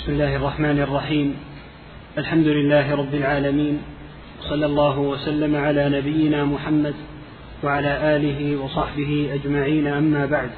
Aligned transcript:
بسم 0.00 0.12
الله 0.12 0.36
الرحمن 0.36 0.78
الرحيم. 0.80 1.36
الحمد 2.18 2.46
لله 2.46 2.94
رب 2.94 3.14
العالمين. 3.14 3.82
صلى 4.40 4.66
الله 4.66 4.98
وسلم 4.98 5.56
على 5.56 5.88
نبينا 5.88 6.44
محمد 6.44 6.94
وعلى 7.64 8.16
آله 8.16 8.56
وصحبه 8.56 9.30
أجمعين. 9.32 9.86
أما 9.86 10.26
بعد 10.26 10.50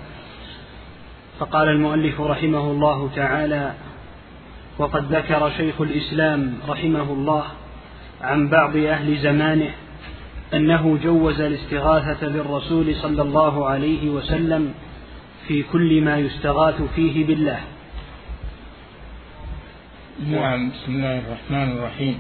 فقال 1.39 1.69
المؤلف 1.69 2.21
رحمه 2.21 2.71
الله 2.71 3.11
تعالى 3.17 3.75
وقد 4.79 5.15
ذكر 5.15 5.51
شيخ 5.57 5.81
الإسلام 5.81 6.55
رحمه 6.69 7.13
الله 7.13 7.45
عن 8.21 8.49
بعض 8.49 8.77
أهل 8.77 9.19
زمانه 9.19 9.71
أنه 10.55 10.99
جوز 11.05 11.41
الاستغاثة 11.41 12.29
بالرسول 12.29 12.95
صلى 12.95 13.23
الله 13.23 13.67
عليه 13.67 14.11
وسلم 14.11 14.75
في 15.49 15.63
كل 15.63 16.01
ما 16.01 16.19
يستغاث 16.19 16.83
فيه 16.95 17.27
بالله. 17.27 17.61
نعم 20.21 20.71
بسم 20.71 20.93
الله 20.93 21.19
الرحمن 21.19 21.73
الرحيم. 21.73 22.19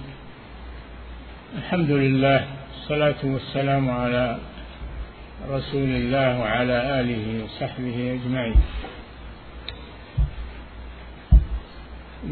الحمد 1.58 1.90
لله 1.90 2.46
والصلاة 2.72 3.20
والسلام 3.24 3.90
على 3.90 4.38
رسول 5.48 5.88
الله 5.88 6.40
وعلى 6.40 7.00
آله 7.00 7.44
وصحبه 7.44 8.18
أجمعين. 8.20 8.60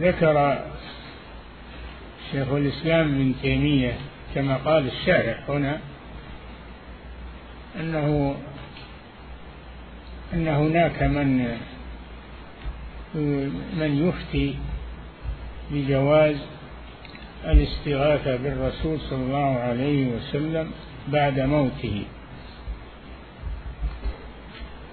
ذكر 0.00 0.64
شيخ 2.32 2.48
الإسلام 2.48 3.06
ابن 3.08 3.34
تيمية 3.42 3.94
كما 4.34 4.56
قال 4.56 4.86
الشارح 4.88 5.50
هنا 5.50 5.80
أنه 7.80 8.36
أن 10.32 10.48
هناك 10.48 11.02
من 11.02 11.58
من 13.76 14.08
يفتي 14.08 14.54
بجواز 15.72 16.36
الاستغاثة 17.44 18.36
بالرسول 18.36 19.00
صلى 19.00 19.22
الله 19.22 19.58
عليه 19.58 20.06
وسلم 20.06 20.70
بعد 21.08 21.40
موته. 21.40 22.02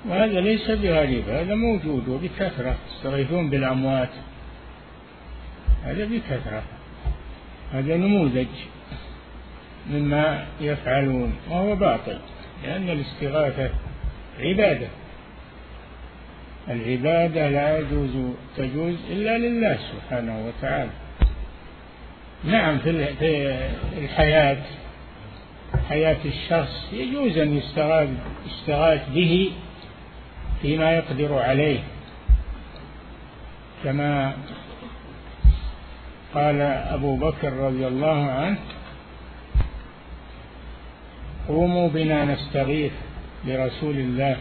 وهذا 0.10 0.40
ليس 0.40 0.72
بغريب 0.72 1.30
هذا 1.30 1.56
موجود 1.56 2.08
وبكثرة. 2.08 2.76
يستغيثون 2.92 3.50
بالأموات 3.50 4.10
هذا 5.84 6.06
بكثرة. 6.06 6.64
هذا 7.74 7.98
نموذج 7.98 8.48
مما 9.92 10.46
يفعلون 10.62 11.36
وهو 11.50 11.76
باطل 11.76 12.18
لأن 12.64 12.90
الاستغاثة 12.90 13.70
عبادة. 14.40 14.88
العبادة 16.70 17.50
لا 17.50 17.78
يجوز 17.80 18.10
تجوز 18.58 18.96
إلا 19.10 19.38
لله 19.38 19.78
سبحانه 19.92 20.48
وتعالى. 20.48 20.90
نعم 22.44 22.80
في 22.80 22.90
الحياة 23.98 24.58
حياة 25.90 26.18
الشخص 26.26 26.94
يجوز 26.94 27.38
أن 27.38 27.58
يستغاث 27.58 28.10
يستغاث 28.48 29.10
به 29.10 29.52
فيما 30.62 30.92
يقدر 30.92 31.40
عليه. 31.40 31.80
كما 33.84 34.34
قال 36.34 36.62
أبو 36.62 37.16
بكر 37.16 37.54
رضي 37.54 37.88
الله 37.88 38.32
عنه 38.32 38.58
قوموا 41.48 41.90
بنا 41.90 42.26
نستغيث 42.26 42.92
برسول 43.48 43.96
الله 43.96 44.38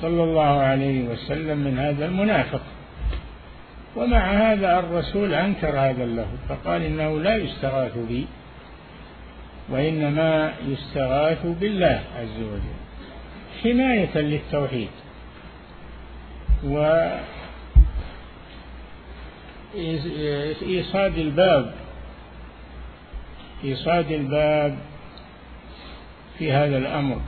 صلى 0.00 0.24
الله 0.24 0.60
عليه 0.60 1.04
وسلم 1.04 1.58
من 1.58 1.78
هذا 1.78 2.06
المنافق. 2.06 2.60
ومع 3.96 4.52
هذا 4.52 4.78
الرسول 4.78 5.34
أنكر 5.34 5.78
هذا 5.78 6.06
له 6.06 6.26
فقال 6.48 6.82
إنه 6.82 7.20
لا 7.20 7.36
يستغاث 7.36 7.98
بي 7.98 8.26
وإنما 9.68 10.52
يستغاث 10.68 11.46
بالله 11.46 12.00
عز 12.18 12.38
وجل. 12.40 12.76
حماية 13.62 14.18
للتوحيد. 14.18 14.88
و 16.64 17.08
إيصاد 20.62 21.18
الباب 21.18 21.74
إيصاد 23.64 24.12
الباب 24.12 24.78
في 26.38 26.52
هذا 26.52 26.78
الأمر. 26.78 27.20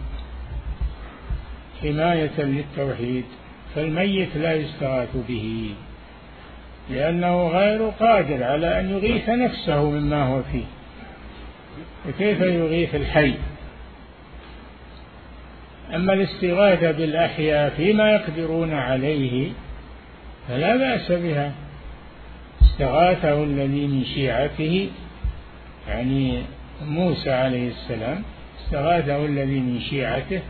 حماية 1.84 2.30
للتوحيد 2.38 3.24
فالميت 3.74 4.36
لا 4.36 4.52
يستغاث 4.52 5.16
به 5.28 5.70
لأنه 6.90 7.48
غير 7.48 7.88
قادر 7.88 8.44
على 8.44 8.80
أن 8.80 8.90
يغيث 8.90 9.28
نفسه 9.28 9.90
مما 9.90 10.22
هو 10.22 10.42
فيه. 10.42 10.64
فكيف 12.04 12.40
يغيث 12.40 12.94
الحي؟ 12.94 13.34
أما 15.94 16.12
الاستغاثة 16.12 16.90
بالأحياء 16.90 17.70
فيما 17.70 18.10
يقدرون 18.10 18.72
عليه 18.72 19.50
فلا 20.48 20.76
بأس 20.76 21.12
بها. 21.12 21.52
استغاثه 22.74 23.44
الذي 23.44 23.86
من 23.86 24.04
شيعته 24.04 24.88
يعني 25.88 26.42
موسى 26.86 27.30
عليه 27.30 27.68
السلام 27.68 28.22
استغاثه 28.64 29.24
الذي 29.24 29.60
من 29.60 29.80
شيعته 29.80 30.40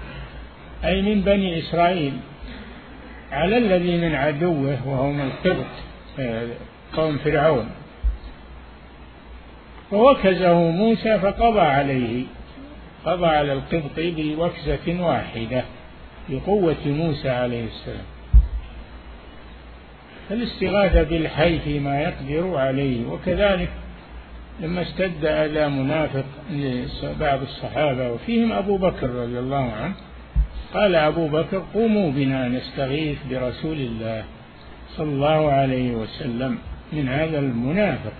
أي 0.84 1.02
من 1.02 1.20
بني 1.20 1.58
إسرائيل. 1.58 2.12
على 3.32 3.58
الذي 3.58 3.96
من 3.96 4.14
عدوه 4.14 4.88
وهم 4.88 5.20
القبط 5.20 5.66
قوم 6.96 7.18
فرعون. 7.18 7.70
فوكزه 9.90 10.54
موسى 10.54 11.18
فقضى 11.18 11.60
عليه. 11.60 12.24
قضى 13.04 13.26
على 13.26 13.52
القبط 13.52 13.96
بوكزة 13.96 15.00
واحدة 15.00 15.64
بقوة 16.28 16.86
موسى 16.86 17.30
عليه 17.30 17.64
السلام. 17.64 18.06
فالاستغاثة 20.28 21.02
بالحي 21.02 21.58
فيما 21.58 22.00
يقدر 22.00 22.56
عليه. 22.56 23.06
وكذلك 23.06 23.70
لما 24.60 24.82
اشتد 24.82 25.24
أذى 25.24 25.68
منافق 25.68 26.24
بعض 27.20 27.42
الصحابة 27.42 28.12
وفيهم 28.12 28.52
أبو 28.52 28.76
بكر 28.76 29.10
رضي 29.10 29.38
الله 29.38 29.72
عنه. 29.72 29.94
قال 30.74 30.94
أبو 30.94 31.28
بكر 31.28 31.62
قوموا 31.74 32.10
بنا 32.10 32.48
نستغيث 32.48 33.18
برسول 33.30 33.76
الله 33.76 34.24
صلى 34.96 35.08
الله 35.08 35.52
عليه 35.52 35.94
وسلم 35.94 36.58
من 36.92 37.08
هذا 37.08 37.38
المنافق. 37.38 38.12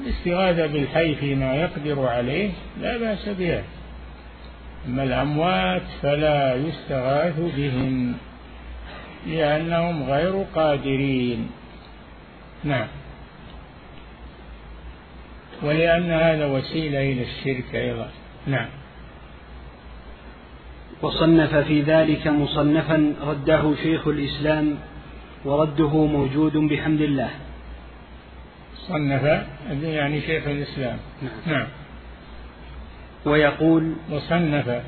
الاستغاثة 0.00 0.66
بالحي 0.66 1.14
فيما 1.14 1.54
يقدر 1.54 2.06
عليه 2.06 2.50
لا 2.80 2.96
بأس 2.96 3.28
بها. 3.28 3.62
أما 4.86 5.02
الأموات 5.02 5.82
فلا 6.02 6.54
يستغاث 6.54 7.40
بهم 7.56 8.14
لأنهم 9.26 10.10
غير 10.10 10.44
قادرين. 10.54 11.50
نعم. 12.64 12.86
ولأن 15.62 16.10
هذا 16.10 16.46
وسيلة 16.46 17.12
إلى 17.12 17.22
الشرك 17.22 17.74
أيضا. 17.74 18.10
نعم. 18.46 18.81
وصنف 21.02 21.54
في 21.54 21.82
ذلك 21.82 22.26
مصنفا 22.26 23.14
رده 23.22 23.74
شيخ 23.82 24.08
الإسلام 24.08 24.78
ورده 25.44 26.04
موجود 26.06 26.56
بحمد 26.56 27.00
الله. 27.00 27.30
صنف 28.76 29.44
يعني 29.82 30.20
شيخ 30.20 30.46
الإسلام. 30.46 30.98
نعم, 31.22 31.56
نعم. 31.56 31.66
ويقول 33.24 33.92
وصنف. 34.10 34.82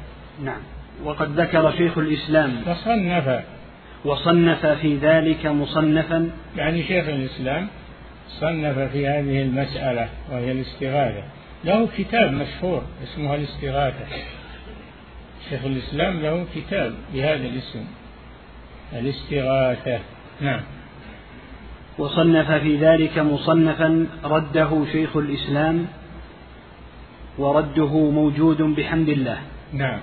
نعم. 0.45 0.61
وقد 1.05 1.41
ذكر 1.41 1.73
شيخ 1.73 1.99
الإسلام. 1.99 2.63
وصنف. 2.67 3.45
وصنف 4.05 4.67
في 4.67 4.97
ذلك 4.97 5.47
مصنفا. 5.47 6.31
يعني 6.57 6.83
شيخ 6.83 7.09
الإسلام 7.09 7.69
صنف 8.29 8.79
في 8.79 9.07
هذه 9.07 9.43
المسألة 9.43 10.09
وهي 10.33 10.53
الاستغاثة. 10.53 11.25
له 11.65 11.89
كتاب 11.97 12.33
مشهور 12.33 12.83
اسمه 13.03 13.35
الاستغاثة. 13.35 14.07
شيخ 15.51 15.65
الإسلام 15.65 16.21
له 16.21 16.47
كتاب 16.55 16.95
بهذا 17.15 17.47
الاسم 17.47 17.85
الاستغاثة. 18.93 19.99
نعم. 20.41 20.61
وصنف 21.99 22.53
في 22.53 22.77
ذلك 22.77 23.19
مصنفا 23.19 24.07
رده 24.25 24.85
شيخ 24.93 25.17
الإسلام 25.17 25.87
ورده 27.39 28.11
موجود 28.11 28.63
بحمد 28.63 29.09
الله. 29.09 29.39
نعم. 29.73 30.01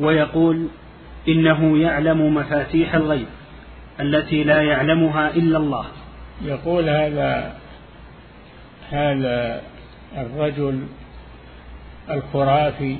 ويقول 0.00 0.68
إنه 1.28 1.78
يعلم 1.78 2.34
مفاتيح 2.34 2.94
الغيب 2.94 3.26
التي 4.00 4.44
لا 4.44 4.62
يعلمها 4.62 5.30
إلا 5.30 5.58
الله. 5.58 5.86
يقول 6.44 6.88
هذا 6.88 7.56
هذا 8.90 9.62
الرجل 10.16 10.86
الخرافي 12.10 12.96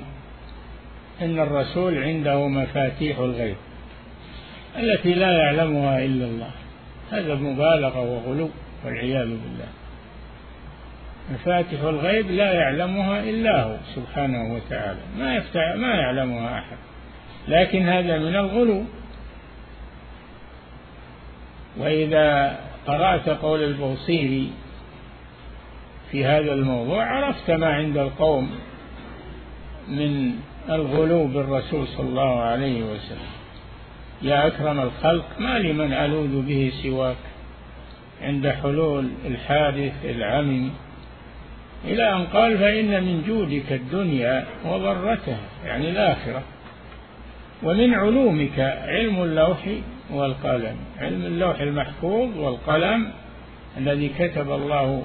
إن 1.23 1.41
الرسول 1.41 1.99
عنده 1.99 2.49
مفاتيح 2.49 3.19
الغيب 3.19 3.57
التي 4.79 5.15
لا 5.15 5.33
يعلمها 5.33 6.05
إلا 6.05 6.25
الله. 6.25 6.51
هذا 7.11 7.35
مبالغة 7.35 8.01
وغلو 8.01 8.51
والعياذ 8.85 9.29
بالله. 9.29 9.69
مفاتح 11.33 11.81
الغيب 11.83 12.31
لا 12.31 12.53
يعلمها 12.53 13.21
إلا 13.21 13.63
هو 13.63 13.77
سبحانه 13.95 14.55
وتعالى. 14.55 15.01
ما 15.19 15.35
يفتح 15.35 15.75
ما 15.77 15.95
يعلمها 15.95 16.59
أحد. 16.59 16.77
لكن 17.49 17.89
هذا 17.89 18.19
من 18.19 18.37
الغلو. 18.37 18.85
وإذا 21.77 22.59
قرأت 22.87 23.29
قول 23.29 23.63
البوصيري 23.63 24.51
في 26.11 26.25
هذا 26.25 26.53
الموضوع 26.53 27.05
عرفت 27.05 27.51
ما 27.51 27.67
عند 27.67 27.97
القوم 27.99 28.51
من 29.89 30.33
الغلو 30.71 31.27
بالرسول 31.27 31.87
صلى 31.87 32.09
الله 32.09 32.41
عليه 32.41 32.83
وسلم. 32.83 33.31
يا 34.23 34.47
أكرم 34.47 34.81
الخلق 34.81 35.25
ما 35.39 35.59
لمن 35.59 35.93
ألوذ 35.93 36.43
به 36.43 36.73
سواك. 36.83 37.17
عند 38.23 38.49
حلول 38.49 39.09
الحادث 39.27 39.93
العمي. 40.05 40.71
إلى 41.85 42.17
أن 42.17 42.25
قال 42.25 42.59
فإن 42.59 43.03
من 43.03 43.23
جودك 43.27 43.73
الدنيا 43.73 44.47
وضرتها 44.65 45.41
يعني 45.65 45.91
الآخرة. 45.91 46.43
ومن 47.63 47.95
علومك 47.95 48.59
علم 48.87 49.23
اللوح 49.23 49.69
والقلم. 50.11 50.77
علم 50.99 51.27
اللوح 51.27 51.61
المحفوظ 51.61 52.39
والقلم 52.39 53.11
الذي 53.79 54.09
كتب 54.09 54.53
الله 54.53 55.03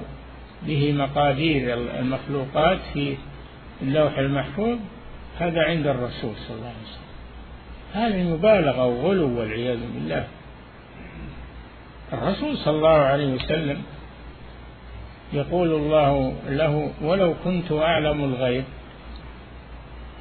به 0.66 0.92
مقادير 0.92 1.74
المخلوقات 1.74 2.78
في 2.94 3.16
اللوح 3.82 4.18
المحفوظ. 4.18 4.78
هذا 5.42 5.62
عند 5.62 5.86
الرسول 5.86 6.34
صلى 6.48 6.56
الله 6.56 6.72
عليه 6.74 6.86
وسلم. 6.88 7.12
هذه 7.94 8.22
مبالغة 8.34 8.86
وغلو 8.86 9.38
والعياذ 9.40 9.78
بالله. 9.94 10.26
الرسول 12.12 12.56
صلى 12.56 12.76
الله 12.76 12.98
عليه 12.98 13.34
وسلم 13.34 13.82
يقول 15.32 15.74
الله 15.74 16.34
له 16.48 16.92
ولو 17.02 17.34
كنت 17.44 17.72
أعلم 17.72 18.24
الغيب 18.24 18.64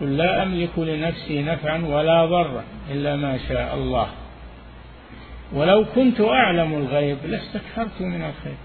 قل 0.02 0.18
لا 0.18 0.44
أملك 0.44 0.80
لنفسي 0.80 1.44
نفعا 1.44 1.86
ولا 1.86 2.26
ضرا 2.26 2.64
إلا 2.92 3.16
ما 3.16 3.38
شاء 3.50 3.76
الله. 3.76 4.08
ولو 5.54 5.86
كنت 5.96 6.22
أعلم 6.22 6.74
الغيب 6.74 7.18
لاستكثرت 7.26 8.02
من 8.02 8.22
الخير. 8.22 8.58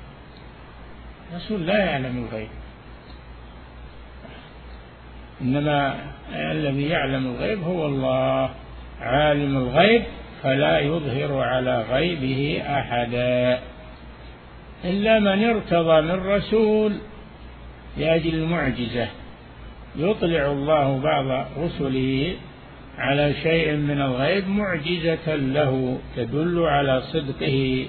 الرسول 1.30 1.66
لا 1.66 1.78
يعلم 1.78 2.24
الغيب. 2.24 2.48
إنما 5.40 5.94
الذي 6.34 6.88
يعلم 6.88 7.26
الغيب 7.26 7.62
هو 7.62 7.86
الله. 7.86 8.50
عالم 9.00 9.56
الغيب 9.56 10.02
فلا 10.42 10.78
يظهر 10.80 11.40
على 11.40 11.84
غيبه 11.90 12.62
أحدا. 12.66 13.60
إلا 14.84 15.18
من 15.18 15.44
ارتضى 15.44 16.00
من 16.00 16.26
رسول 16.26 16.92
لأجل 17.96 18.34
المعجزة. 18.34 19.08
يطلع 19.96 20.46
الله 20.46 20.98
بعض 20.98 21.46
رسله 21.58 22.34
على 22.98 23.34
شيء 23.42 23.76
من 23.76 24.00
الغيب 24.00 24.48
معجزة 24.48 25.34
له 25.34 25.98
تدل 26.16 26.58
على 26.66 27.00
صدقه. 27.00 27.86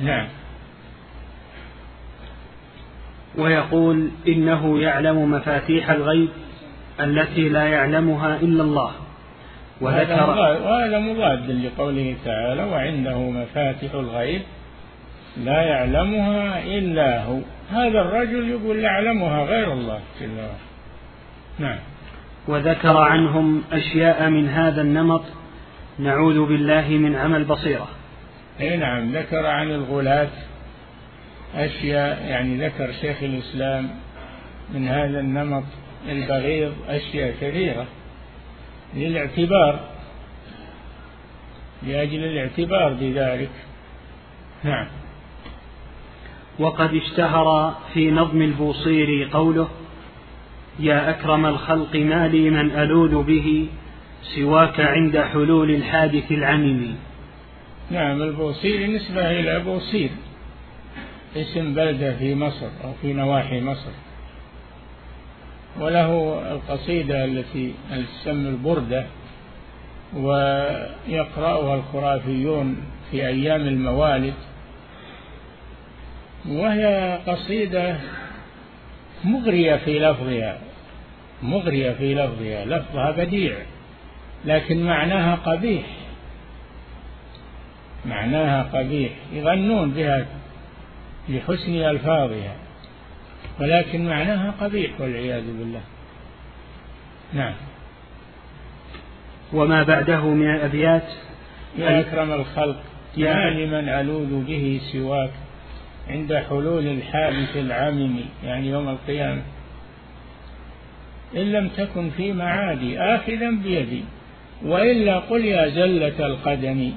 نعم. 0.00 0.28
ويقول 3.38 4.10
إنه 4.28 4.80
يعلم 4.80 5.30
مفاتيح 5.30 5.90
الغيب 5.90 6.28
التي 7.00 7.48
لا 7.48 7.64
يعلمها 7.64 8.36
إلا 8.36 8.62
الله. 8.62 8.90
وذكر 9.80 10.30
وهذا 10.30 10.98
مضاد 10.98 11.50
لقوله 11.50 12.16
تعالى 12.24 12.64
وعنده 12.64 13.18
مفاتح 13.18 13.94
الغيب 13.94 14.42
لا 15.44 15.62
يعلمها 15.62 16.64
إلا 16.64 17.24
هو. 17.24 17.38
هذا 17.70 18.00
الرجل 18.00 18.48
يقول 18.48 18.78
يعلمها 18.78 19.44
غير 19.44 19.72
الله 19.72 20.00
جل 20.20 20.36
وعلا. 20.38 20.50
نعم. 21.58 21.78
وذكر 22.48 22.96
عنهم 22.96 23.62
أشياء 23.72 24.30
من 24.30 24.48
هذا 24.48 24.82
النمط 24.82 25.22
نعوذ 25.98 26.46
بالله 26.46 26.88
من 26.88 27.16
عمى 27.16 27.36
البصيرة 27.36 27.88
أي 28.60 28.76
نعم 28.76 29.12
ذكر 29.12 29.46
عن 29.46 29.70
الغلاة. 29.70 30.28
أشياء 31.56 32.26
يعني 32.26 32.66
ذكر 32.66 32.92
شيخ 33.00 33.22
الإسلام 33.22 33.90
من 34.74 34.88
هذا 34.88 35.20
النمط 35.20 35.64
البغيض 36.08 36.74
أشياء 36.88 37.34
كثيرة 37.40 37.86
للاعتبار 38.94 39.80
لأجل 41.82 42.24
الاعتبار 42.24 42.92
بذلك. 42.92 43.50
نعم. 44.64 44.86
وقد 46.58 46.94
اشتهر 46.94 47.74
في 47.94 48.10
نظم 48.10 48.42
البوصيري 48.42 49.24
قوله 49.24 49.68
يا 50.78 51.10
أكرم 51.10 51.46
الخلق 51.46 51.96
ما 51.96 52.28
لي 52.28 52.50
من 52.50 52.70
ألوذ 52.70 53.22
به 53.22 53.68
سواك 54.36 54.80
عند 54.80 55.18
حلول 55.18 55.70
الحادث 55.70 56.32
العمم 56.32 56.94
نعم 57.90 58.22
البوصيري 58.22 58.86
نسبة 58.86 59.30
إلى 59.30 59.60
بوصير. 59.60 60.10
اسم 61.36 61.74
بلدة 61.74 62.16
في 62.16 62.34
مصر 62.34 62.66
أو 62.84 62.92
في 63.02 63.12
نواحي 63.12 63.60
مصر. 63.60 63.90
وله 65.80 66.40
القصيدة 66.52 67.24
التي 67.24 67.74
تسمى 67.90 68.48
البردة 68.48 69.06
ويقرأها 70.14 71.74
الخرافيون 71.74 72.76
في 73.10 73.26
أيام 73.26 73.60
الموالد. 73.60 74.34
وهي 76.48 77.18
قصيدة 77.26 77.96
مغرية 79.24 79.76
في 79.76 79.98
لفظها 79.98 80.58
مغرية 81.42 81.92
في 81.92 82.14
لفظها 82.14 82.64
لفظها 82.64 83.10
بديع 83.10 83.56
لكن 84.44 84.86
معناها 84.86 85.34
قبيح. 85.34 85.86
معناها 88.06 88.62
قبيح 88.62 89.12
يغنون 89.32 89.90
بها 89.90 90.26
لحسن 91.28 91.74
ألفاظها. 91.74 92.56
ولكن 93.60 94.08
معناها 94.08 94.54
قبيح 94.60 95.00
والعياذ 95.00 95.44
بالله. 95.46 95.80
نعم. 97.32 97.54
وما 99.52 99.82
بعده 99.82 100.20
من 100.20 100.54
الأبيات؟ 100.54 101.08
يا 101.78 102.00
أكرم 102.00 102.32
الخلق 102.32 102.76
يا 103.16 103.50
لمن 103.50 103.88
ألوذ 103.88 104.44
به 104.44 104.80
سواك. 104.92 105.30
عند 106.08 106.34
حلول 106.34 106.86
الحادث 106.86 107.56
العمم 107.56 108.20
يعني 108.44 108.70
يوم 108.70 108.88
القيامة. 108.88 109.42
إن 111.36 111.52
لم 111.52 111.68
تكن 111.68 112.10
في 112.10 112.32
معادي 112.32 113.00
آخذا 113.00 113.50
بيدي. 113.50 114.04
وإلا 114.64 115.18
قل 115.18 115.44
يا 115.44 115.68
زلة 115.68 116.26
القدم. 116.26 116.92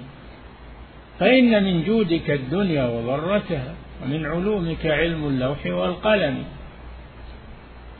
فإن 1.19 1.63
من 1.63 1.83
جودك 1.83 2.29
الدنيا 2.31 2.83
وضرتها. 2.83 3.73
ومن 4.03 4.25
علومك 4.25 4.85
علم 4.85 5.27
اللوح 5.27 5.65
والقلم. 5.65 6.43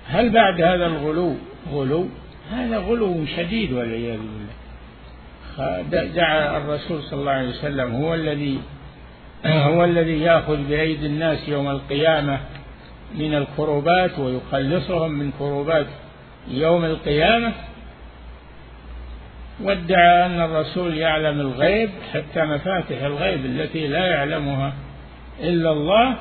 هل 0.08 0.30
بعد 0.30 0.62
هذا 0.62 0.86
الغلو 0.86 1.36
غلو؟ 1.72 2.08
هذا 2.52 2.78
غلو 2.78 3.26
شديد 3.26 3.72
والعياذ 3.72 4.18
بالله. 4.18 4.54
دعا 6.16 6.58
الرسول 6.58 7.04
صلى 7.04 7.20
الله 7.20 7.32
عليه 7.32 7.50
وسلم 7.50 7.96
هو 7.96 8.14
الذي 8.14 8.60
هو 9.46 9.84
الذي 9.84 10.22
يأخذ 10.22 10.58
بأيدي 10.64 11.06
الناس 11.06 11.50
يوم 11.50 11.70
القيامة 11.70 12.40
من 13.16 13.36
الكروبات 13.36 14.20
ويخلصهم 14.20 15.12
من 15.12 15.32
كروبات 15.40 15.88
يوم 16.48 16.86
القيامة. 16.86 17.54
وادعى 19.64 20.26
أن 20.26 20.42
الرسول 20.42 20.98
يعلم 20.98 21.40
الغيب 21.40 21.90
حتى 22.14 22.46
مفاتح 22.46 23.02
الغيب 23.02 23.46
التي 23.46 23.88
لا 23.88 24.06
يعلمها. 24.06 24.74
إلا 25.42 25.72
الله 25.72 26.18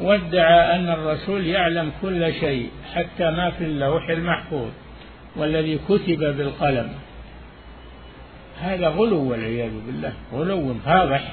وادعى 0.00 0.76
أن 0.76 0.88
الرسول 0.88 1.46
يعلم 1.46 1.92
كل 2.02 2.32
شيء 2.40 2.70
حتى 2.94 3.30
ما 3.30 3.50
في 3.50 3.64
اللوح 3.64 4.08
المحفوظ 4.08 4.70
والذي 5.36 5.78
كتب 5.88 6.18
بالقلم. 6.36 6.88
هذا 8.60 8.88
غلو 8.88 9.30
والعياذ 9.30 9.72
بالله 9.86 10.12
غلو 10.32 10.74
فاضح. 10.74 11.32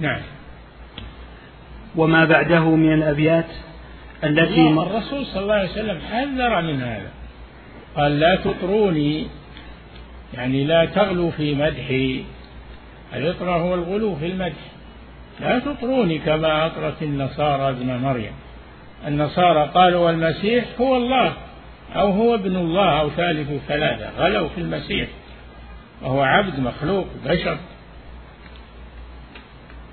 نعم. 0.00 0.20
وما 1.96 2.24
بعده 2.24 2.64
من 2.64 2.92
الأبيات 2.92 3.46
التي 4.24 4.68
الرسول 4.68 5.26
صلى 5.26 5.42
الله 5.42 5.54
عليه 5.54 5.70
وسلم 5.70 6.00
حذر 6.00 6.62
من 6.62 6.82
هذا. 6.82 7.10
قال 7.96 8.20
لا 8.20 8.36
تطروني 8.36 9.26
يعني 10.34 10.64
لا 10.64 10.84
تغلوا 10.84 11.30
في 11.30 11.54
مدحي. 11.54 12.24
الإطرة 13.14 13.50
هو 13.50 13.74
الغلو 13.74 14.16
في 14.16 14.26
المدح. 14.26 14.75
لا 15.40 15.58
تطروني 15.58 16.18
كما 16.18 16.66
أطرت 16.66 17.02
النصارى 17.02 17.68
ابن 17.70 17.96
مريم. 17.96 18.32
النصارى 19.06 19.70
قالوا 19.74 20.10
المسيح 20.10 20.64
هو 20.80 20.96
الله 20.96 21.32
أو 21.96 22.10
هو 22.10 22.34
ابن 22.34 22.56
الله 22.56 23.00
أو 23.00 23.10
ثالث 23.10 23.50
ثلاثة 23.68 24.10
غلوا 24.18 24.48
في 24.48 24.60
المسيح. 24.60 25.08
وهو 26.02 26.22
عبد 26.22 26.60
مخلوق 26.60 27.06
بشر. 27.26 27.58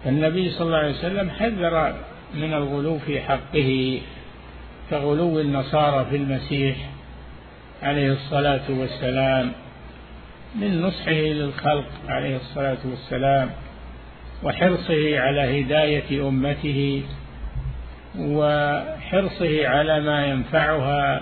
فالنبي 0.03 0.49
صلى 0.49 0.67
الله 0.67 0.77
عليه 0.77 0.93
وسلم 0.93 1.29
حذر 1.29 1.95
من 2.33 2.53
الغلو 2.53 2.99
في 2.99 3.21
حقه 3.21 4.01
كغلو 4.89 5.39
النصارى 5.39 6.05
في 6.09 6.15
المسيح 6.15 6.77
عليه 7.83 8.11
الصلاة 8.11 8.61
والسلام 8.69 9.51
من 10.55 10.81
نصحه 10.81 11.11
للخلق 11.11 11.85
عليه 12.07 12.35
الصلاة 12.35 12.77
والسلام. 12.85 13.49
وحرصه 14.43 15.19
على 15.19 15.61
هداية 15.61 16.27
أمته 16.29 17.03
وحرصه 18.19 19.67
على 19.67 19.99
ما 19.99 20.25
ينفعها 20.25 21.21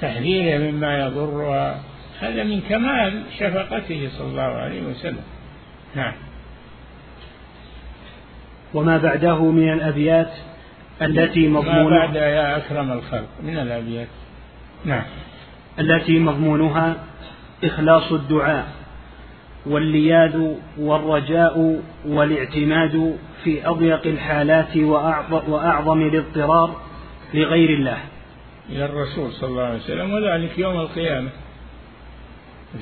تحذيرها 0.00 0.58
مما 0.58 0.98
يضرها. 0.98 1.80
هذا 2.20 2.44
من 2.44 2.60
كمال 2.60 3.22
شفقته 3.38 4.08
صلى 4.18 4.26
الله 4.26 4.42
عليه 4.42 4.82
وسلم. 4.82 5.24
نعم. 5.94 6.12
وما 8.74 8.98
بعده 8.98 9.44
من 9.50 9.72
الأبيات 9.72 10.30
التي 11.02 11.48
مضمونها 11.48 11.82
ما 11.82 12.06
بعد 12.06 12.14
يا 12.14 12.56
أكرم 12.56 12.92
الخلق 12.92 13.28
من 13.42 13.58
الأبيات؟ 13.58 14.08
نعم. 14.84 15.04
التي 15.78 16.18
مضمونها 16.18 16.96
إخلاص 17.64 18.12
الدعاء. 18.12 18.66
واللياذ 19.66 20.54
والرجاء 20.78 21.82
والاعتماد 22.06 23.18
في 23.44 23.68
أضيق 23.68 24.06
الحالات 24.06 24.76
وأعظم 25.46 26.02
الاضطرار 26.02 26.80
لغير 27.34 27.70
الله. 27.70 27.98
إلى 28.70 28.84
الرسول 28.84 29.32
صلى 29.32 29.48
الله 29.48 29.62
عليه 29.62 29.78
وسلم 29.78 30.12
وذلك 30.12 30.58
يوم 30.58 30.80
القيامة. 30.80 31.30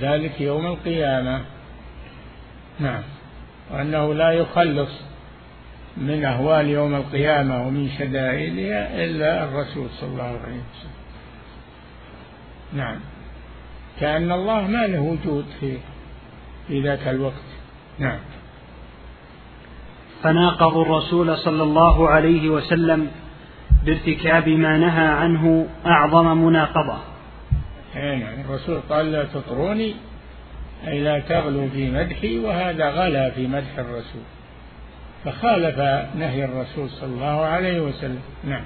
ذلك 0.01 0.41
يوم 0.41 0.67
القيامة. 0.67 1.41
نعم. 2.81 3.03
وأنه 3.73 4.15
لا 4.15 4.31
يخلص 4.31 4.91
من 5.97 6.25
أهوال 6.25 6.69
يوم 6.69 6.95
القيامة 6.95 7.67
ومن 7.67 7.89
شدائدها 7.99 9.05
إلا 9.05 9.45
الرسول 9.45 9.89
صلى 10.01 10.11
الله 10.11 10.23
عليه 10.23 10.63
وسلم. 10.71 10.93
نعم. 12.73 13.01
كأن 14.01 14.33
الله 14.33 14.61
ما 14.67 14.87
له 14.87 15.01
وجود 15.01 15.45
في 15.61 15.79
في 16.73 16.81
ذاك 16.81 17.09
الوقت. 17.09 17.43
نعم. 17.99 18.19
فناقضوا 20.23 20.85
الرسول 20.85 21.39
صلى 21.39 21.63
الله 21.63 22.09
عليه 22.09 22.49
وسلم 22.49 23.11
بارتكاب 23.85 24.49
ما 24.49 24.79
نهى 24.79 25.07
عنه 25.07 25.67
أعظم 25.87 26.45
مناقضة. 26.45 26.99
نعم. 27.95 28.41
الرسول 28.49 28.81
قال 28.91 29.13
لا 29.13 29.25
تطروني 29.25 29.95
أي 30.87 31.01
لا 31.01 31.19
تغلوا 31.19 31.69
في 31.69 31.91
مدحي 31.91 32.39
وهذا 32.39 32.91
غلا 32.91 33.31
في 33.31 33.47
مدح 33.47 33.79
الرسول. 33.79 34.23
فخالف 35.25 35.79
نهي 36.17 36.45
الرسول 36.45 36.91
صلى 36.91 37.15
الله 37.15 37.41
عليه 37.41 37.81
وسلم. 37.81 38.23
نعم. 38.45 38.65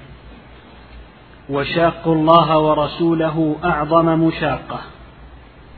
وشاق 1.49 2.07
الله 2.07 2.59
ورسوله 2.59 3.55
أعظم 3.63 4.05
مشاقة. 4.05 4.81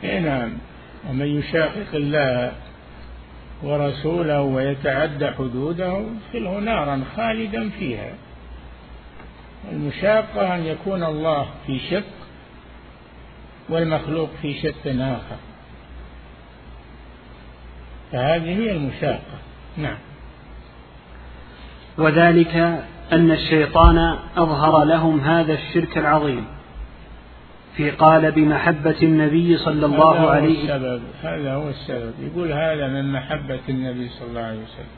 نعم. 0.04 0.69
ومن 1.08 1.26
يشاقق 1.26 1.96
الله 1.96 2.52
ورسوله 3.64 4.42
ويتعدى 4.42 5.28
حدوده 5.28 6.04
يدخله 6.34 6.60
نارا 6.60 7.04
خالدا 7.16 7.70
فيها. 7.70 8.14
المشاقة 9.72 10.56
أن 10.56 10.66
يكون 10.66 11.04
الله 11.04 11.48
في 11.68 11.80
شق 11.80 12.04
والمخلوق 13.70 14.30
في 14.42 14.62
شق 14.62 14.86
آخر. 14.86 15.38
فهذه 18.12 18.60
هي 18.60 18.72
المشاقة. 18.72 19.40
نعم. 19.78 19.98
وذلك 21.98 22.56
أن 23.12 23.32
الشيطان 23.32 24.18
أظهر 24.38 24.84
لهم 24.84 25.20
هذا 25.20 25.54
الشرك 25.54 25.98
العظيم. 25.98 26.59
في 27.76 27.92
قالب 27.92 28.40
محبة 28.40 28.96
النبي 29.02 29.58
صلى 29.58 29.86
الله 29.86 30.30
عليه 30.30 30.50
وسلم. 30.50 30.76
السبب 30.76 31.02
هذا 31.24 31.54
هو 31.54 31.70
السبب. 31.70 32.14
يقول 32.20 32.52
هذا 32.52 32.88
من 32.88 33.12
محبة 33.12 33.60
النبي 33.70 34.10
صلى 34.10 34.28
الله 34.28 34.42
عليه 34.42 34.60
وسلم. 34.60 34.96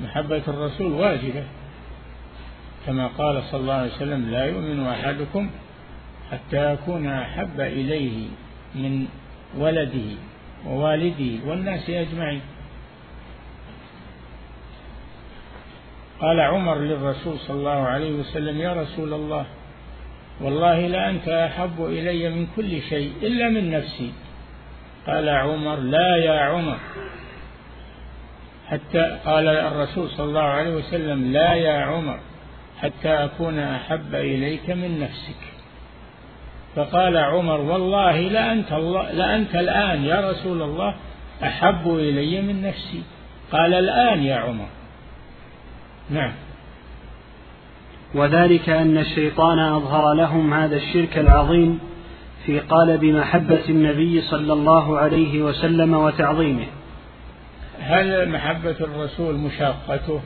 محبة 0.00 0.42
الرسول 0.48 0.92
واجبة. 0.92 1.44
كما 2.86 3.06
قال 3.06 3.42
صلى 3.42 3.60
الله 3.60 3.74
عليه 3.74 3.92
وسلم 3.92 4.30
لا 4.30 4.44
يؤمن 4.44 4.86
أحدكم 4.86 5.50
حتى 6.32 6.72
أكون 6.72 7.06
أحب 7.06 7.60
إليه 7.60 8.28
من 8.74 9.06
ولده 9.58 10.16
ووالده 10.66 11.46
والناس 11.46 11.90
أجمعين. 11.90 12.40
قال 16.20 16.40
عمر 16.40 16.78
للرسول 16.78 17.38
صلى 17.38 17.56
الله 17.56 17.70
عليه 17.70 18.12
وسلم 18.12 18.60
يا 18.60 18.72
رسول 18.72 19.12
الله 19.14 19.46
والله 20.40 20.86
لأنت 20.86 21.28
أحب 21.28 21.84
إلي 21.84 22.28
من 22.28 22.46
كل 22.56 22.82
شيء 22.82 23.12
إلا 23.22 23.48
من 23.48 23.70
نفسي. 23.70 24.12
قال 25.06 25.28
عمر 25.28 25.76
لا 25.76 26.16
يا 26.16 26.40
عمر. 26.40 26.76
حتى 28.68 29.18
قال 29.24 29.48
الرسول 29.48 30.10
صلى 30.10 30.26
الله 30.26 30.42
عليه 30.42 30.70
وسلم 30.70 31.32
لا 31.32 31.54
يا 31.54 31.80
عمر 31.80 32.18
حتى 32.82 33.08
أكون 33.08 33.58
أحب 33.58 34.14
إليك 34.14 34.70
من 34.70 35.00
نفسك. 35.00 35.42
فقال 36.76 37.16
عمر 37.16 37.60
والله 37.60 38.20
لأنت, 38.20 38.72
الله 38.72 39.10
لأنت 39.10 39.54
الآن 39.54 40.04
يا 40.04 40.30
رسول 40.30 40.62
الله 40.62 40.94
أحب 41.42 41.94
إلي 41.94 42.40
من 42.42 42.62
نفسي. 42.62 43.02
قال 43.52 43.74
الآن 43.74 44.22
يا 44.22 44.36
عمر. 44.36 44.68
نعم. 46.10 46.32
وذلك 48.16 48.68
أن 48.68 48.98
الشيطان 48.98 49.58
أظهر 49.58 50.12
لهم 50.14 50.54
هذا 50.54 50.76
الشرك 50.76 51.18
العظيم 51.18 51.78
في 52.46 52.60
قالب 52.60 53.04
محبة 53.04 53.64
النبي 53.68 54.20
صلى 54.20 54.52
الله 54.52 54.98
عليه 54.98 55.42
وسلم 55.42 55.94
وتعظيمه. 55.94 56.66
هل 57.80 58.28
محبة 58.28 58.76
الرسول 58.80 59.34
مشاقته 59.34 60.20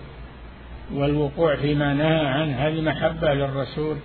والوقوع 0.94 1.56
فيما 1.56 1.94
نهى 1.94 2.26
عنه 2.26 2.56
هذه 2.56 2.80
محبة 2.80 3.34
للرسول؟ 3.34 3.96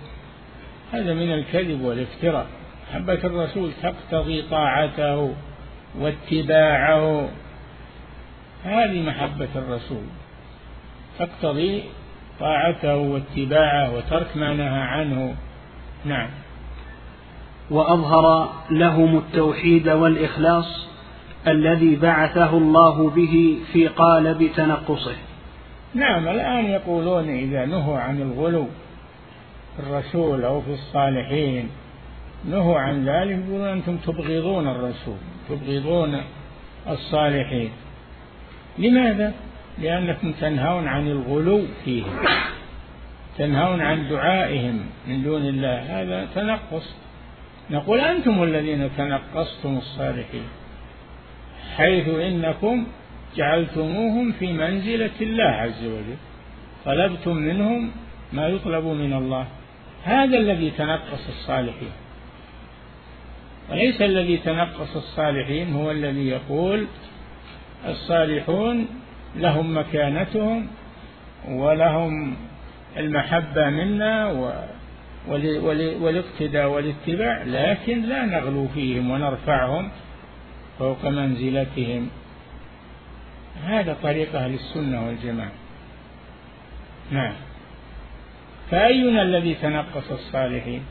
هذا 0.92 1.14
من 1.14 1.32
الكذب 1.32 1.80
والافتراء. 1.80 2.46
محبة 2.90 3.20
الرسول 3.24 3.70
تقتضي 3.82 4.42
طاعته 4.42 5.34
واتباعه. 6.00 7.28
هذه 8.64 9.02
محبة 9.02 9.48
الرسول 9.56 10.02
تقتضي 11.18 11.82
طاعته 12.40 12.96
واتباعه 12.96 13.94
وترك 13.94 14.36
ما 14.36 14.54
نهى 14.54 14.80
عنه. 14.80 15.34
نعم. 16.04 16.28
وأظهر 17.70 18.48
لهم 18.70 19.16
التوحيد 19.16 19.88
والإخلاص 19.88 20.86
الذي 21.46 21.96
بعثه 21.96 22.56
الله 22.56 23.10
به 23.10 23.58
في 23.72 23.88
قالب 23.88 24.50
تنقصه. 24.56 25.16
نعم 25.94 26.28
الآن 26.28 26.64
يقولون 26.64 27.28
إذا 27.28 27.66
نهوا 27.66 27.98
عن 27.98 28.20
الغلو 28.20 28.66
في 29.76 29.82
الرسول 29.82 30.44
أو 30.44 30.60
في 30.60 30.74
الصالحين 30.74 31.70
نهوا 32.44 32.78
عن 32.78 33.04
ذلك 33.04 33.44
يقولون 33.48 33.68
أنتم 33.68 33.96
تبغضون 33.96 34.68
الرسول 34.68 35.16
تبغضون 35.48 36.20
الصالحين. 36.88 37.70
لماذا؟ 38.78 39.32
لأنكم 39.78 40.32
تنهون 40.32 40.88
عن 40.88 41.08
الغلو 41.08 41.62
فيهم 41.84 42.18
تنهون 43.38 43.80
عن 43.80 44.08
دعائهم 44.08 44.86
من 45.06 45.22
دون 45.22 45.46
الله. 45.46 46.02
هذا 46.02 46.28
تنقص. 46.34 46.94
نقول 47.70 48.00
أنتم 48.00 48.42
الذين 48.42 48.90
تنقصتم 48.96 49.76
الصالحين 49.76 50.48
حيث 51.76 52.08
إنكم 52.08 52.86
جعلتموهم 53.36 54.32
في 54.32 54.52
منزلة 54.52 55.10
الله 55.20 55.44
عز 55.44 55.84
وجل 55.84 56.16
طلبتم 56.84 57.36
منهم 57.36 57.90
ما 58.32 58.48
يطلب 58.48 58.84
من 58.84 59.12
الله. 59.12 59.46
هذا 60.04 60.38
الذي 60.38 60.70
تنقص 60.70 61.28
الصالحين. 61.28 61.92
وليس 63.70 64.02
الذي 64.02 64.36
تنقص 64.36 64.96
الصالحين 64.96 65.72
هو 65.72 65.90
الذي 65.90 66.28
يقول 66.28 66.86
الصالحون 67.88 68.86
لهم 69.36 69.78
مكانتهم 69.78 70.66
ولهم 71.48 72.36
المحبة 72.96 73.70
منا 73.70 74.26
والاقتداء 76.00 76.68
والاتباع 76.68 77.42
لكن 77.42 78.02
لا 78.02 78.24
نغلو 78.24 78.68
فيهم 78.68 79.10
ونرفعهم 79.10 79.90
فوق 80.78 81.04
منزلتهم. 81.04 82.08
هذا 83.64 83.96
طريق 84.02 84.36
أهل 84.36 84.54
السنة 84.54 85.06
والجماعة. 85.06 85.52
نعم. 87.10 87.32
فأينا 88.70 89.22
الذي 89.22 89.54
تنقص 89.54 90.10
الصالحين؟ 90.10 90.82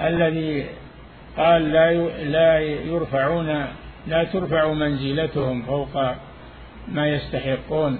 الذي 0.00 0.66
قال 1.36 1.72
لا 1.72 1.92
لا 2.24 2.58
يرفعون 2.60 3.66
لا 4.08 4.24
ترفع 4.24 4.72
منزلتهم 4.72 5.62
فوق 5.62 6.14
ما 6.88 7.08
يستحقون 7.08 7.98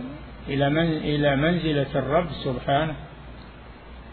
إلى 0.49 0.71
من 0.71 0.87
إلى 0.97 1.37
منزلة 1.37 1.87
الرب 1.95 2.27
سبحانه. 2.45 2.95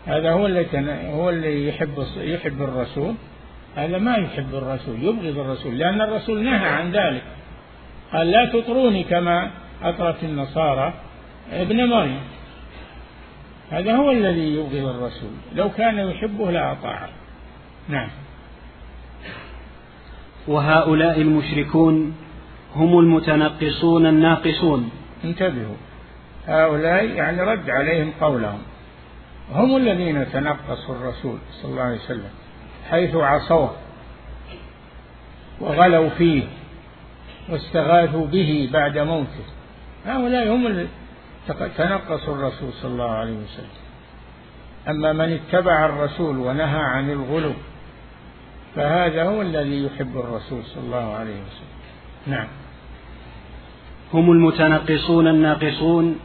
هذا 0.05 0.31
هو 0.31 0.45
اللي 0.45 0.65
هو 1.11 1.29
اللي 1.29 1.67
يحب 1.69 2.05
يحب 2.17 2.61
الرسول. 2.61 3.13
هذا 3.75 3.97
ما 3.97 4.17
يحب 4.17 4.55
الرسول 4.55 5.03
يبغض 5.03 5.37
الرسول 5.37 5.79
لأن 5.79 6.01
الرسول 6.01 6.43
نهى 6.43 6.67
عن 6.67 6.91
ذلك. 6.91 7.23
قال 8.13 8.31
لا 8.31 8.45
تطروني 8.45 9.03
كما 9.03 9.51
أطرت 9.83 10.23
النصارى 10.23 10.93
ابن 11.51 11.85
مريم. 11.85 12.21
هذا 13.71 13.95
هو 13.95 14.11
الذي 14.11 14.55
يبغض 14.55 14.95
الرسول. 14.95 15.31
لو 15.55 15.69
كان 15.69 16.09
يحبه 16.09 16.51
لأطاعه 16.51 17.09
نعم. 17.89 18.09
وهؤلاء 20.47 21.21
المشركون 21.21 22.15
هم 22.75 22.99
المتنقصون 22.99 24.05
الناقصون. 24.05 24.89
انتبهوا. 25.23 25.75
هؤلاء 26.47 27.05
يعني 27.05 27.41
رد 27.41 27.69
عليهم 27.69 28.11
قولهم. 28.21 28.61
هم 29.53 29.77
الذين 29.77 30.31
تنقصوا 30.31 30.95
الرسول 30.95 31.37
صلى 31.61 31.71
الله 31.71 31.83
عليه 31.83 31.95
وسلم 31.95 32.29
حيث 32.89 33.15
عصوه 33.15 33.71
وغلوا 35.61 36.09
فيه 36.09 36.43
واستغاثوا 37.49 38.27
به 38.27 38.69
بعد 38.73 38.97
موته. 38.97 39.45
هؤلاء 40.05 40.55
هم 40.55 40.87
تنقصوا 41.77 42.35
الرسول 42.35 42.73
صلى 42.81 42.91
الله 42.91 43.11
عليه 43.11 43.33
وسلم. 43.33 43.85
أما 44.89 45.13
من 45.13 45.39
اتبع 45.39 45.85
الرسول 45.85 46.37
ونهى 46.37 46.81
عن 46.81 47.11
الغلو 47.11 47.53
فهذا 48.75 49.23
هو 49.23 49.41
الذي 49.41 49.85
يحب 49.85 50.17
الرسول 50.17 50.63
صلى 50.63 50.83
الله 50.83 51.13
عليه 51.15 51.31
وسلم. 51.31 51.75
نعم. 52.27 52.47
هم 54.13 54.31
المتنقصون 54.31 55.27
الناقصون 55.27 56.19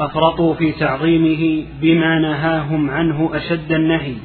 أفرطوا 0.00 0.54
في 0.54 0.72
تعظيمه 0.72 1.66
بما 1.80 2.18
نهاهم 2.18 2.90
عنه 2.90 3.30
أشد 3.34 3.72
النهي 3.72 4.16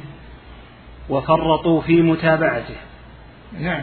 وفرطوا 1.08 1.80
في 1.80 2.02
متابعته. 2.02 2.76
نعم. 3.60 3.82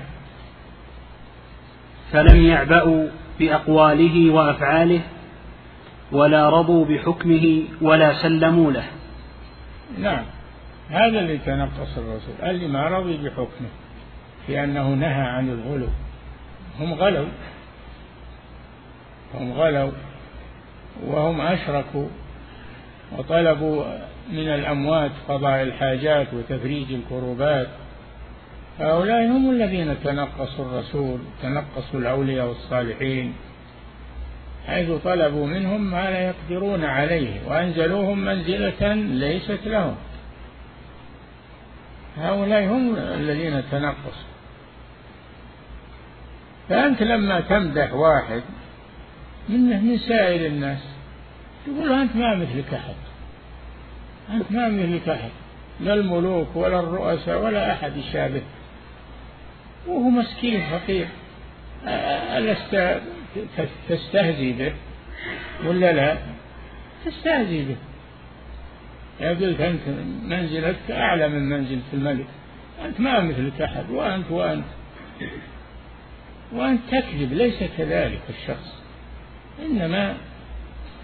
فلم 2.12 2.46
يعبأوا 2.46 3.08
بأقواله 3.40 4.32
وأفعاله 4.32 5.02
ولا 6.12 6.50
رضوا 6.50 6.86
بحكمه 6.86 7.64
ولا 7.82 8.22
سلموا 8.22 8.72
له. 8.72 8.86
نعم. 10.00 10.24
هذا 10.90 11.20
اللي 11.20 11.38
تنقص 11.38 11.98
الرسول. 11.98 12.50
اللي 12.50 12.68
ما 12.68 12.88
رضي 12.88 13.18
بحكمه 13.18 13.70
لأنه 14.50 14.90
نهى 14.90 15.22
عن 15.22 15.50
الغلو. 15.50 15.88
هم 16.80 16.94
غلوا. 16.94 17.28
هم 19.34 19.54
غلوا 19.54 19.92
وهم 21.04 21.42
أشركوا 21.42 22.08
وطلبوا 23.18 23.84
من 24.30 24.48
الأموات 24.48 25.12
قضاء 25.28 25.64
الحاجات 25.64 26.28
وتفريج 26.34 26.94
الكروبات. 26.94 27.68
هؤلاء 28.80 29.28
هم 29.28 29.50
الذين 29.52 29.96
تنقصوا 30.04 30.66
الرسول 30.66 31.20
تنقصوا 31.42 32.00
الأولياء 32.00 32.48
والصالحين 32.48 33.34
حيث 34.68 34.90
طلبوا 35.04 35.48
منهم 35.48 35.92
ما 35.92 36.10
لا 36.10 36.20
يقدرون 36.28 36.84
عليه 36.84 37.32
وأنزلوهم 37.48 38.26
منزلة 38.26 38.94
ليست 38.94 39.60
لهم. 39.66 39.96
هؤلاء 42.18 42.64
هم 42.64 42.96
الذين 42.96 43.64
تنقصوا. 43.72 44.30
فأنت 46.70 47.04
لما 47.04 47.40
تمدح 47.40 47.94
واحد 47.94 48.42
من 49.50 49.98
سائر 49.98 50.46
الناس 50.46 50.80
تقول 51.66 51.92
أنت 51.92 52.16
ما 52.16 52.36
مثلك 52.36 52.74
أحد. 52.74 52.96
أنت 54.30 54.52
ما 54.52 54.70
مثلك 54.70 55.10
أحد. 55.10 55.30
لا 55.80 55.94
الملوك 55.94 56.56
ولا 56.56 56.80
الرؤساء 56.80 57.42
ولا 57.42 57.74
أحد 57.74 57.98
يشابه. 57.98 58.42
وهو 59.88 60.10
مسكين 60.10 60.62
فقير 60.72 61.08
ألست 62.38 63.02
تستهزي 63.90 64.52
به 64.52 64.74
ولا 65.66 65.94
لا؟ 65.94 66.18
تستهزي 67.06 67.66
به. 67.66 67.76
يقول 69.20 69.62
أنت 69.62 69.82
منزلتك 70.24 70.92
أعلى 70.92 71.30
من 71.30 71.50
منزلة 71.50 71.82
الملك. 71.94 72.26
أنت 72.86 73.00
ما 73.00 73.20
مثلك 73.20 73.62
أحد 73.62 73.90
وأنت 73.90 74.32
وأنت. 74.32 74.66
وأنت 76.54 76.82
تكذب 76.92 77.34
ليس 77.34 77.64
كذلك 77.78 78.22
الشخص. 78.30 78.82
إنما 79.66 80.18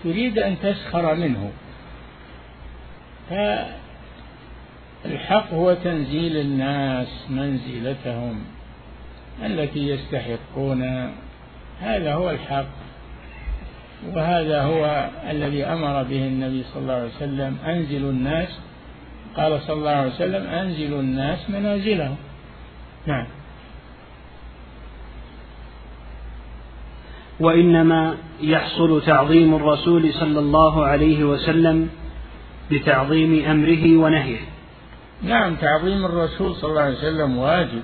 تريد 0.04 0.40
أن 0.40 0.60
تسخر 0.60 1.16
منه. 1.16 1.52
فالحق 5.04 5.54
هو 5.54 5.74
تنزيل 5.74 6.38
الناس 6.38 7.08
منزلتهم 7.30 8.44
التي 9.44 9.88
يستحقون. 9.88 11.12
هذا 11.82 12.14
هو 12.14 12.30
الحق. 12.30 12.81
وهذا 14.08 14.62
هو 14.62 15.10
الذي 15.30 15.64
أمر 15.64 16.04
به 16.04 16.28
النبي 16.28 16.64
صلى 16.74 16.82
الله 16.82 16.94
عليه 16.94 17.16
وسلم 17.16 17.58
انزلوا 17.66 18.12
الناس 18.12 18.60
قال 19.38 19.62
صلى 19.62 19.76
الله 19.76 19.92
عليه 19.92 20.12
وسلم 20.12 20.48
انزلوا 20.48 21.00
الناس 21.00 21.50
منازلهم. 21.50 22.16
نعم. 23.08 23.28
وإنما 27.40 28.18
يحصل 28.42 29.02
تعظيم 29.06 29.56
الرسول 29.56 30.14
صلى 30.14 30.40
الله 30.40 30.86
عليه 30.86 31.24
وسلم 31.24 31.90
بتعظيم 32.72 33.46
أمره 33.46 33.98
ونهيه. 33.98 34.40
نعم 35.24 35.56
تعظيم 35.56 36.06
الرسول 36.06 36.56
صلى 36.56 36.70
الله 36.70 36.82
عليه 36.82 36.98
وسلم 36.98 37.38
واجب 37.38 37.82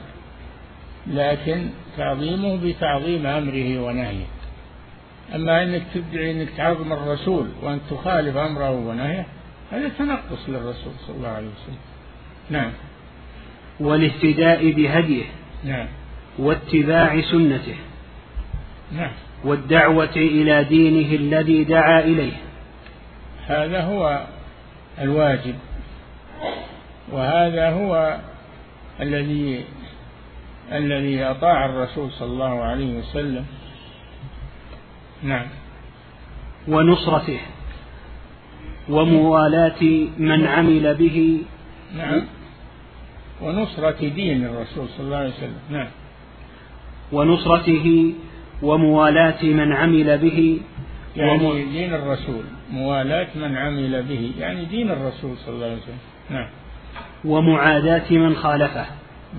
لكن 1.07 1.69
تعظيمه 1.97 2.59
بتعظيم 2.63 3.25
أمره 3.25 3.79
ونهيه. 3.79 4.25
اما 5.35 5.63
إنك 5.63 5.83
تدعي 5.93 6.31
إنك 6.31 6.49
تعظم 6.57 6.93
الرسول 6.93 7.47
وأن 7.61 7.79
تخالف 7.89 8.37
أمره 8.37 8.71
ونهيه 8.71 9.25
هذا 9.71 9.89
تنقص 9.89 10.49
للرسول 10.49 10.93
صلى 11.07 11.15
الله 11.15 11.29
عليه 11.29 11.47
وسلم. 11.47 11.77
نعم. 12.49 12.71
والاهتداء 13.79 14.71
بهديه. 14.71 15.25
نعم. 15.63 15.87
واتباع 16.39 17.21
سنته. 17.21 17.75
نعم. 18.91 19.11
والدعوة 19.43 20.15
إلى 20.15 20.63
دينه 20.63 21.15
الذي 21.15 21.63
دعا 21.63 21.99
إليه. 21.99 22.37
هذا 23.47 23.81
هو 23.81 24.25
الواجب. 25.01 25.55
وهذا 27.11 27.69
هو 27.69 28.17
الذي 29.01 29.65
الذي 30.71 31.23
أطاع 31.23 31.65
الرسول 31.65 32.11
صلى 32.11 32.27
الله 32.27 32.63
عليه 32.63 32.99
وسلم. 32.99 33.45
نعم. 35.23 35.45
ونصرته 36.67 37.39
وموالاة 38.89 39.83
من 40.17 40.47
عمل 40.47 40.95
به. 40.95 41.41
نعم. 41.97 42.21
ونصرة 43.41 44.07
دين 44.09 44.45
الرسول 44.45 44.87
صلى 44.97 45.05
الله 45.05 45.17
عليه 45.17 45.29
وسلم. 45.29 45.59
نعم. 45.69 45.87
ونصرته 47.11 48.13
وموالاة 48.61 49.43
من 49.43 49.73
عمل 49.73 50.17
به. 50.17 50.59
يعني 51.15 51.47
وم... 51.47 51.71
دين 51.71 51.93
الرسول 51.93 52.43
موالاة 52.71 53.27
من 53.35 53.57
عمل 53.57 54.03
به. 54.03 54.31
يعني 54.39 54.65
دين 54.65 54.91
الرسول 54.91 55.37
صلى 55.37 55.55
الله 55.55 55.65
عليه 55.65 55.75
وسلم. 55.75 55.99
نعم. 56.29 56.49
ومعاداة 57.25 58.11
من 58.11 58.35
خالفه. 58.35 58.85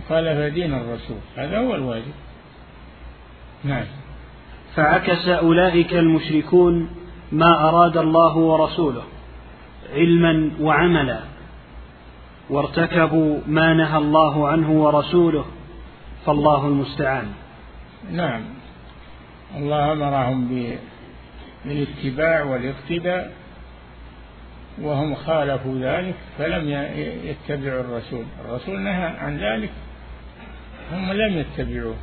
خالف 0.09 0.55
دين 0.55 0.75
الرسول. 0.75 1.19
هذا 1.37 1.59
هو 1.59 1.75
الواجب. 1.75 2.15
نعم. 3.65 3.85
فعكس 4.79 5.29
أولئك 5.29 5.93
المشركون 5.93 6.91
ما 7.33 7.69
أراد 7.69 7.97
الله 7.97 8.37
ورسوله 8.37 9.03
علما 9.93 10.51
وعملا 10.61 11.21
وارتكبوا 12.51 13.41
ما 13.47 13.75
نهى 13.75 13.99
الله 13.99 14.49
عنه 14.49 14.71
ورسوله 14.71 15.45
فالله 16.27 16.67
المستعان. 16.67 17.27
نعم. 18.13 18.43
الله 19.57 19.93
أمرهم 19.93 20.73
بالاتباع 21.65 22.43
والاقتداء 22.43 23.33
وهم 24.83 25.15
خالفوا 25.15 25.79
ذلك 25.79 26.15
فلم 26.39 26.69
يتبعوا 27.25 27.81
الرسول. 27.81 28.25
الرسول 28.45 28.81
نهى 28.81 29.07
عن 29.07 29.39
ذلك 29.39 29.71
هم 30.93 31.13
لم 31.13 31.39
يتبعوه. 31.39 31.97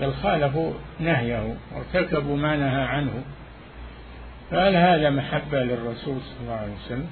بل 0.00 0.12
خالفوا 0.12 0.72
نهيه 1.00 1.56
وارتكبوا 1.74 2.36
ما 2.36 2.56
نهى 2.56 2.82
عنه. 2.82 3.22
فهل 4.50 4.76
هذا 4.76 5.10
محبة 5.10 5.62
للرسول 5.62 6.18
صلى 6.20 6.40
الله 6.42 6.54
عليه 6.54 6.72
وسلم 6.72 7.06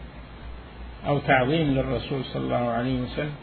أو 1.06 1.18
تعظيم 1.18 1.74
للرسول 1.74 2.24
صلى 2.24 2.42
الله 2.42 2.70
عليه 2.70 3.00
وسلم؟ 3.00 3.34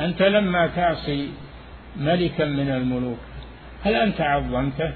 أنت 0.00 0.22
لما 0.22 0.66
تعصي 0.66 1.30
ملكا 1.96 2.44
من 2.44 2.70
الملوك 2.70 3.18
هل 3.84 3.94
أنت 3.94 4.20
عظمته 4.20 4.92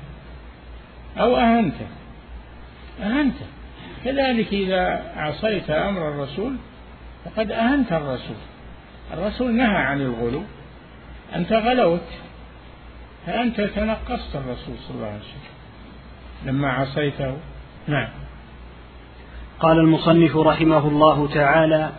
أو 1.19 1.37
أهنته؟ 1.37 1.87
أهنته. 3.03 3.47
كذلك 4.05 4.53
إذا 4.53 5.13
عصيت 5.17 5.71
أمر 5.71 6.09
الرسول 6.09 6.57
فقد 7.25 7.51
أهنت 7.51 7.93
الرسول. 7.93 8.37
الرسول 9.15 9.55
نهى 9.55 9.77
عن 9.77 10.01
الغلو. 10.01 10.43
أنت 11.37 11.53
غلوت. 11.53 12.26
فأنت 13.27 13.61
تنقصت 13.61 14.37
الرسول 14.37 14.75
صلى 14.89 14.97
الله 14.97 15.07
عليه 15.07 15.19
وسلم 15.19 15.57
لما 16.45 16.69
عصيته. 16.69 17.37
نعم. 17.87 18.09
قال 19.61 19.79
المصنف 19.79 20.37
رحمه 20.37 20.89
الله 20.89 21.29
تعالى 21.35 21.91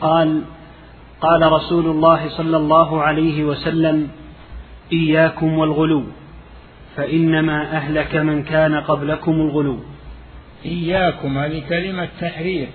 قال 0.00 0.42
قال 1.20 1.52
رسول 1.52 1.86
الله 1.86 2.28
صلى 2.28 2.56
الله 2.56 3.02
عليه 3.02 3.44
وسلم 3.44 4.08
إياكم 4.92 5.58
والغلو 5.58 6.04
فإنما 6.96 7.76
أهلك 7.76 8.16
من 8.16 8.42
كان 8.42 8.74
قبلكم 8.74 9.32
الغلو. 9.32 9.78
إياكم 10.64 11.38
هذه 11.38 11.62
كلمة 11.68 12.08
تحرير. 12.20 12.68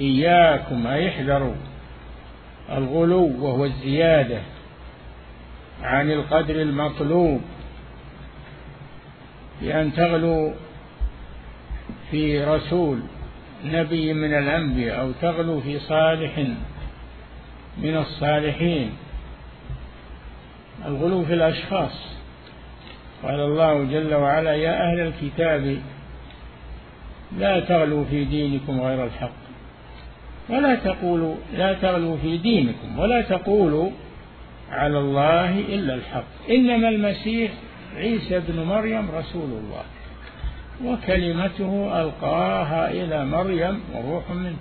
إياكم 0.00 0.86
أي 0.86 1.08
احذروا. 1.08 1.54
الغلو 2.70 3.44
وهو 3.44 3.64
الزيادة. 3.64 4.40
عن 5.82 6.10
القدر 6.10 6.62
المطلوب 6.62 7.40
بأن 9.62 9.92
تغلو 9.92 10.52
في 12.10 12.44
رسول 12.44 13.00
نبي 13.64 14.12
من 14.12 14.34
الأنبياء 14.34 15.00
أو 15.00 15.12
تغلو 15.12 15.60
في 15.60 15.78
صالح 15.78 16.38
من 17.78 17.96
الصالحين. 17.96 18.90
الغلو 20.86 21.24
في 21.24 21.34
الأشخاص. 21.34 22.10
قال 23.22 23.40
الله 23.40 23.84
جل 23.84 24.14
وعلا 24.14 24.54
يا 24.54 24.90
أهل 24.90 25.00
الكتاب 25.00 25.78
لا 27.38 27.60
تغلوا 27.60 28.04
في 28.04 28.24
دينكم 28.24 28.80
غير 28.80 29.04
الحق 29.04 29.40
ولا 30.48 30.74
تقولوا 30.74 31.34
لا 31.56 31.72
تغلوا 31.72 32.16
في 32.16 32.36
دينكم 32.36 32.98
ولا 32.98 33.22
تقولوا 33.22 33.90
على 34.70 34.98
الله 34.98 35.58
إلا 35.58 35.94
الحق. 35.94 36.50
إنما 36.50 36.88
المسيح 36.88 37.52
عيسى 37.96 38.40
بن 38.48 38.62
مريم 38.62 39.10
رسول 39.10 39.50
الله 39.50 39.84
وكلمته 40.84 42.02
ألقاها 42.02 42.90
إلى 42.90 43.24
مريم 43.24 43.80
وروح 43.94 44.30
منه. 44.30 44.56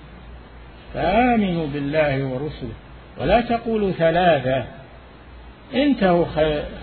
فآمنوا 0.93 1.67
بالله 1.67 2.25
ورسله. 2.25 2.73
ولا 3.17 3.41
تقولوا 3.41 3.91
ثلاثة. 3.91 4.65
انتهوا 5.73 6.25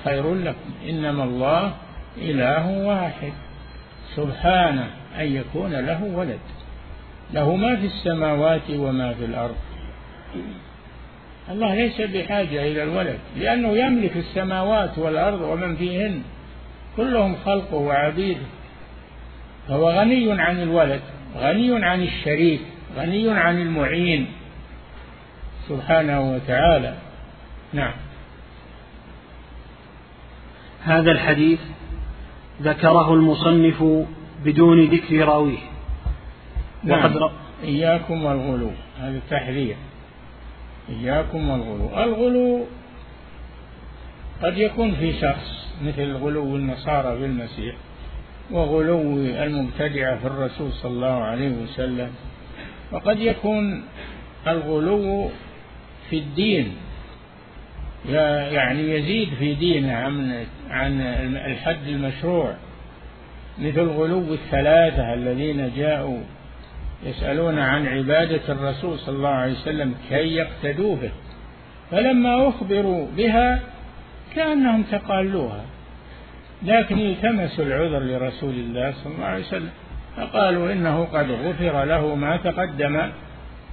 خير 0.04 0.34
لكم. 0.34 0.70
إنما 0.88 1.24
الله 1.24 1.72
إله 2.18 2.78
واحد. 2.86 3.32
سبحانه 4.16 4.90
أن 5.18 5.26
يكون 5.26 5.72
له 5.72 6.04
ولد. 6.04 6.38
له 7.32 7.56
ما 7.56 7.76
في 7.76 7.86
السماوات 7.86 8.70
وما 8.70 9.12
في 9.14 9.24
الأرض. 9.24 9.56
الله 11.50 11.74
ليس 11.74 12.00
بحاجة 12.00 12.62
إلى 12.66 12.82
الولد 12.82 13.18
لأنه 13.36 13.76
يملك 13.76 14.16
السماوات 14.16 14.98
والأرض 14.98 15.40
ومن 15.40 15.76
فيهن. 15.76 16.22
كلهم 16.96 17.36
خلقه 17.44 17.74
وعبيده 17.74 18.46
فهو 19.68 19.90
غني 19.90 20.42
عن 20.42 20.62
الولد 20.62 21.00
غني 21.36 21.84
عن 21.84 22.02
الشريك 22.02 22.60
غني 22.96 23.30
عن 23.30 23.62
المعين. 23.62 24.26
سبحانه 25.68 26.34
وتعالى. 26.34 26.94
نعم. 27.72 27.94
هذا 30.84 31.10
الحديث 31.10 31.60
ذكره 32.62 33.14
المصنف 33.14 33.84
بدون 34.44 34.84
ذكر 34.84 35.16
راويه. 35.16 35.58
نعم. 36.84 37.16
وقد 37.16 37.32
إياكم 37.64 38.24
والغلو. 38.24 38.70
هذا 39.00 39.16
التحذير 39.16 39.76
إياكم 40.88 41.48
والغلو. 41.48 42.04
الغلو 42.04 42.66
قد 44.42 44.58
يكون 44.58 44.94
في 44.94 45.20
شخص 45.20 45.66
مثل 45.82 46.12
غلو 46.12 46.56
النصارى 46.56 47.20
بالمسيح 47.20 47.74
وغلو 48.50 49.18
المبتدعة 49.18 50.18
في 50.18 50.26
الرسول 50.26 50.72
صلى 50.72 50.92
الله 50.92 51.22
عليه 51.24 51.48
وسلم 51.48 52.10
وقد 52.92 53.20
يكون 53.20 53.84
الغلو 54.48 55.30
في 56.10 56.18
الدين. 56.18 56.76
يعني 58.08 58.90
يزيد 58.90 59.34
في 59.34 59.54
دينه 59.54 59.92
عن 59.92 60.46
عن 60.70 61.00
الحد 61.36 61.86
المشروع 61.86 62.54
مثل 63.58 63.80
غلو 63.80 64.34
الثلاثة 64.34 65.14
الذين 65.14 65.72
جاءوا 65.76 66.20
يسألون 67.02 67.58
عن 67.58 67.86
عبادة 67.86 68.40
الرسول 68.48 68.98
صلى 68.98 69.16
الله 69.16 69.28
عليه 69.28 69.52
وسلم 69.52 69.94
كي 70.08 70.34
يقتدوا 70.34 70.96
به. 70.96 71.10
فلما 71.90 72.48
أخبروا 72.48 73.06
بها 73.16 73.60
كأنهم 74.34 74.82
تقالوها 74.82 75.64
لكن 76.62 76.98
التمسوا 76.98 77.64
العذر 77.64 77.98
لرسول 77.98 78.54
الله 78.54 78.94
صلى 79.04 79.14
الله 79.14 79.26
عليه 79.26 79.44
وسلم. 79.44 79.70
فقالوا 80.16 80.72
إنه 80.72 81.04
قد 81.04 81.30
غفر 81.30 81.84
له 81.84 82.14
ما 82.14 82.36
تقدم 82.36 83.10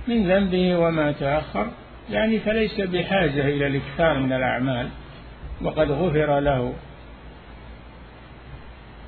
من 0.08 0.28
ذنبه 0.32 0.78
وما 0.78 1.12
تأخر. 1.12 1.68
يعني 2.12 2.40
فليس 2.40 2.82
بحاجة 2.82 3.42
إلى 3.42 3.68
الإكثار 3.68 4.20
من 4.20 4.34
الأعمال. 4.34 4.88
وقد 5.62 5.92
غفر 5.92 6.40
له. 6.40 6.74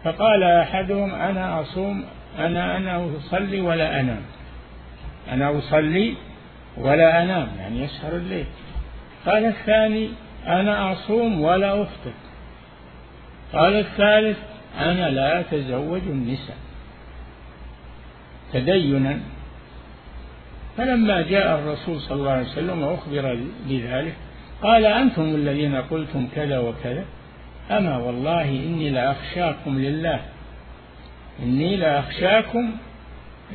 فقال 0.04 0.44
أحدهم 0.44 1.16
أنا 1.16 1.62
أصوم 1.62 2.06
أنا 2.40 2.78
أنا 2.78 3.10
أصلي 3.18 3.62
ولا 3.62 4.00
أنام. 4.00 4.22
أنا 5.32 5.58
أصلي 5.58 6.16
ولا 6.78 7.24
أنام 7.24 7.48
يعني 7.60 7.80
يسهر 7.80 8.16
الليل. 8.16 8.46
قال 9.26 9.46
الثاني 9.46 10.10
أنا 10.48 10.92
أصوم 10.92 11.42
ولا 11.42 11.82
أفطر. 11.82 12.14
قال 13.54 13.76
الثالث 13.76 14.38
أنا 14.80 15.10
لا 15.10 15.40
أتزوج 15.40 16.02
النساء. 16.02 16.58
تدينا. 18.54 19.20
فلما 20.78 21.22
جاء 21.22 21.60
الرسول 21.60 22.02
صلى 22.02 22.18
الله 22.18 22.32
عليه 22.32 22.48
وسلم 22.48 22.82
وأخبر 22.84 23.40
بذلك 23.68 24.14
قال 24.62 24.86
أنتم 24.86 25.22
الذين 25.22 25.76
قلتم 25.76 26.28
كذا 26.36 26.60
وكذا. 26.60 27.06
أما 27.72 27.98
والله 27.98 28.42
إني 28.42 28.90
لأخشاكم 28.90 29.80
لله. 29.80 30.20
إني 31.40 31.76
لأخشاكم 31.76 32.72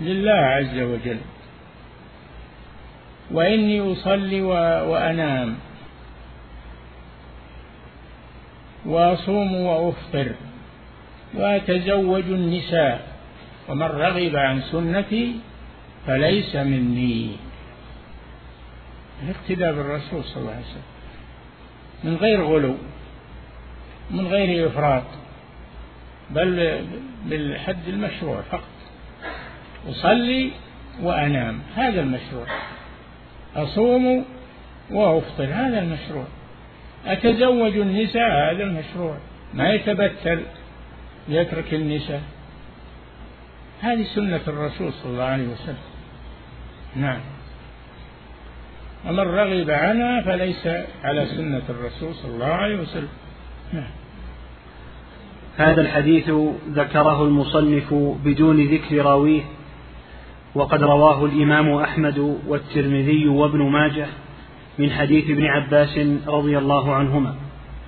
لله 0.00 0.32
عز 0.32 0.78
وجل. 0.78 1.18
وإني 3.30 3.92
أصلي 3.92 4.42
وأنام. 4.42 5.56
وأصوم 8.86 9.54
وأفطر. 9.54 10.32
وأتزوج 11.34 12.24
النساء. 12.24 13.08
ومن 13.68 13.82
رغب 13.82 14.36
عن 14.36 14.62
سنتي 14.62 15.36
فليس 16.06 16.56
مني. 16.56 17.36
الاقتداء 19.22 19.74
بالرسول 19.74 20.24
صلى 20.24 20.36
الله 20.36 20.52
عليه 20.52 20.60
وسلم. 20.60 20.90
من 22.04 22.16
غير 22.16 22.44
غلو. 22.44 22.74
من 24.10 24.26
غير 24.26 24.66
إفراط. 24.66 25.19
بل 26.30 26.84
بالحد 27.24 27.88
المشروع 27.88 28.40
فقط. 28.40 28.68
أصلي 29.88 30.50
وأنام 31.02 31.60
هذا 31.76 32.00
المشروع. 32.00 32.46
أصوم 33.56 34.24
وأفطر 34.90 35.44
هذا 35.44 35.78
المشروع. 35.78 36.24
أتزوج 37.06 37.76
النساء 37.76 38.30
هذا 38.30 38.64
المشروع. 38.64 39.16
ما 39.54 39.70
يتبتل 39.70 40.42
يترك 41.28 41.74
النساء. 41.74 42.22
هذه 43.80 44.04
سنة 44.14 44.40
الرسول 44.48 44.92
صلى 44.92 45.12
الله 45.12 45.24
عليه 45.24 45.48
وسلم. 45.48 45.78
نعم. 46.96 47.20
ومن 49.06 49.20
رغب 49.20 49.70
عنها 49.70 50.22
فليس 50.22 50.66
على 51.04 51.26
سنة 51.26 51.62
الرسول 51.68 52.14
صلى 52.14 52.30
الله 52.30 52.46
عليه 52.46 52.76
وسلم. 52.76 53.08
نعم. 53.72 53.99
هذا 55.60 55.80
الحديث 55.80 56.30
ذكره 56.72 57.22
المصنف 57.22 57.94
بدون 58.24 58.66
ذكر 58.66 58.96
راويه 58.96 59.42
وقد 60.54 60.82
رواه 60.82 61.24
الإمام 61.24 61.74
أحمد 61.74 62.38
والترمذي 62.46 63.28
وابن 63.28 63.58
ماجه 63.58 64.06
من 64.78 64.90
حديث 64.90 65.30
ابن 65.30 65.44
عباس 65.44 65.98
رضي 66.26 66.58
الله 66.58 66.94
عنهما. 66.94 67.34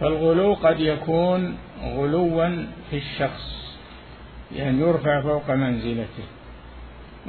فالغلو 0.00 0.54
قد 0.54 0.80
يكون 0.80 1.56
غلوا 1.82 2.48
في 2.90 2.96
الشخص 2.96 3.76
يعني 4.56 4.80
يرفع 4.80 5.20
فوق 5.20 5.50
منزلته. 5.50 6.24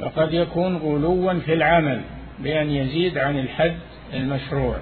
وقد 0.02 0.32
يكون 0.32 0.76
غلوا 0.76 1.34
في 1.34 1.54
العمل 1.54 2.00
بأن 2.38 2.70
يزيد 2.70 3.18
عن 3.18 3.38
الحد 3.38 3.76
المشروع. 4.14 4.76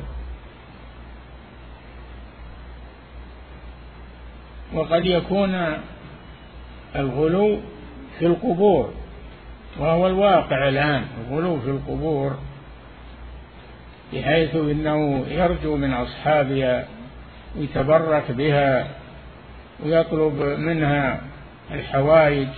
وقد 4.75 5.05
يكون 5.05 5.79
الغلو 6.97 7.61
في 8.19 8.27
القبور 8.27 8.93
وهو 9.79 10.07
الواقع 10.07 10.69
الآن 10.69 11.05
الغلو 11.21 11.61
في 11.61 11.71
القبور 11.71 12.39
بحيث 14.13 14.55
إنه 14.55 15.25
يرجو 15.29 15.77
من 15.77 15.93
اصحابها 15.93 16.87
ويتبرك 17.57 18.31
بها 18.31 18.87
ويطلب 19.85 20.43
منها 20.43 21.21
الحوائج 21.71 22.49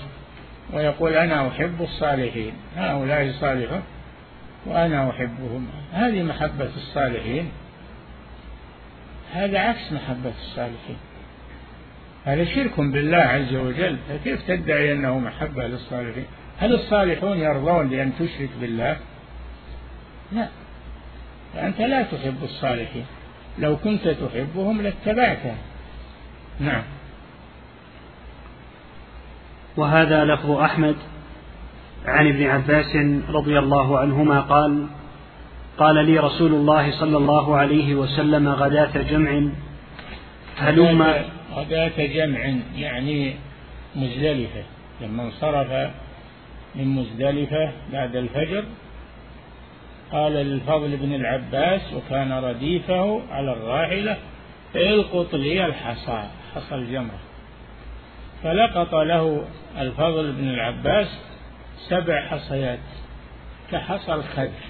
ويقول 0.73 1.15
أنا 1.15 1.49
أحب 1.49 1.83
الصالحين. 1.83 2.53
هؤلاء 2.77 3.33
صالحون 3.41 3.83
وأنا 4.67 5.11
أحبهم. 5.11 5.67
هذه 5.93 6.23
محبة 6.23 6.71
الصالحين. 6.77 7.51
هذا 9.33 9.59
عكس 9.59 9.93
محبة 9.93 10.33
الصالحين. 10.43 10.97
هذا 12.25 12.45
شرك 12.45 12.81
بالله 12.81 13.17
عز 13.17 13.55
وجل. 13.55 13.97
فكيف 14.09 14.43
تدعي 14.49 14.93
أنه 14.93 15.19
محبة 15.19 15.67
للصالحين؟ 15.67 16.25
هل 16.59 16.75
الصالحون 16.75 17.39
يرضون 17.39 17.89
بأن 17.89 18.13
تشرك 18.19 18.51
بالله؟ 18.61 18.97
لا. 20.33 20.49
فأنت 21.55 21.81
لا 21.81 22.03
تحب 22.03 22.37
الصالحين. 22.43 23.05
لو 23.59 23.77
كنت 23.77 24.09
تحبهم 24.09 24.83
لاتبعتهم 24.83 25.57
نعم. 26.61 26.83
وهذا 29.77 30.25
لفظ 30.25 30.51
أحمد 30.51 30.97
عن 32.07 32.27
ابن 32.27 32.47
عباس 32.47 32.97
رضي 33.29 33.59
الله 33.59 33.99
عنهما 33.99 34.41
قال 34.41 34.87
قال 35.79 36.07
لي 36.07 36.19
رسول 36.19 36.53
الله 36.53 36.91
صلى 36.91 37.17
الله 37.17 37.57
عليه 37.57 37.95
وسلم 37.95 38.49
غداة 38.49 39.03
جمع 39.11 39.43
هلم 40.57 41.15
غداة 41.55 42.07
جمع 42.07 42.55
يعني 42.77 43.35
مزدلفة. 43.97 44.63
لما 45.01 45.23
انصرف 45.23 45.91
من 46.75 46.89
مزدلفة 46.89 47.73
بعد 47.93 48.17
الفجر 48.17 48.65
قال 50.13 50.33
للفضل 50.33 50.97
بن 50.97 51.15
العباس 51.15 51.93
وكان 51.93 52.33
رديفه 52.33 53.23
على 53.31 53.53
الراحلة 53.53 54.17
القط 54.77 55.35
لي 55.35 55.67
الحصى 55.67 56.29
حصى 56.55 56.75
الجمرة. 56.75 57.19
فلقط 58.43 58.95
له 58.95 59.45
الفضل 59.79 60.33
بن 60.33 60.49
العباس 60.49 61.09
سبع 61.89 62.27
حصيات 62.27 62.79
كحصى 63.73 64.15
الخدر. 64.15 64.65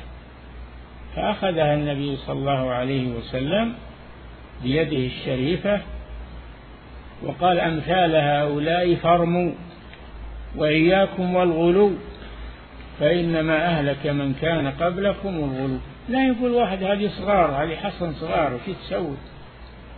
فأخذها 1.17 1.75
النبي 1.75 2.17
صلى 2.17 2.39
الله 2.39 2.71
عليه 2.71 3.09
وسلم 3.09 3.75
بيده 4.63 5.07
الشريفة 5.07 5.81
وقال 7.25 7.61
أمثال 7.61 8.17
هؤلاء 8.17 8.95
فرموا 8.95 9.53
وإياكم 10.57 11.35
والغلو 11.35 11.93
فإنما 13.01 13.67
أهلك 13.67 14.07
من 14.07 14.35
كان 14.35 14.71
قبلكم 14.71 15.29
الغلو. 15.29 15.79
لا 16.09 16.27
يقول 16.27 16.51
واحد 16.51 16.83
هذه 16.83 17.09
صغار 17.09 17.65
هذه 17.65 17.77
حصن 17.77 18.13
صغار 18.13 18.55
وش 18.55 18.77
تسوي؟ 18.87 19.17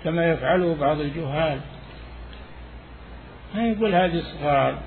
كما 0.04 0.30
يفعله 0.32 0.76
بعض 0.80 1.00
الجهال. 1.00 1.58
ما 3.54 3.68
يقول 3.68 3.94
هذه 3.94 4.20
صغار. 4.20 4.78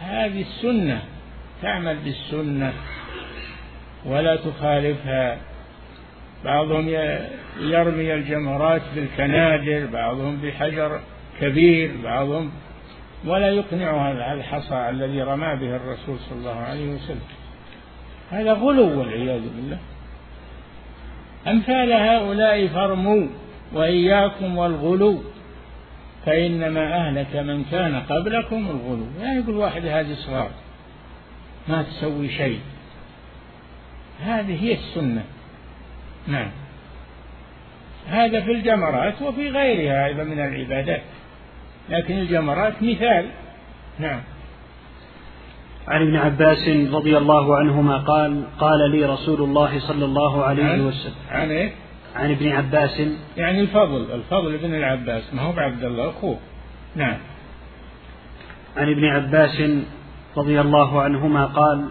هذه 0.00 0.40
السنة 0.40 1.02
تعمل 1.62 1.96
بالسنة 1.96 2.72
ولا 4.06 4.36
تخالفها. 4.36 5.38
بعضهم 6.44 6.88
يرمي 7.60 8.14
الجمرات 8.14 8.82
بالكنادر 8.94 9.86
بعضهم 9.86 10.36
بحجر 10.36 11.00
كبير 11.40 11.90
بعضهم 12.04 12.50
ولا 13.26 13.48
يقنعها 13.48 14.24
على 14.24 14.32
الحصى 14.32 14.88
الذي 14.90 15.22
رمى 15.22 15.56
به 15.56 15.76
الرسول 15.76 16.18
صلى 16.18 16.38
الله 16.38 16.56
عليه 16.56 16.94
وسلم. 16.94 17.20
هذا 18.30 18.52
غلو 18.52 19.00
والعياذ 19.00 19.40
بالله. 19.56 19.78
أمثال 21.46 21.92
هؤلاء 21.92 22.66
فرموا 22.66 23.26
وإياكم 23.72 24.58
والغلو 24.58 25.22
فإنما 26.26 26.96
أهلك 26.96 27.36
من 27.36 27.64
كان 27.64 28.00
قبلكم 28.00 28.70
الغلو. 28.70 29.06
لا 29.20 29.38
يقول 29.38 29.56
واحد 29.56 29.86
هذه 29.86 30.14
صغار 30.14 30.50
ما 31.68 31.82
تسوي 31.82 32.28
شيء. 32.28 32.60
هذه 34.20 34.64
هي 34.64 34.72
السنة. 34.72 35.24
نعم. 36.28 36.50
هذا 38.08 38.40
في 38.40 38.52
الجمرات 38.52 39.22
وفي 39.22 39.48
غيرها 39.48 40.06
أيضا 40.06 40.24
من 40.24 40.38
العبادات. 40.38 41.02
لكن 41.88 42.18
الجمرات 42.18 42.82
مثال. 42.82 43.26
نعم. 43.98 44.20
عن 45.88 46.02
ابن 46.02 46.16
عباس 46.16 46.68
رضي 46.92 47.16
الله 47.18 47.56
عنهما 47.56 47.98
قال 47.98 48.44
قال 48.58 48.90
لي 48.90 49.04
رسول 49.04 49.42
الله 49.42 49.78
صلى 49.78 50.04
الله 50.04 50.44
عليه 50.44 50.80
وسلم. 50.80 51.14
عن 51.30 51.50
إيه؟ 51.50 51.72
عن 52.16 52.30
ابن 52.30 52.48
عباس. 52.48 53.02
يعني 53.36 53.60
الفضل 53.60 54.06
الفضل 54.14 54.58
بن 54.58 54.74
العباس. 54.74 55.34
ما 55.34 55.42
هو 55.42 55.52
بعبد 55.52 55.84
الله؟ 55.84 56.10
أخوه. 56.10 56.38
نعم. 56.96 57.16
عن 58.76 58.90
ابن 58.90 59.04
عباس 59.04 59.62
رضي 60.36 60.60
الله 60.60 61.02
عنهما 61.02 61.46
قال 61.46 61.88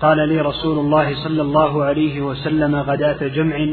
قال 0.00 0.28
لي 0.28 0.40
رسول 0.40 0.78
الله 0.78 1.24
صلى 1.24 1.42
الله 1.42 1.84
عليه 1.84 2.20
وسلم 2.20 2.76
غداة 2.76 3.28
جمع. 3.28 3.68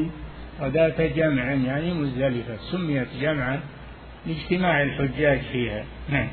غداة 0.62 1.08
جمع 1.08 1.44
يعني 1.44 1.94
مزدلفة 1.94 2.58
سميت 2.72 3.08
جمعا 3.22 3.60
لاجتماع 4.26 4.84
الحجاج 4.84 5.40
فيها. 5.40 5.84
نعم. 6.10 6.28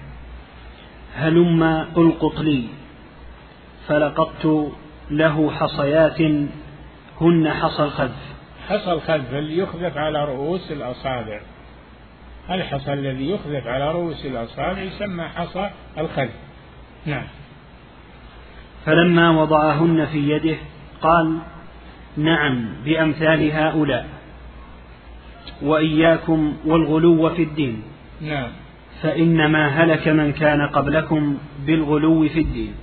هلم 1.14 1.62
ألقط 1.96 2.40
لي 2.40 2.64
فلقطت 3.88 4.72
له 5.10 5.50
حصيات 5.50 6.20
هن 7.20 7.50
حصى 7.50 7.82
الخذف. 7.82 8.32
حصى 8.68 8.92
الخذف 8.92 9.34
اللي 9.34 9.58
يخذف 9.58 9.96
على 9.96 10.24
رؤوس 10.24 10.72
الأصابع. 10.72 11.40
الحصى 12.50 12.92
الذي 12.92 13.30
يخذف 13.30 13.66
على 13.66 13.92
رؤوس 13.92 14.26
الأصابع 14.26 14.78
يسمى 14.78 15.24
حصى 15.24 15.70
الخذف. 15.98 16.34
نعم. 17.06 17.26
فلما 18.86 19.30
وضعهن 19.30 20.06
في 20.06 20.30
يده 20.30 20.56
قال 21.02 21.38
نعم 22.16 22.68
بأمثال 22.84 23.52
هؤلاء 23.52 24.06
وإياكم 25.62 26.56
والغلو 26.66 27.30
في 27.30 27.42
الدين. 27.42 27.82
نعم. 28.20 28.48
فإنما 29.02 29.66
هلك 29.68 30.08
من 30.08 30.32
كان 30.32 30.60
قبلكم 30.66 31.38
بالغلو 31.66 32.28
في 32.28 32.40
الدين. 32.40 32.74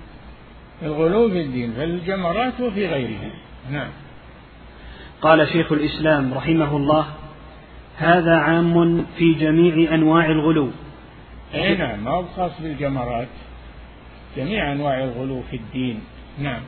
الغلو 0.83 1.29
في 1.29 1.41
الدين 1.41 1.71
في 1.73 1.83
الجمرات 1.83 2.61
وفي 2.61 2.87
غيرها 2.87 3.31
نعم. 3.71 3.89
قال 5.21 5.47
شيخ 5.47 5.71
الإسلام 5.71 6.33
رحمه 6.33 6.77
الله 6.77 7.05
هذا 7.97 8.35
عام 8.35 9.05
في 9.17 9.33
جميع 9.33 9.93
أنواع 9.93 10.25
الغلو. 10.25 10.69
أي 11.53 11.77
نعم 11.77 12.03
ما 12.03 12.11
هو 12.11 12.23
خاص 12.35 12.51
بالجمرات. 12.61 13.27
جميع 14.37 14.71
أنواع 14.71 15.03
الغلو 15.03 15.41
في 15.51 15.55
الدين. 15.55 15.99
نعم. 16.39 16.61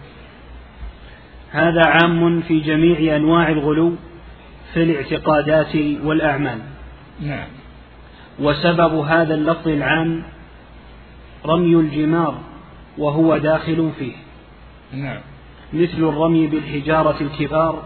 هذا 1.52 1.86
عام 1.86 2.42
في 2.42 2.60
جميع 2.60 3.16
أنواع 3.16 3.50
الغلو 3.50 3.96
في 4.74 4.84
الاعتقادات 4.84 5.76
والأعمال. 6.04 6.60
نعم. 7.22 7.48
وسبب 8.40 8.94
هذا 8.94 9.36
اللفظ 9.36 9.68
العام 9.68 10.24
رمي 11.46 11.76
الجمار 11.76 12.42
وهو 12.98 13.38
داخل 13.38 13.92
فيه. 14.00 14.16
نعم. 14.94 15.20
مثل 15.74 15.98
الرمي 15.98 16.48
بالحجارة 16.48 17.16
الكبار 17.22 17.84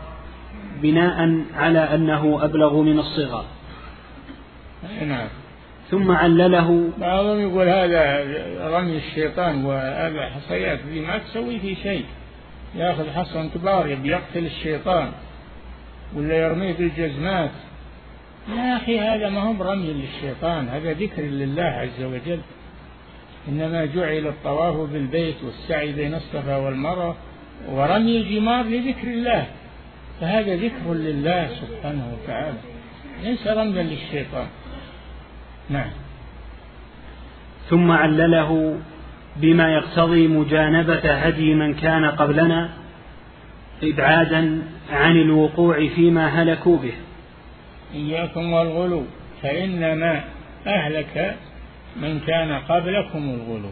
بناء 0.82 1.46
على 1.56 1.80
أنه 1.80 2.40
أبلغ 2.44 2.82
من 2.82 3.00
الصغر 3.00 3.46
نعم. 5.02 5.28
ثم 5.91 6.12
علله. 6.12 6.89
بعضهم 6.98 7.39
يقول 7.39 7.67
هذا 7.67 8.24
رمي 8.78 8.98
الشيطان 8.98 9.65
وهذا 9.65 10.30
حصيات. 10.30 10.80
ذي 10.89 11.00
ما 11.00 11.17
تسوي 11.17 11.60
في 11.60 11.76
شيء. 11.76 12.06
ياخذ 12.76 13.10
حصن 13.10 13.50
كبار 13.50 13.88
يبي 13.88 14.10
يقتل 14.10 14.45
الشيطان 14.45 15.12
ولا 16.15 16.38
يرميه 16.38 16.74
بالجزمات 16.74 17.52
يا 18.50 18.78
أخي 18.78 19.00
هذا 19.00 19.30
ما 19.30 19.41
هو 19.41 19.54
برمي 19.54 19.93
للشيطان 19.93 20.67
هذا 20.69 20.93
ذكر 20.93 21.21
لله 21.21 21.63
عز 21.63 22.04
وجل. 22.04 22.39
إنما 23.48 23.86
جعل 23.86 24.28
الطواف 24.28 24.89
بالبيت 24.89 25.36
والسعي 25.43 25.91
بين 25.91 26.13
الصفا 26.13 26.58
والمروة 26.58 27.15
ورمي 27.69 28.17
الجمار 28.17 28.65
لذكر 28.65 29.08
الله. 29.08 29.45
فهذا 30.21 30.56
ذكر 30.56 30.93
لله 30.93 31.50
سبحانه 31.62 32.13
وتعالى. 32.13 32.58
ليس 33.24 33.48
رمزا 33.48 33.84
للشيطان. 33.84 34.48
نعم. 35.69 35.89
ثم 37.69 37.91
علله 37.91 38.80
بما 39.36 39.73
يقتضي 39.73 40.28
مجانبة 40.28 41.13
هدي 41.13 41.54
من 41.54 41.73
كان 41.73 42.06
قبلنا 42.06 42.69
إبعادا 43.84 44.62
عن 44.91 45.17
الوقوع 45.17 45.88
فيما 45.88 46.28
هلكوا 46.28 46.78
به. 46.78 46.93
إياكم 47.93 48.54
والغلو 48.54 49.04
فإنما 49.41 50.23
أهلك 50.67 51.36
من 51.95 52.19
كان 52.19 52.51
قبلكم 52.51 53.30
الغلو. 53.30 53.71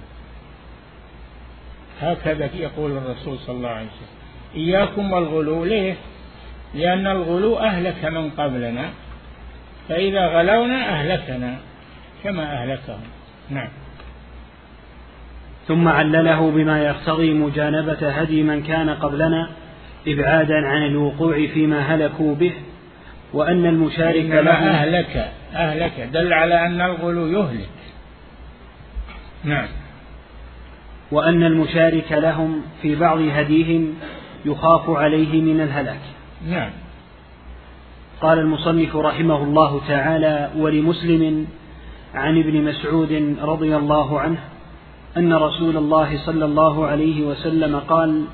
هكذا 2.01 2.49
يقول 2.55 2.91
الرسول 2.91 3.37
صلى 3.37 3.55
الله 3.55 3.69
عليه 3.69 3.87
وسلم. 3.87 4.07
إياكم 4.55 5.11
والغلو 5.11 5.65
ليه؟ 5.65 5.95
لأن 6.75 7.07
الغلو 7.07 7.57
أهلك 7.59 8.05
من 8.05 8.29
قبلنا 8.29 8.89
فإذا 9.89 10.27
غلونا 10.27 10.89
أهلكنا. 10.89 11.57
كما 12.23 12.43
أهلكهم. 12.43 12.99
نعم. 13.49 13.69
ثم 15.67 15.87
علله 15.87 16.51
بما 16.51 16.83
يقتضي 16.83 17.33
مجانبة 17.33 18.09
هدي 18.09 18.43
من 18.43 18.63
كان 18.63 18.89
قبلنا 18.89 19.49
إبعادا 20.07 20.67
عن 20.67 20.85
الوقوع 20.85 21.47
فيما 21.47 21.79
هلكوا 21.79 22.35
به 22.35 22.53
وأن 23.33 23.65
المشارك 23.65 24.25
له 24.25 24.51
أهلك 24.51 25.31
أهلك. 25.55 26.09
دل 26.13 26.33
على 26.33 26.65
أن 26.65 26.81
الغلو 26.81 27.27
يهلك. 27.27 27.69
نعم. 29.43 29.67
وأن 31.11 31.43
المشارك 31.43 32.11
لهم 32.11 32.61
في 32.81 32.95
بعض 32.95 33.19
هديهم 33.19 33.95
يخاف 34.45 34.89
عليه 34.89 35.41
من 35.41 35.61
الهلاك. 35.61 36.01
نعم. 36.47 36.69
قال 38.21 38.39
المصنف 38.39 38.95
رحمه 38.95 39.43
الله 39.43 39.81
تعالى 39.87 40.49
ولمسلم 40.57 41.47
عن 42.13 42.37
ابن 42.37 42.61
مسعود 42.61 43.37
رضي 43.41 43.75
الله 43.75 44.19
عنه 44.19 44.39
أن 45.17 45.33
رسول 45.33 45.77
الله 45.77 46.25
صلى 46.25 46.45
الله 46.45 46.87
عليه 46.87 47.21
وسلم 47.21 47.79
قال 47.79 48.25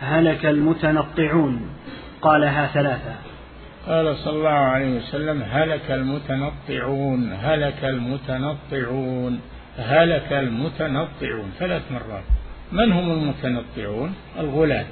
هلك 0.00 0.46
المتنطعون. 0.46 1.60
قالها 2.22 2.66
ثلاثة. 2.66 3.14
قال 3.86 4.16
صلى 4.16 4.36
الله 4.36 4.48
عليه 4.48 4.96
وسلم 4.96 5.42
هلك 5.50 5.90
المتنطعون 5.90 7.32
هلك 7.32 7.84
المتنطعون 7.84 9.40
هلك 9.78 10.32
المتنطعون. 10.32 11.52
ثلاث 11.58 11.82
مرات. 11.92 12.24
من 12.72 12.92
هم 12.92 13.10
المتنطعون؟ 13.10 14.14
الغلاة 14.38 14.86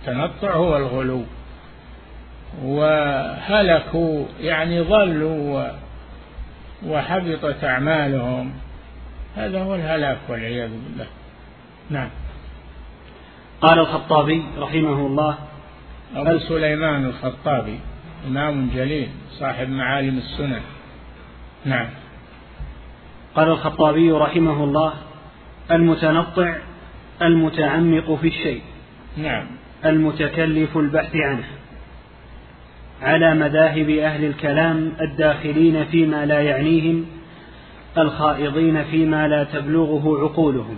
التنطع 0.00 0.54
هو 0.54 0.76
الغلو. 0.76 1.22
وهلكوا 2.64 4.24
يعني 4.40 4.80
ضلوا 4.80 5.83
وحبطت 6.86 7.64
أعمالهم. 7.64 8.52
هذا 9.36 9.62
هو 9.62 9.74
الهلاك 9.74 10.18
والعياذ 10.28 10.70
بالله. 10.70 11.06
نعم. 11.90 12.08
قال 13.60 13.78
الخطابي 13.78 14.44
رحمه 14.58 15.06
الله 15.06 15.38
أبو 16.16 16.38
سليمان 16.38 17.04
الخطابي 17.04 17.78
إمام 18.26 18.70
جليل 18.74 19.08
صاحب 19.30 19.68
معالم 19.68 20.18
السنن. 20.18 20.60
نعم. 21.64 21.88
قال 23.34 23.48
الخطابي 23.48 24.12
رحمه 24.12 24.64
الله 24.64 24.92
المتنطع 25.70 26.56
المتعمق 27.22 28.14
في 28.14 28.28
الشيء 28.28 28.62
نعم. 29.16 29.46
المتكلف 29.84 30.76
البحث 30.76 31.16
عنه. 31.16 31.44
على 33.02 33.34
مذاهب 33.34 33.90
أهل 33.90 34.24
الكلام 34.24 34.92
الداخلين 35.00 35.84
فيما 35.84 36.26
لا 36.26 36.40
يعنيهم 36.40 37.06
الخائضين 37.98 38.84
فيما 38.84 39.28
لا 39.28 39.44
تبلغه 39.44 40.22
عقولهم. 40.22 40.76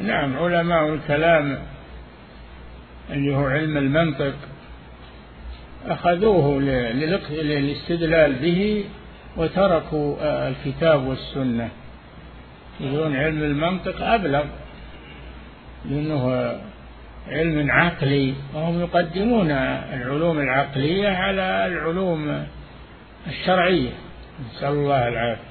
نعم 0.00 0.36
علماء 0.36 0.94
الكلام 0.94 1.58
اللي 3.10 3.36
هو 3.36 3.46
علم 3.46 3.76
المنطق 3.76 4.34
أخذوه 5.86 6.60
للاستدلال 7.30 8.32
به 8.32 8.84
وتركوا 9.36 10.16
الكتاب 10.48 11.06
والسنة. 11.06 11.68
يقولون 12.80 13.16
علم 13.16 13.42
المنطق 13.42 14.02
أبلغ 14.02 14.44
لأنه 15.90 16.52
علم 17.28 17.70
عقلي 17.70 18.34
وهم 18.54 18.80
يقدمون 18.80 19.50
العلوم 19.50 20.38
العقلية 20.38 21.08
على 21.08 21.66
العلوم 21.66 22.46
الشرعية. 23.26 23.90
نسأل 24.46 24.68
الله 24.68 25.08
العافية. 25.08 25.50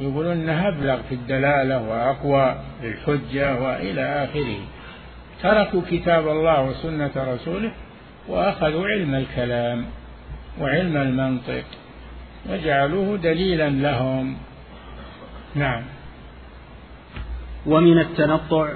يقولون 0.00 0.32
إنها 0.32 0.68
أبلغ 0.68 1.02
في 1.08 1.14
الدلالة 1.14 1.82
وأقوى 1.88 2.56
للحجه 2.82 3.60
وإلى 3.60 4.24
آخره. 4.24 4.58
تركوا 5.42 5.82
كتاب 5.90 6.28
الله 6.28 6.62
وسنة 6.62 7.10
رسوله 7.16 7.72
وأخذوا 8.28 8.88
علم 8.88 9.14
الكلام 9.14 9.86
وعلم 10.60 10.96
المنطق 10.96 11.64
وجعلوه 12.50 13.16
دليلا 13.16 13.70
لهم. 13.70 14.36
نعم. 15.54 15.82
ومن 17.66 17.98
التنطع 17.98 18.68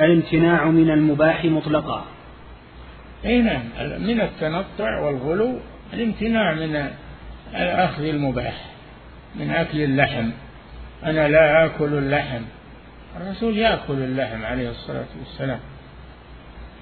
الامتناع 0.00 0.64
من 0.64 0.90
المباح 0.90 1.44
مطلقا. 1.44 2.04
اي 3.24 3.42
نعم 3.42 3.62
من 3.98 4.20
التنطع 4.20 4.98
والغلو 5.00 5.58
الامتناع 5.92 6.54
من 6.54 6.90
اخذ 7.54 8.04
المباح 8.04 8.64
من 9.34 9.50
أكل 9.50 9.80
اللحم. 9.80 10.30
أنا 11.04 11.28
لا 11.28 11.64
آكل 11.64 11.94
اللحم. 11.94 12.42
الرسول 13.16 13.58
يأكل 13.58 13.92
اللحم 13.94 14.44
عليه 14.44 14.70
الصلاة 14.70 15.06
والسلام 15.18 15.60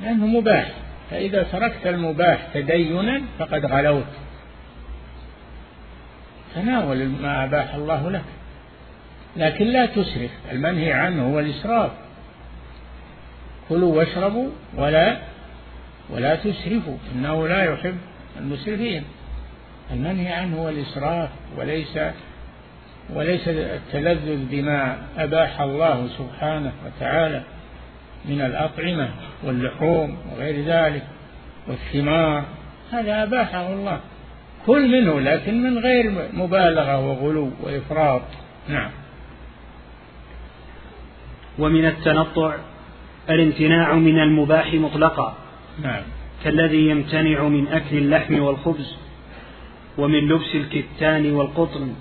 لأنه 0.03 0.27
مباح. 0.27 0.71
فإذا 1.11 1.43
تركت 1.43 1.87
المباح 1.87 2.47
تدينا 2.55 3.23
فقد 3.39 3.67
غلوت. 3.67 4.07
تناول 6.55 7.09
ما 7.09 7.45
أباح 7.45 7.75
الله 7.75 8.11
لك 8.11 8.25
لكن 9.37 9.65
لا 9.65 9.87
تسرف 9.87 10.31
المنهي 10.53 10.93
عنه 10.93 11.33
هو 11.33 11.39
الإسراف 11.39 11.91
كلوا 13.69 13.97
واشربوا 13.97 14.51
ولا 14.77 15.17
ولا 16.11 16.37
تسرفوا 16.37 16.97
إنه 17.15 17.49
لا 17.49 17.73
يحب 17.73 17.97
المسرفين. 18.41 19.05
المنهي 19.91 20.29
عنه 20.29 20.63
هو 20.63 20.69
الإسراف 20.69 21.29
وليس 21.57 21.99
وليس 23.15 23.49
التلذذ 23.49 24.45
بما 24.51 24.99
أباح 25.19 25.61
الله 25.61 26.09
سبحانه 26.19 26.73
وتعالى 26.87 27.43
من 28.25 28.41
الأطعمة 28.41 29.11
واللحوم 29.45 30.17
وغير 30.33 30.65
ذلك 30.65 31.03
والثمار. 31.69 32.45
هذا 32.93 33.23
أباحه 33.23 33.73
الله. 33.73 34.01
كل 34.67 34.89
منه 34.89 35.21
لكن 35.21 35.63
من 35.63 35.79
غير 35.79 36.29
مبالغة 36.33 36.99
وغلو 36.99 37.51
وإفراط. 37.63 38.23
نعم. 38.69 38.91
ومن 41.59 41.87
التنطع 41.87 42.57
الامتناع 43.31 43.95
من 43.95 44.19
المباح 44.19 44.75
مطلقا. 44.75 45.37
نعم. 45.83 46.03
كالذي 46.45 46.89
يمتنع 46.89 47.49
من 47.49 47.69
أكل 47.69 47.97
اللحم 47.97 48.41
والخبز 48.41 48.97
ومن 49.99 50.29
لبس 50.29 50.55
الكتان 50.55 51.33
والقطن 51.33 51.95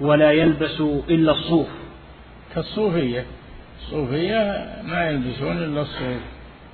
ولا 0.00 0.32
يلبس 0.32 0.80
إلا 1.08 1.32
الصوف. 1.32 1.68
كالصوفية. 2.54 3.24
الصوفية 3.82 4.66
ما 4.84 5.10
يلبسون 5.10 5.56
إلا 5.56 5.82
الصوف. 5.82 6.20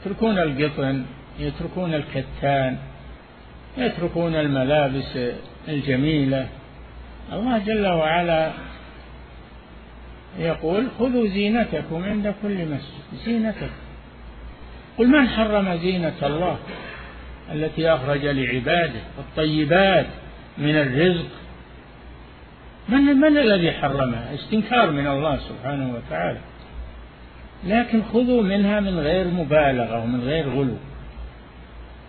يتركون 0.01 0.39
القطن 0.39 1.05
يتركون 1.39 1.95
الكتان 1.95 2.79
يتركون 3.79 4.35
الملابس 4.35 5.19
الجميلة. 5.69 6.49
الله 7.33 7.59
جل 7.59 7.87
وعلا 7.87 8.53
يقول 10.39 10.89
خذوا 10.99 11.27
زينتكم 11.27 12.05
عند 12.05 12.35
كل 12.43 12.65
مسجد 12.65 13.25
زينتكم 13.25 13.71
قل 14.99 15.09
من 15.09 15.29
حرم 15.29 15.77
زينة 15.77 16.15
الله 16.23 16.59
التي 17.53 17.89
أخرج 17.89 18.27
لعباده 18.27 19.01
الطيبات 19.19 20.07
من 20.59 20.77
الرزق 20.77 21.41
من 22.89 23.01
من 23.01 23.39
الذي 23.39 23.73
حرمها؟ 23.73 24.35
استنكار 24.35 24.91
من 24.91 25.07
الله 25.07 25.39
سبحانه 25.49 25.95
وتعالى. 25.95 26.39
لكن 27.67 28.03
خذوا 28.03 28.43
منها 28.43 28.81
من 28.81 28.99
غير 28.99 29.29
مبالغة 29.29 30.03
ومن 30.03 30.21
غير 30.21 30.49
غلو. 30.49 30.77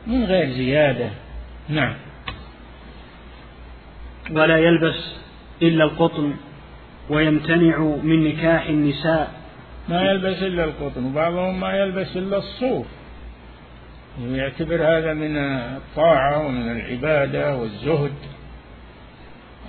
من 0.08 0.24
غير 0.24 0.52
زيادة. 0.52 1.10
نعم. 1.70 1.95
ولا 4.32 4.58
يلبس 4.58 5.16
إلا 5.62 5.84
القطن 5.84 6.34
ويمتنع 7.10 7.80
من 7.80 8.24
نكاح 8.24 8.66
النساء. 8.70 9.32
ما 9.89 10.02
يلبس 10.02 10.43
إلا 10.43 10.64
القطن 10.64 11.06
وبعضهم 11.06 11.60
ما 11.60 11.74
يلبس 11.74 12.18
إلا 12.18 12.38
الصوف. 12.38 12.86
يعتبر 14.22 14.76
هذا 14.76 15.14
من 15.14 15.38
الطاعة 15.38 16.45
ومن 16.45 16.72
العبادة 16.72 17.56
والزهد. 17.56 18.14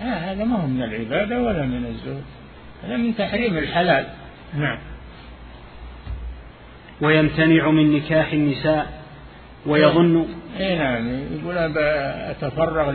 لا 0.01 0.33
هذا 0.33 0.45
ما 0.45 0.57
هو 0.57 0.67
من 0.67 0.83
العبادة 0.83 1.43
ولا 1.43 1.63
من 1.63 1.87
الزهد. 1.87 2.25
هذا 2.85 2.97
من 2.97 3.17
تحريم 3.17 3.59
الحلال. 3.59 4.07
نعم. 4.55 4.79
ويمتنع 7.01 7.71
من 7.71 7.97
نكاح 7.97 8.33
النساء. 8.33 9.03
ويظن 9.67 10.27
اي 10.61 10.79
نعم 10.79 11.09
يقول 11.09 11.59
أنا 11.59 12.31
أتفرغ 12.31 12.91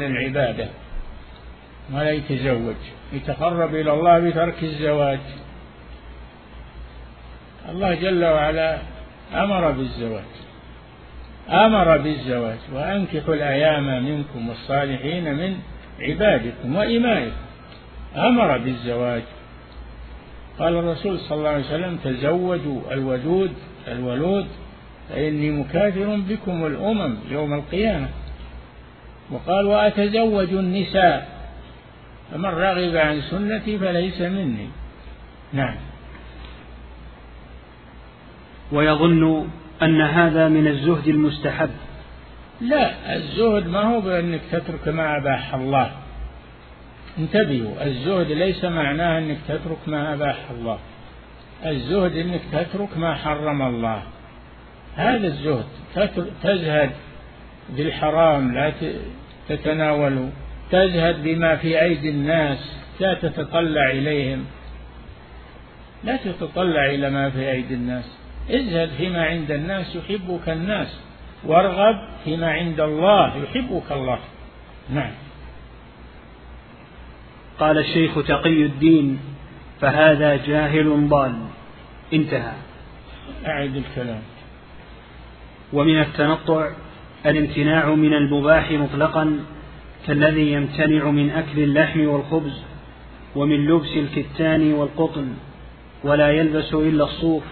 ولا 1.93 2.11
يتزوج. 2.11 2.75
يتقرب 3.13 3.75
إلى 3.75 3.93
الله 3.93 4.19
بترك 4.19 4.63
الزواج. 4.63 5.19
الله 7.69 7.95
جل 7.95 8.25
وعلا 8.25 8.77
أمر 9.33 9.71
بالزواج. 9.71 10.23
أمر 11.49 11.97
بالزواج. 11.97 12.57
وأنكحوا 12.73 13.35
الأيام 13.35 14.05
منكم 14.05 14.49
والصالحين 14.49 15.35
من 15.35 15.57
عبادكم 15.99 16.75
وإمائكم. 16.75 17.35
أمر 18.15 18.57
بالزواج. 18.57 19.23
قال 20.59 20.73
الرسول 20.73 21.19
صلى 21.19 21.37
الله 21.37 21.49
عليه 21.49 21.65
وسلم 21.65 21.97
تزوجوا 22.03 22.93
الودود 22.93 23.53
الولود 23.87 24.47
فإني 25.09 25.51
مكاثر 25.51 26.15
بكم 26.29 26.65
الأمم 26.65 27.15
يوم 27.29 27.53
القيامة. 27.53 28.07
وقال 29.31 29.65
وأتزوج 29.65 30.53
النساء. 30.53 31.36
فمن 32.31 32.45
رغب 32.45 32.95
عن 32.95 33.21
سنتي 33.21 33.79
فليس 33.79 34.21
مني. 34.21 34.67
نعم. 35.53 35.75
ويظن 38.71 39.47
أن 39.81 40.01
هذا 40.01 40.47
من 40.47 40.67
الزهد 40.67 41.07
المستحب. 41.07 41.69
لا 42.61 43.15
الزهد 43.15 43.67
ما 43.67 43.81
هو 43.83 44.01
بأنك 44.01 44.41
تترك 44.51 44.87
ما 44.87 45.17
أباح 45.17 45.53
الله. 45.53 45.91
انتبهوا 47.17 47.85
الزهد 47.85 48.31
ليس 48.31 48.65
معناه 48.65 49.17
أنك 49.17 49.37
تترك 49.47 49.77
ما 49.87 50.13
أباح 50.13 50.37
الله. 50.51 50.79
الزهد 51.65 52.15
أنك 52.15 52.41
تترك 52.51 52.97
ما 52.97 53.15
حرم 53.15 53.61
الله. 53.61 54.03
هذا 54.95 55.27
الزهد 55.27 55.65
تزهد 56.43 56.91
بالحرام 57.69 58.53
لا 58.53 58.73
تتناوله. 59.49 60.29
تزهد 60.71 61.23
بما 61.23 61.55
في 61.55 61.81
أيدي 61.81 62.09
الناس 62.09 62.77
لا 62.99 63.13
تتطلع 63.13 63.91
إليهم. 63.91 64.45
لا 66.03 66.15
تتطلع 66.15 66.85
إلى 66.85 67.09
ما 67.09 67.29
في 67.29 67.51
أيدي 67.51 67.73
الناس. 67.73 68.17
ازهد 68.49 68.89
فيما 68.89 69.25
عند 69.25 69.51
الناس 69.51 69.95
يحبك 69.95 70.49
الناس 70.49 70.99
وارغب 71.43 71.95
فيما 72.23 72.51
عند 72.51 72.79
الله 72.79 73.43
يحبك 73.43 73.91
الله. 73.91 74.19
نعم. 74.89 75.11
قال 77.59 77.77
الشيخ 77.77 78.23
تقي 78.27 78.63
الدين 78.65 79.19
فهذا 79.81 80.35
جاهل 80.35 81.09
ضال. 81.09 81.35
انتهى. 82.13 82.53
أعد 83.47 83.75
الكلام. 83.75 84.21
ومن 85.73 86.01
التنطع 86.01 86.71
الامتناع 87.25 87.89
من 87.89 88.13
المباح 88.13 88.71
مطلقا. 88.71 89.39
كالذي 90.07 90.51
يمتنع 90.51 91.11
من 91.11 91.29
أكل 91.29 91.59
اللحم 91.59 92.07
والخبز 92.07 92.61
ومن 93.35 93.65
لبس 93.67 93.97
الكتان 93.97 94.73
والقطن 94.73 95.27
ولا 96.03 96.29
يلبس 96.31 96.73
إلا 96.73 97.03
الصوف 97.03 97.43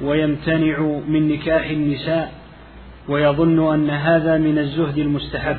ويمتنع 0.00 0.78
من 1.08 1.28
نكاح 1.28 1.64
النساء 1.70 2.32
ويظن 3.08 3.74
أن 3.74 3.90
هذا 3.90 4.38
من 4.38 4.58
الزهد 4.58 4.98
المستحب. 4.98 5.56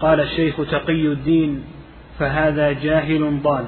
قال 0.00 0.20
الشيخ 0.20 0.56
تقي 0.56 1.06
الدين 1.06 1.64
فهذا 2.18 2.72
جاهل 2.72 3.42
ضال. 3.42 3.64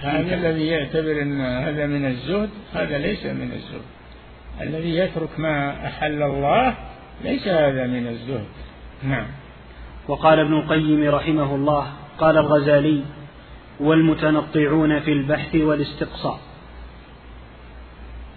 هذا 0.00 0.34
الذي 0.34 0.66
يعتبر 0.66 1.22
أن 1.22 1.40
هذا 1.40 1.86
من 1.86 2.06
الزهد 2.06 2.50
هذا 2.74 2.98
ليس 2.98 3.26
من 3.26 3.50
الزهد. 3.52 3.82
الذي 4.60 4.96
يترك 4.96 5.28
ما 5.38 5.86
أحل 5.86 6.22
الله 6.22 6.74
ليس 7.24 7.48
هذا 7.48 7.86
من 7.86 8.06
الزهد. 8.06 8.46
نعم. 9.02 9.26
وقال 10.08 10.38
ابن 10.38 10.52
القيم 10.54 11.10
رحمه 11.10 11.54
الله 11.54 11.92
قال 12.18 12.38
الغزالي 12.38 13.02
والمتنطعون 13.80 15.00
في 15.00 15.12
البحث 15.12 15.54
والاستقصاء. 15.54 16.40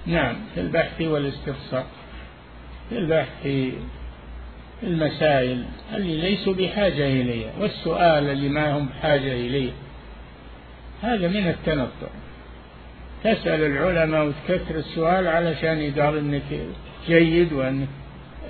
نعم 0.06 0.36
في 0.56 0.62
البحث 0.62 1.02
والاستقصاء. 1.02 1.86
في 2.90 2.98
البحث 2.98 3.42
في 3.44 3.74
المسائل 4.84 5.64
اللي 5.96 6.22
ليسوا 6.22 6.54
بحاجة 6.54 7.08
إليها 7.08 7.52
والسؤال 7.60 8.30
اللي 8.30 8.50
ما 8.50 8.78
هم 8.78 8.86
بحاجة 8.86 9.34
إليه. 9.34 9.72
هذا 11.02 11.28
من 11.28 11.48
التنطع. 11.48 12.14
تسأل 13.24 13.64
العلماء 13.64 14.26
وتكثر 14.26 14.76
السؤال 14.76 15.28
علشان 15.28 15.80
يقال 15.80 16.18
إنك 16.18 16.60
جيد 17.08 17.54
وانك 17.54 17.88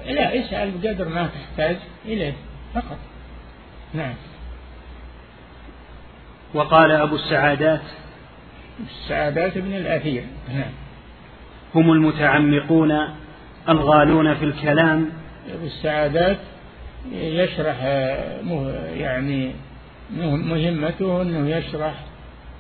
لا 0.06 0.40
اسأل 0.40 0.72
بقدر 0.72 1.10
ما 1.10 1.28
تحتاج 1.28 1.76
إليه. 2.06 2.34
فقط. 2.74 2.98
نعم. 3.94 4.14
وقال 6.54 6.92
أبو 6.92 7.16
السعادات 7.16 7.82
السعادات 8.86 9.58
ابن 9.58 9.74
الأثير. 9.74 10.24
نعم. 10.54 10.72
هم 11.76 11.92
المتعمقون 11.92 12.92
الغالون 13.70 14.36
في 14.36 14.46
الكلام. 14.46 15.10
أبو 15.54 15.66
السعادات 15.66 16.38
يشرح 17.12 17.84
يعني 18.94 19.52
مهمته 20.18 21.22
أنه 21.22 21.50
يشرح 21.50 21.94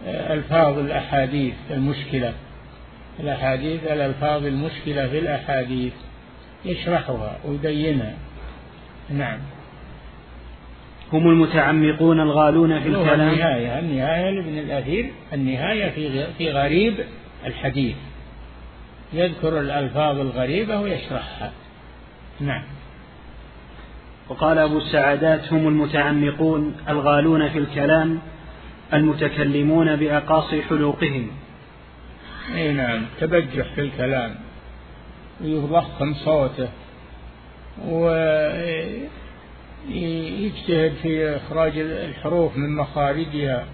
ألفاظ 0.07 0.79
الأحاديث 0.79 1.53
المشكلة. 1.71 2.33
الأحاديث 3.19 3.83
الألفاظ 3.83 4.45
المشكلة 4.45 5.07
في 5.07 5.19
الأحاديث. 5.19 5.93
يشرحها 6.65 7.37
ويبينها 7.45 8.13
نعم. 9.09 9.39
هم 11.13 11.29
المتعمقون 11.29 12.19
الغالون 12.19 12.79
في 12.79 12.87
الكلام؟ 12.87 13.21
النهاية 13.21 13.79
النهاية 13.79 14.29
لابن 14.29 14.57
الأثير 14.57 15.11
النهاية 15.33 15.89
في 15.89 16.27
في 16.37 16.51
غريب 16.51 16.95
الحديث. 17.45 17.95
يذكر 19.13 19.59
الألفاظ 19.59 20.19
الغريبة 20.19 20.79
ويشرحها. 20.79 21.51
نعم. 22.39 22.63
وقال 24.29 24.57
أبو 24.57 24.77
السعادات 24.77 25.53
هم 25.53 25.67
المتعمقون 25.67 26.75
الغالون 26.89 27.49
في 27.49 27.57
الكلام 27.57 28.19
المتكلمون 28.93 29.95
بأقاصي 29.95 30.61
حلوقهم. 30.61 31.27
أي 32.55 32.73
نعم 32.73 33.01
تبجح 33.19 33.65
في 33.75 33.81
الكلام. 33.81 34.35
ويضخم 35.43 36.13
صوته. 36.13 36.69
ويجتهد 39.87 40.93
في 41.01 41.35
إخراج 41.35 41.77
الحروف 41.77 42.57
من 42.57 42.75
مخارجها 42.75 43.65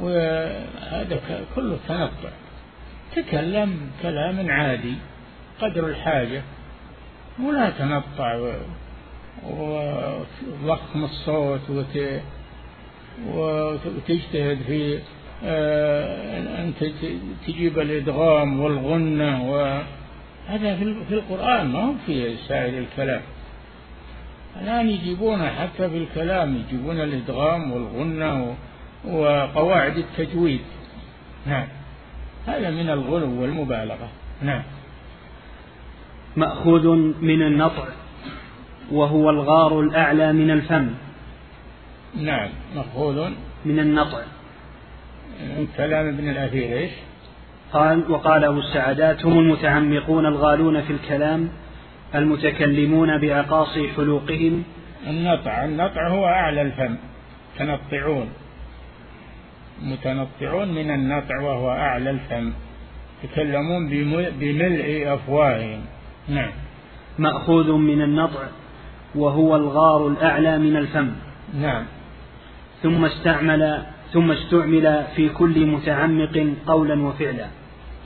وهذا 0.00 1.20
كله 1.56 1.78
تنطع 1.88 2.30
تكلم 3.16 3.90
كلام 4.02 4.50
عادي 4.50 4.94
قدر 5.60 5.86
الحاجة 5.86 6.42
ولا 7.42 7.70
تنطع 7.70 8.54
وضخم 10.62 11.04
الصوت 11.04 11.70
وت 11.70 12.20
وتجتهد 13.26 14.58
في 14.66 14.98
آه، 15.44 16.38
أن 16.38 16.72
تجيب 17.46 17.78
الإدغام 17.78 18.60
والغنة 18.60 19.50
وهذا 19.50 20.76
في 21.08 21.14
القرآن 21.14 21.66
ما 21.66 21.84
هو 21.84 21.92
في 22.06 22.36
سائر 22.48 22.78
الكلام. 22.78 23.22
الآن 24.62 24.88
يجيبون 24.90 25.42
حتى 25.42 25.90
في 25.90 25.98
الكلام 25.98 26.56
يجيبون 26.56 27.00
الإدغام 27.00 27.72
والغنة 27.72 28.56
وقواعد 29.04 29.96
التجويد. 29.96 30.60
نعم. 31.46 31.66
هذا 32.46 32.70
من 32.70 32.90
الغلو 32.90 33.42
والمبالغة. 33.42 34.08
نعم. 34.42 34.62
مأخوذ 36.36 36.88
من 37.20 37.42
النطع 37.42 37.84
وهو 38.92 39.30
الغار 39.30 39.80
الأعلى 39.80 40.32
من 40.32 40.50
الفم. 40.50 40.90
نعم. 42.16 42.48
مأخوذ. 42.76 43.30
من 43.64 43.78
النطع. 43.78 44.22
من 45.40 45.68
كلام 45.76 46.08
ابن 46.08 46.28
الأثير 46.28 46.78
إيش؟ 46.78 46.90
قال 47.72 48.10
وقال 48.10 48.44
أبو 48.44 48.58
السعدات 48.58 49.26
هم 49.26 49.38
المتعمقون 49.38 50.26
الغالون 50.26 50.82
في 50.82 50.92
الكلام 50.92 51.48
المتكلمون 52.14 53.18
بأقاصي 53.18 53.88
حلوقهم؟ 53.88 54.64
النطع 55.06 55.64
النطع 55.64 56.08
هو 56.08 56.26
أعلى 56.26 56.62
الفم 56.62 56.96
تنطعون. 57.58 58.28
متنطعون 59.82 60.68
من 60.74 60.90
النطع 60.90 61.40
وهو 61.40 61.70
أعلى 61.70 62.10
الفم 62.10 62.52
يتكلمون 63.24 63.88
بملء 64.40 65.14
أفواههم. 65.14 65.80
نعم. 66.28 66.50
مأخوذ 67.18 67.72
من 67.72 68.02
النطع 68.02 68.42
وهو 69.14 69.56
الغار 69.56 70.08
الأعلى 70.08 70.58
من 70.58 70.76
الفم. 70.76 71.10
نعم. 71.54 71.84
ثم 72.82 73.04
استعمل 73.04 73.82
ثم 74.12 74.30
استعمل 74.30 75.04
في 75.16 75.28
كل 75.28 75.66
متعمق 75.66 76.46
قولا 76.66 77.02
وفعلا. 77.02 77.46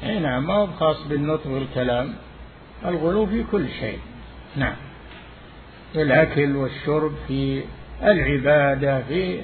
اي 0.02 0.18
نعم 0.18 0.46
ما 0.46 0.54
هو 0.54 0.66
خاص 0.66 1.08
بالنطق 1.08 1.46
والكلام؟ 1.46 2.14
الغلو 2.84 3.26
في 3.26 3.44
كل 3.52 3.68
شيء. 3.80 3.98
نعم. 4.56 4.74
في 5.92 6.02
الأكل 6.02 6.56
والشرب 6.56 7.12
في 7.28 7.62
العبادة 8.02 9.02
في 9.02 9.40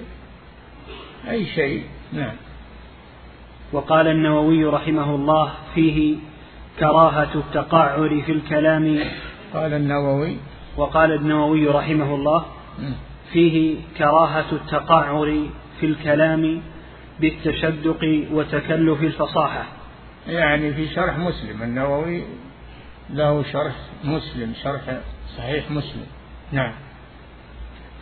أي 1.29 1.47
شيء. 1.47 1.85
نعم. 2.13 2.35
وقال 3.73 4.09
النووي 4.09 4.65
رحمه 4.65 5.15
الله 5.15 5.53
فيه 5.75 6.17
كراهة 6.79 7.35
التقعر 7.35 8.23
في 8.27 8.33
الكلام. 8.33 8.99
قال 9.55 9.73
النووي. 9.75 10.37
وقال 10.77 11.13
النووي 11.13 11.67
رحمه 11.67 12.15
الله 12.15 12.45
فيه 13.33 13.77
كراهة 13.99 14.53
التقعر 14.53 15.49
في 15.81 15.87
الكلام 15.87 16.63
بالتشدق 17.21 18.27
وتكلف 18.33 19.03
الفصاحة. 19.03 19.65
يعني 20.29 20.75
في 20.75 20.89
شرح 20.89 21.19
مسلم 21.19 21.63
النووي 21.63 22.23
له 23.11 23.43
شرح 23.53 23.75
مسلم 24.05 24.53
شرح 24.63 24.81
صحيح 25.39 25.71
مسلم. 25.71 26.07
نعم. 26.53 26.73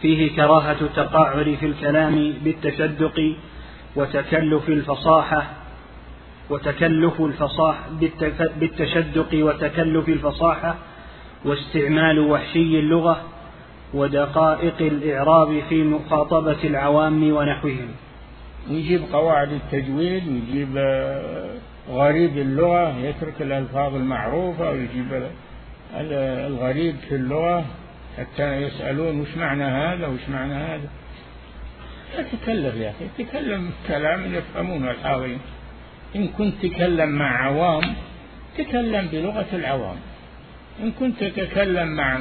فيه 0.03 0.37
كراهة 0.37 0.77
التقعر 0.81 1.57
في 1.61 1.67
الكلام 1.67 2.35
بالتشدق 2.45 3.35
وتكلف 3.97 4.69
الفصاحة 4.69 5.47
وتكلف 6.51 7.21
الفصاحة 7.21 7.91
بالتشدق 8.57 9.29
وتكلف 9.35 10.09
الفصاحة 10.09 10.77
واستعمال 11.45 12.19
وحشي 12.19 12.79
اللغة 12.79 13.23
ودقائق 13.95 14.75
الإعراب 14.81 15.63
في 15.69 15.83
مخاطبة 15.83 16.65
العوام 16.65 17.33
ونحوهم. 17.33 17.89
يجيب 18.69 19.03
قواعد 19.13 19.53
التجويد 19.53 20.29
ويجيب 20.29 20.77
آه، 20.77 21.55
غريب 21.89 22.39
اللغة 22.39 22.99
يترك 22.99 23.43
الألفاظ 23.43 23.95
المعروفة 23.95 24.71
ويجيب 24.71 25.31
الغريب 26.47 26.97
في 27.09 27.15
اللغة. 27.15 27.65
حتى 28.19 28.57
يسألون 28.63 29.21
وش 29.21 29.37
معنى 29.37 29.65
هذا 29.65 30.07
وش 30.07 30.29
معنى 30.29 30.55
هذا. 30.55 30.89
لا 32.17 32.23
يا 32.77 32.91
أخي 32.91 33.25
تكلم 33.25 33.71
كلام 33.89 34.35
يفهمونه 34.35 34.91
الحاضرين. 34.91 35.39
إن 36.17 36.29
كنت 36.29 36.55
تتكلم 36.63 37.09
مع 37.09 37.47
عوام 37.47 37.95
تكلم 38.59 39.09
بلغة 39.13 39.47
العوام. 39.53 39.97
إن 40.83 40.93
كنت 40.93 41.25
تتكلم 41.25 41.89
مع 41.89 42.21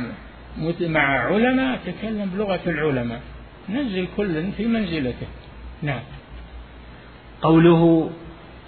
مع 0.82 1.20
علماء 1.20 1.80
تكلم 1.86 2.32
بلغة 2.36 2.60
العلماء. 2.68 3.22
نزل 3.70 4.08
كل 4.18 4.52
في 4.58 4.66
منزلته. 4.66 5.28
نعم. 5.82 6.02
قوله 7.42 8.12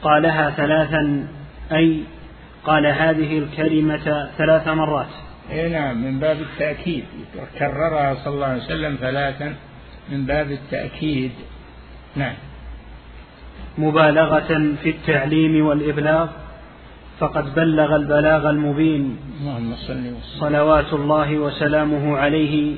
قالها 0.04 0.50
ثلاثا 0.50 1.28
أي 1.72 2.04
قال 2.64 2.86
هذه 2.86 3.38
الكلمة 3.38 4.30
ثلاث 4.38 4.68
مرات. 4.68 5.08
إي 5.52 5.70
نعم 5.70 6.04
من 6.04 6.20
باب 6.20 6.38
التأكيد. 6.42 7.06
كررها 7.60 8.16
صلى 8.24 8.34
الله 8.34 8.46
عليه 8.46 8.64
وسلم 8.64 8.98
ثلاثا 9.02 9.56
من 10.10 10.26
باب 10.26 10.52
التأكيد. 10.52 11.32
نعم. 12.16 12.34
مبالغة 13.78 14.76
في 14.84 14.90
التعليم 14.90 15.66
والإبلاغ 15.66 16.28
فقد 17.20 17.56
بلغ 17.56 17.96
البلاغ 17.96 18.50
المبين. 18.50 19.18
اللهم 19.42 19.76
صل 19.76 20.16
صلوات 20.40 20.94
الله 20.94 21.38
وسلامه 21.38 22.18
عليه 22.18 22.76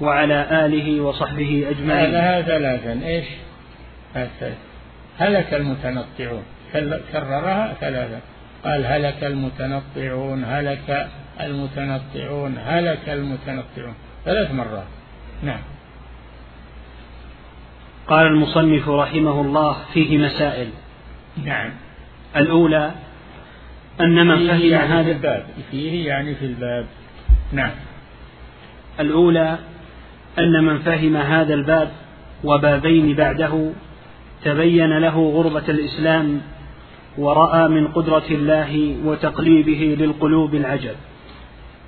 وعلى 0.00 0.66
آله 0.66 1.00
وصحبه 1.00 1.66
أجمعين. 1.70 2.14
هذا 2.14 2.42
ثلاثا 2.42 3.06
إيش؟ 3.06 3.24
هلك 5.18 5.54
المتنطعون. 5.54 6.42
كررها 7.12 7.74
ثلاثا 7.80 8.20
قال 8.64 8.86
هلك 8.86 9.24
المتنطعون 9.24 10.44
هلك 10.44 11.08
المتنطعون 11.40 12.58
هلك 12.58 13.08
المتنطعون. 13.08 13.94
ثلاث 14.24 14.50
مرات. 14.52 14.86
نعم. 15.42 15.60
قال 18.06 18.26
المصنف 18.26 18.88
رحمه 18.88 19.40
الله 19.40 19.76
فيه 19.92 20.18
مسائل. 20.18 20.68
نعم. 21.44 21.70
الأولى 22.36 22.90
أن 24.00 24.26
من 24.26 24.48
فهم 24.48 24.60
يعني 24.60 24.92
هذا 24.92 25.02
في 25.02 25.12
الباب. 25.12 25.46
فيه 25.70 26.06
يعني 26.06 26.34
في 26.34 26.46
الباب. 26.46 26.86
نعم. 27.52 27.70
الأولى 29.00 29.58
أن 30.38 30.64
من 30.64 30.78
فهم 30.78 31.16
هذا 31.16 31.54
الباب 31.54 31.90
وبابين 32.44 33.14
بعده 33.14 33.70
تبين 34.44 34.98
له 34.98 35.30
غربة 35.30 35.64
الإسلام 35.68 36.40
ورأى 37.18 37.68
من 37.68 37.88
قدرة 37.88 38.24
الله 38.30 38.96
وتقليبه 39.04 39.96
للقلوب 39.98 40.54
العجب. 40.54 40.94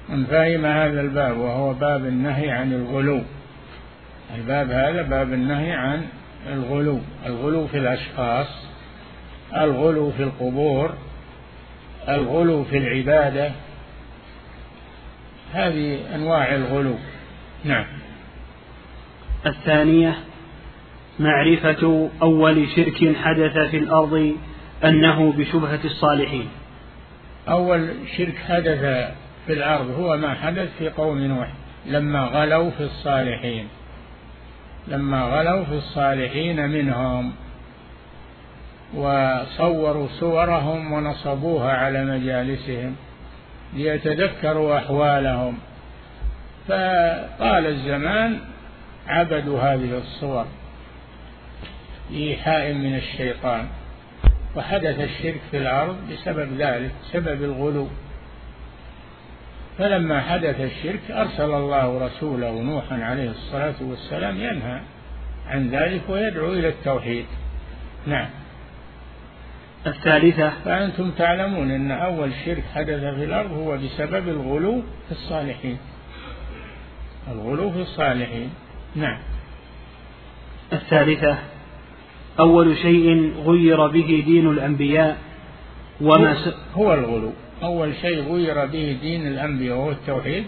من 0.09 0.25
فهم 0.25 0.67
هذا 0.67 1.01
الباب 1.01 1.39
وهو 1.39 1.73
باب 1.73 2.07
النهي 2.07 2.51
عن 2.51 2.73
الغلو. 2.73 3.21
الباب 4.37 4.71
هذا 4.71 5.03
باب 5.03 5.33
النهي 5.33 5.73
عن 5.73 6.03
الغلو. 6.53 6.99
الغلو 7.27 7.67
في 7.67 7.79
الأشخاص 7.79 8.47
الغلو 9.57 10.11
في 10.11 10.23
القبور 10.23 10.91
الغلو 12.09 12.65
في 12.65 12.79
العبادة. 12.79 13.51
هذه 15.53 16.15
أنواع 16.15 16.55
الغلو. 16.55 16.95
نعم. 17.65 17.87
الثانية 19.47 20.19
معرفة 21.19 22.11
أول 22.23 22.69
شرك 22.77 23.17
حدث 23.17 23.59
في 23.59 23.77
الأرض 23.77 24.37
أنه 24.85 25.33
بشبهة 25.33 25.81
الصالحين. 25.85 26.49
أول 27.49 27.91
شرك 28.17 28.35
حدث 28.49 28.81
في 29.47 29.53
الأرض 29.53 29.91
هو 29.91 30.17
ما 30.17 30.35
حدث 30.35 30.69
في 30.79 30.89
قوم 30.89 31.19
نوح 31.19 31.49
لما 31.87 32.21
غلوا 32.21 32.71
في 32.71 32.83
الصالحين. 32.83 33.69
لما 34.89 35.23
غلوا 35.23 35.65
في 35.65 35.75
الصالحين 35.75 36.69
منهم 36.69 37.33
وصوروا 38.95 40.09
صورهم 40.21 40.93
ونصبوها 40.93 41.73
على 41.73 42.05
مجالسهم 42.05 42.97
ليتذكروا 43.75 44.79
أحوالهم. 44.79 45.59
فطال 46.69 47.67
الزمان 47.67 48.41
عبدوا 49.09 49.61
هذه 49.61 49.99
الصور 49.99 50.47
إيحاء 52.13 52.73
من 52.73 52.97
الشيطان. 52.97 53.67
وحدث 54.57 55.01
الشرك 55.01 55.41
في 55.51 55.57
الأرض 55.57 55.97
بسبب 56.11 56.49
ذلك 56.59 56.93
سبب 57.13 57.45
الغلو. 57.45 57.89
فلما 59.79 60.21
حدث 60.21 60.61
الشرك 60.61 61.11
أرسل 61.11 61.55
الله 61.55 62.07
رسوله 62.07 62.51
نوحا 62.51 63.05
عليه 63.05 63.31
الصلاة 63.31 63.75
والسلام 63.81 64.37
ينهى 64.37 64.81
عن 65.47 65.71
ذلك 65.71 66.01
ويدعو 66.09 66.53
إلى 66.53 66.69
التوحيد. 66.69 67.27
نعم. 68.07 68.29
الثالثة. 69.87 70.53
فأنتم 70.65 71.11
تعلمون 71.11 71.71
أن 71.71 71.91
أول 71.91 72.31
شرك 72.45 72.65
حدث 72.75 73.01
في 73.01 73.25
الأرض 73.25 73.53
هو 73.53 73.77
بسبب 73.77 74.29
الغلو 74.29 74.83
في 74.83 75.13
الصالحين. 75.13 75.79
الغلو 77.29 77.71
في 77.71 77.81
الصالحين. 77.81 78.51
نعم. 78.95 79.19
الثالثة. 80.73 81.39
أول 82.41 82.77
شيء 82.77 83.33
غير 83.47 83.87
به 83.87 84.23
دين 84.27 84.51
الأنبياء 84.51 85.19
وما 86.01 86.35
س... 86.35 86.55
هو 86.75 86.95
الغلو. 86.95 87.33
أول 87.63 87.95
شيء 87.95 88.33
غير 88.33 88.67
به 88.67 88.99
دين 89.03 89.27
الأنبياء 89.27 89.77
وهو 89.77 89.91
التوحيد 89.91 90.45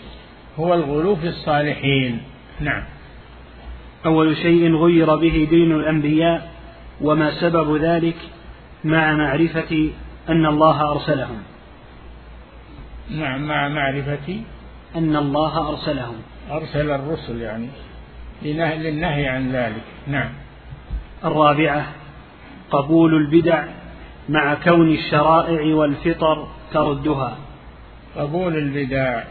هو 0.59 0.74
الغلو 0.74 1.16
في 1.16 1.28
الصالحين. 1.28 2.22
نعم. 2.61 2.84
أول 4.07 4.36
شيء 4.36 4.74
غير 4.74 5.16
به 5.16 5.47
دين 5.51 5.72
الأنبياء 5.72 6.51
وما 7.01 7.41
سبب 7.41 7.76
ذلك 7.76 8.16
مع 8.84 9.12
معرفة 9.12 9.91
أن 10.28 10.47
الله 10.47 10.93
أرسلهم. 10.93 11.43
نعم 13.11 13.49
مع 13.49 13.68
معرفة 13.68 14.41
أن 14.97 15.16
الله 15.16 15.68
أرسلهم. 15.68 16.16
أرسل 16.51 16.91
الرسل 16.91 17.41
يعني 17.41 17.68
للنهي 18.43 19.28
عن 19.28 19.53
ذلك. 19.53 19.84
نعم. 20.07 20.30
الرابعة 21.25 21.87
قبول 22.71 23.14
البدع 23.14 23.64
مع 24.29 24.55
كون 24.55 24.91
الشرائع 24.91 25.75
والفطر 25.75 26.49
تردها. 26.73 27.39
قبول 28.16 28.57
البدع 28.57 29.23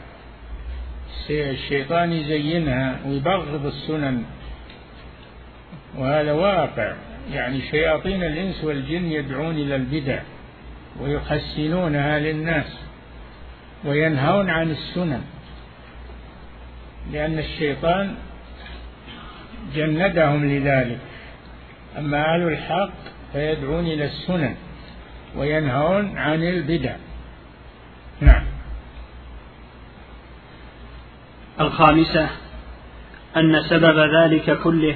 الشيطان 1.29 2.13
يزينها 2.13 2.99
ويبغض 3.05 3.65
السنن 3.65 4.23
وهذا 5.97 6.31
واقع. 6.31 6.95
يعني 7.31 7.61
شياطين 7.61 8.23
الإنس 8.23 8.63
والجن 8.63 9.11
يدعون 9.11 9.55
إلى 9.55 9.75
البدع 9.75 10.19
ويحسنونها 11.01 12.19
للناس 12.19 12.79
وينهون 13.85 14.49
عن 14.49 14.71
السنن 14.71 15.21
لأن 17.11 17.39
الشيطان 17.39 18.15
جندهم 19.75 20.45
لذلك. 20.45 20.99
أما 21.97 22.35
أهل 22.35 22.47
الحق 22.47 22.89
فيدعون 23.33 23.85
إلى 23.87 24.05
السنن 24.05 24.55
وينهون 25.35 26.17
عن 26.17 26.43
البدع. 26.43 26.95
نعم. 28.21 28.43
الخامسة 31.61 32.29
أن 33.37 33.63
سبب 33.69 33.99
ذلك 34.15 34.59
كله 34.61 34.95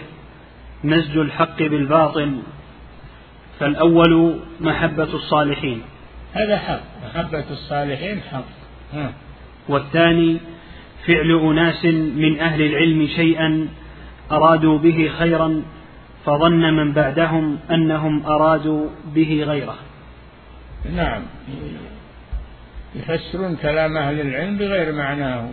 مزج 0.83 1.17
الحق 1.17 1.57
بالباطل 1.57 2.39
فالأول 3.59 4.39
محبة 4.61 5.03
الصالحين. 5.13 5.81
هذا 6.33 6.57
حق 6.57 6.81
محبة 7.05 7.45
الصالحين 7.51 8.21
حق. 8.31 8.45
ها. 8.93 9.13
والثاني 9.69 10.37
فعل 11.07 11.31
أناس 11.31 11.85
من 12.15 12.39
أهل 12.39 12.61
العلم 12.61 13.07
شيئا 13.07 13.67
أرادوا 14.31 14.77
به 14.77 15.11
خيرا 15.19 15.63
فظن 16.25 16.73
من 16.73 16.93
بعدهم 16.93 17.59
أنهم 17.71 18.25
أرادوا 18.25 18.89
به 19.15 19.43
غيره. 19.47 19.75
نعم. 20.95 21.21
يفسرون 22.95 23.55
كلام 23.55 23.97
أهل 23.97 24.19
العلم 24.19 24.57
بغير 24.57 24.93
معناه. 24.93 25.49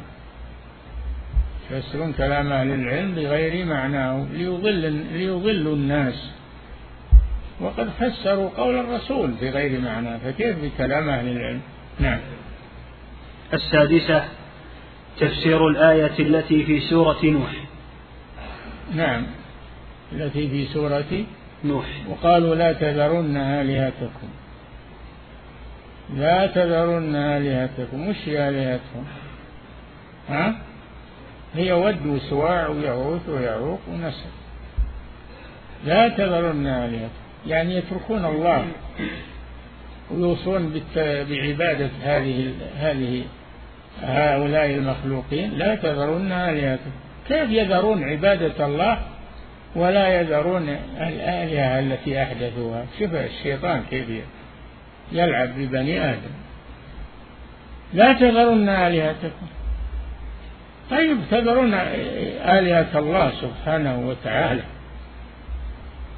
يفسرون 1.71 2.13
كلام 2.13 2.53
أهل 2.53 2.71
العلم 2.71 3.15
بغير 3.15 3.67
معناه. 3.67 4.27
ليضل 4.33 4.93
ليضلوا 5.13 5.75
الناس. 5.75 6.31
وقد 7.61 7.89
فسروا 7.89 8.51
قول 8.57 8.75
الرسول 8.75 9.31
بغير 9.31 9.81
معناه. 9.81 10.19
فكيف 10.19 10.57
بكلام 10.63 11.09
أهل 11.09 11.29
العلم؟ 11.29 11.61
نعم. 12.01 12.19
السادسة 13.53 14.25
تفسير 15.21 15.69
الآية 15.69 16.19
التي 16.19 16.65
في 16.65 16.81
سورة 16.81 17.25
نوح. 17.25 17.53
نعم. 18.95 19.27
التي 20.13 20.49
في 20.49 20.67
سورة 20.67 21.25
نوح. 21.65 21.87
وقالوا 22.09 22.55
لا 22.55 22.73
تذرن 22.73 23.37
آلهتكم. 23.37 24.29
لا 26.17 26.47
تذرن 26.47 27.15
آلهتكم. 27.15 28.09
وش 28.09 28.29
آلهتكم 28.29 29.05
ها؟ 30.29 30.55
هي 31.55 31.73
ود 31.73 32.07
وسواع 32.07 32.69
ويغوث 32.69 33.29
ويعوق 33.29 33.81
ونسر 33.91 34.31
لا 35.85 36.09
تذرن 36.09 36.67
آلهتكم. 36.67 37.29
يعني 37.47 37.77
يتركون 37.77 38.25
الله. 38.25 38.65
ويوصون 40.11 40.83
بعبادة 41.31 41.91
هذه 42.03 42.55
هذه 42.77 43.25
هؤلاء 44.03 44.67
المخلوقين. 44.67 45.59
لا 45.59 45.75
تذرن 45.75 46.33
آلهتكم. 46.33 46.91
كيف 47.29 47.51
يذرون 47.51 48.05
عبادة 48.05 48.67
الله 48.67 48.99
ولا 49.79 50.21
يذرون 50.21 50.69
الآلهة 51.01 51.79
التي 51.79 52.23
أحدثوها. 52.23 52.85
شوف 52.99 53.15
الشيطان 53.15 53.83
كيف 53.91 54.09
يلعب 55.13 55.49
ببني 55.49 56.11
آدم. 56.11 56.35
لا 57.95 58.13
تذرن 58.13 58.69
آلهتكم. 58.69 59.47
طيب 60.91 61.17
تذرون 61.31 61.75
آلهة 62.45 62.99
الله 62.99 63.33
سبحانه 63.41 64.09
وتعالى. 64.09 64.63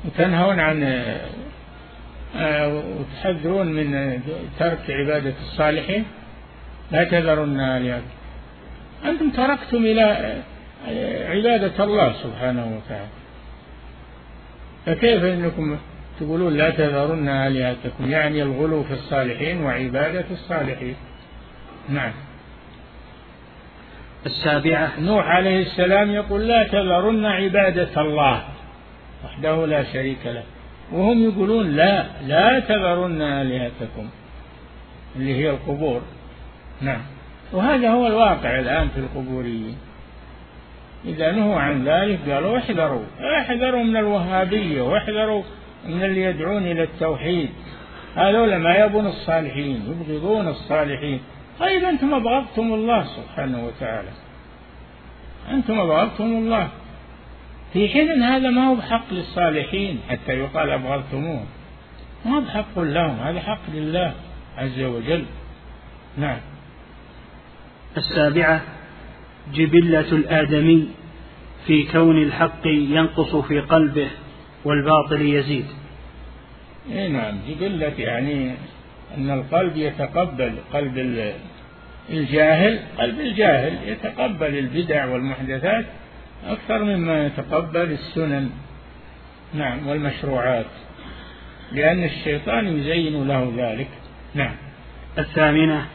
وتنهون 0.04 0.60
عن 0.60 1.04
وتحذرون 2.98 3.66
من 3.66 4.20
ترك 4.58 4.90
عبادة 4.90 5.34
الصالحين؟ 5.42 6.04
لا 6.92 7.04
تذرن 7.04 7.60
آلهتكم. 7.60 8.20
أنتم 9.04 9.30
تركتم 9.30 9.76
إلى 9.76 10.34
عبادة 11.28 11.84
الله 11.84 12.12
سبحانه 12.22 12.66
وتعالى. 12.76 13.19
فكيف 14.86 15.24
إنكم 15.24 15.78
تقولون 16.20 16.56
لا 16.56 16.70
تذرن 16.70 17.28
آلهتكم؟ 17.28 18.10
يعني 18.10 18.42
الغلو 18.42 18.82
في 18.82 18.92
الصالحين 18.92 19.62
وعبادة 19.62 20.24
الصالحين. 20.30 20.96
نعم. 21.88 22.12
السابعة. 24.26 25.00
نوح 25.00 25.26
عليه 25.26 25.62
السلام 25.62 26.10
يقول 26.10 26.48
لا 26.48 26.68
تذرن 26.68 27.24
عبادة 27.24 28.00
الله 28.00 28.42
وحده 29.24 29.66
لا 29.66 29.84
شريك 29.92 30.26
له. 30.26 30.42
وهم 30.92 31.22
يقولون 31.22 31.70
لا 31.70 32.06
لا 32.26 32.60
تذرن 32.60 33.22
آلهتكم 33.22 34.08
اللي 35.16 35.34
هي 35.34 35.50
القبور. 35.50 36.02
نعم. 36.80 37.00
وهذا 37.52 37.90
هو 37.90 38.06
الواقع 38.06 38.58
الآن 38.58 38.88
في 38.88 39.00
القبوريين. 39.00 39.76
إذا 41.04 41.32
نهوا 41.32 41.60
عن 41.60 41.84
ذلك 41.84 42.30
قالوا 42.30 42.58
احذروا 42.58 43.04
احذروا 43.40 43.84
من 43.84 43.96
الوهابية 43.96 44.82
واحذروا 44.82 45.42
من 45.86 46.04
اللي 46.04 46.22
يدعون 46.22 46.62
إلى 46.66 46.82
التوحيد. 46.82 47.50
هذول 48.16 48.56
ما 48.56 48.74
يبون 48.74 49.06
الصالحين 49.06 49.82
يبغضون 49.86 50.48
الصالحين. 50.48 51.20
طيب 51.60 51.84
أنتم 51.84 52.14
أبغضتم 52.14 52.74
الله 52.74 53.04
سبحانه 53.04 53.66
وتعالى. 53.66 54.08
أنتم 55.50 55.80
أبغضتم 55.80 56.24
الله. 56.24 56.68
في 57.72 57.88
حين 57.88 58.10
أن 58.10 58.22
هذا 58.22 58.50
ما 58.50 58.68
هو 58.68 58.74
بحق 58.74 59.12
للصالحين 59.12 60.00
حتى 60.08 60.32
يقال 60.32 60.70
أبغضتموه. 60.70 61.44
ما 62.24 62.36
هو 62.36 62.40
بحق 62.40 62.78
لهم 62.78 63.20
هذا 63.20 63.40
حق 63.40 63.70
لله 63.74 64.14
عز 64.58 64.80
وجل. 64.80 65.24
نعم. 66.18 66.38
السابعة 67.96 68.62
جبلة 69.54 70.00
الآدمي 70.12 70.88
في 71.66 71.84
كون 71.92 72.22
الحق 72.22 72.66
ينقص 72.66 73.36
في 73.36 73.60
قلبه 73.60 74.08
والباطل 74.64 75.22
يزيد. 75.22 75.66
اي 76.92 77.08
نعم 77.08 77.38
جبلة 77.48 77.92
يعني 77.98 78.54
أن 79.16 79.30
القلب 79.30 79.76
يتقبل 79.76 80.52
قلب 80.72 81.32
الجاهل 82.10 82.78
قلب 82.98 83.20
الجاهل 83.20 83.88
يتقبل 83.88 84.58
البدع 84.58 85.04
والمحدثات 85.04 85.86
أكثر 86.46 86.84
مما 86.84 87.26
يتقبل 87.26 87.92
السنن. 87.92 88.50
نعم 89.54 89.88
والمشروعات 89.88 90.66
لأن 91.72 92.04
الشيطان 92.04 92.78
يزين 92.78 93.28
له 93.28 93.52
ذلك. 93.56 93.88
نعم. 94.34 94.54
الثامنة 95.18 95.86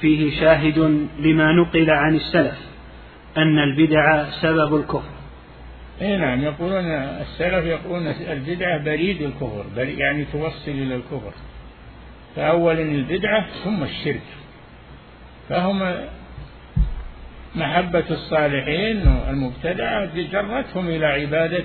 فيه 0.00 0.40
شاهد 0.40 0.78
لما 1.18 1.52
نقل 1.52 1.90
عن 1.90 2.14
السلف 2.14 2.58
أن 3.36 3.58
البدع 3.58 4.30
سبب 4.30 4.76
الكفر. 4.76 5.14
اي 6.02 6.16
نعم 6.16 6.42
يقولون 6.42 6.84
السلف 6.86 7.64
يقولون 7.64 8.06
البدعة 8.06 8.84
بريد 8.84 9.22
الكفر 9.22 9.64
يعني 9.76 10.24
توصل 10.24 10.70
إلى 10.70 10.94
الكفر. 10.94 11.32
فأولا 12.36 12.82
البدعة 12.82 13.46
ثم 13.64 13.82
الشرك. 13.82 14.22
فهم 15.48 15.94
محبة 17.54 18.04
الصالحين 18.10 19.08
والمبتدعة 19.08 20.14
جرتهم 20.14 20.88
إلى 20.88 21.06
عبادة 21.06 21.64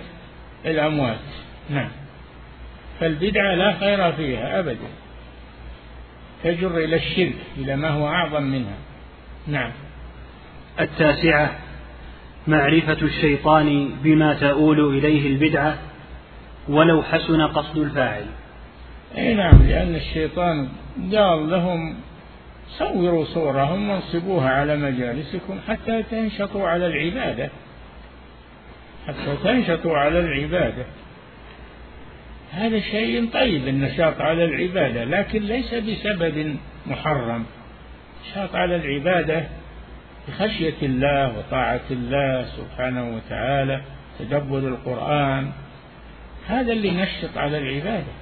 الأموات. 0.65 1.19
نعم. 1.69 1.89
فالبدعة 2.99 3.55
لا 3.55 3.73
خير 3.73 4.11
فيها 4.11 4.59
أبدا. 4.59 4.87
تجر 6.43 6.77
إلى 6.77 6.95
الشرك 6.95 7.35
إلى 7.57 7.75
ما 7.75 7.89
هو 7.89 8.07
أعظم 8.07 8.43
منها. 8.43 8.77
نعم. 9.47 9.71
التاسعة 10.79 11.55
معرفة 12.47 12.97
الشيطان 13.01 13.89
بما 14.03 14.33
تؤول 14.33 14.97
إليه 14.97 15.27
البدعة 15.27 15.77
ولو 16.69 17.03
حسن 17.03 17.41
قصد 17.41 17.77
الفاعل. 17.77 18.25
أي 19.17 19.33
نعم 19.33 19.61
لأن 19.67 19.95
الشيطان 19.95 20.69
قال 21.13 21.49
لهم 21.49 21.95
صوروا 22.77 23.25
صورهم 23.25 23.89
وانصبوها 23.89 24.49
على 24.49 24.77
مجالسكم 24.77 25.59
حتى 25.67 26.03
تنشطوا 26.03 26.67
على 26.69 26.87
العبادة. 26.87 27.49
حتى 29.07 29.35
تنشطوا 29.43 29.97
على 29.97 30.19
العبادة. 30.19 30.85
هذا 32.51 32.79
شيء 32.79 33.29
طيب 33.33 33.67
النشاط 33.67 34.21
على 34.21 34.45
العبادة 34.45 35.03
لكن 35.03 35.43
ليس 35.43 35.73
بسبب 35.73 36.57
محرم. 36.87 37.45
نشاط 38.23 38.55
على 38.55 38.75
العبادة 38.75 39.43
بخشية 40.27 40.73
الله 40.83 41.37
وطاعة 41.37 41.81
الله 41.91 42.45
سبحانه 42.45 43.15
وتعالى 43.15 43.81
تدبر 44.19 44.57
القرآن. 44.57 45.51
هذا 46.47 46.73
اللي 46.73 46.87
ينشط 46.87 47.37
على 47.37 47.57
العبادة. 47.57 48.13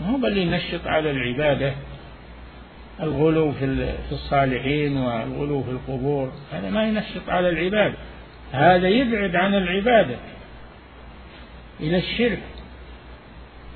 ما 0.00 0.06
هو 0.06 0.26
اللي 0.26 0.42
ينشط 0.42 0.86
على 0.86 1.10
العبادة؟ 1.10 1.72
الغلو 3.00 3.52
في 3.52 4.12
الصالحين 4.12 4.96
والغلو 4.96 5.62
في 5.62 5.70
القبور. 5.70 6.32
هذا 6.52 6.70
ما 6.70 6.84
ينشط 6.84 7.28
على 7.28 7.48
العبادة. 7.48 7.94
هذا 8.52 8.88
يبعد 8.88 9.36
عن 9.36 9.54
العبادة. 9.54 10.16
إلى 11.80 11.98
الشرك. 11.98 12.42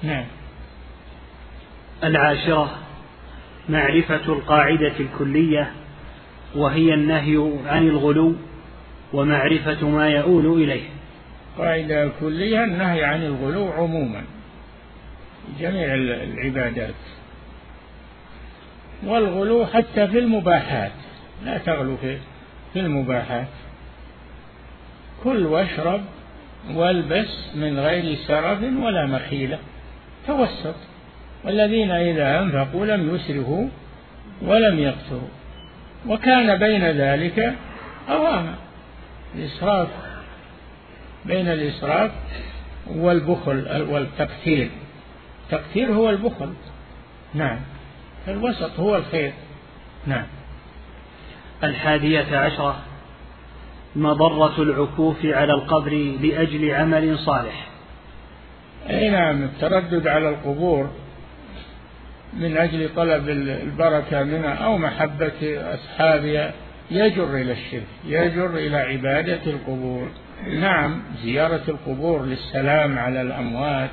نعم. 0.02 0.24
العاشرة 2.04 2.78
معرفة 3.68 4.32
القاعدة 4.32 4.92
الكلية 5.00 5.72
وهي 6.54 6.94
النهي 6.94 7.52
عن 7.66 7.88
الغلو 7.88 8.34
ومعرفة 9.12 9.88
ما 9.88 10.08
يؤول 10.08 10.62
إليه. 10.62 10.88
قاعدة 11.58 12.10
كلية 12.20 12.64
النهي 12.64 13.04
عن 13.04 13.22
الغلو 13.22 13.72
عموما 13.72 14.22
جميع 15.60 15.94
العبادات. 15.94 16.94
والغلو 19.04 19.66
حتى 19.66 20.08
في 20.08 20.18
المباحات 20.18 20.92
لا 21.44 21.58
تغلو 21.58 21.96
في 21.96 22.18
في 22.72 22.80
المباحات. 22.80 23.48
كل 25.24 25.46
واشرب 25.46 26.00
والبس 26.70 27.54
من 27.54 27.78
غير 27.78 28.16
سرف 28.26 28.62
ولا 28.62 29.06
مخيلة. 29.06 29.58
توسط. 30.26 30.74
والذين 31.44 31.90
إذا 31.90 32.40
أنفقوا 32.40 32.86
لم 32.86 33.14
يسرفوا 33.14 33.68
ولم 34.42 34.78
يقتروا. 34.78 35.28
وكان 36.08 36.58
بين 36.58 36.84
ذلك 36.84 37.54
قواما 38.08 38.54
الإسراف 39.34 39.88
بين 41.24 41.48
الإسراف 41.48 42.10
والبخل 42.86 43.86
والتقتير 43.90 44.70
التقتير 45.44 45.92
هو 45.92 46.10
البخل. 46.10 46.52
نعم. 47.34 47.58
الوسط 48.28 48.80
هو 48.80 48.96
الخير. 48.96 49.32
نعم. 50.06 50.26
الحادية 51.64 52.36
عشرة 52.38 52.76
مضرة 53.96 54.62
العكوف 54.62 55.16
على 55.24 55.52
القبر 55.52 55.92
لأجل 56.22 56.70
عمل 56.70 57.18
صالح. 57.18 57.71
أي 58.90 59.10
نعم 59.10 59.42
التردد 59.42 60.06
على 60.06 60.28
القبور 60.28 60.90
من 62.32 62.56
أجل 62.56 62.88
طلب 62.96 63.28
البركة 63.28 64.22
منها 64.22 64.54
أو 64.54 64.78
محبة 64.78 65.60
أصحابها 65.74 66.52
يجر 66.90 67.36
إلى 67.36 67.52
الشرك 67.52 67.86
يجر 68.06 68.56
إلى 68.56 68.76
عبادة 68.76 69.40
القبور. 69.46 70.08
نعم 70.60 71.02
زيارة 71.22 71.62
القبور 71.68 72.24
للسلام 72.24 72.98
على 72.98 73.20
الأموات 73.20 73.90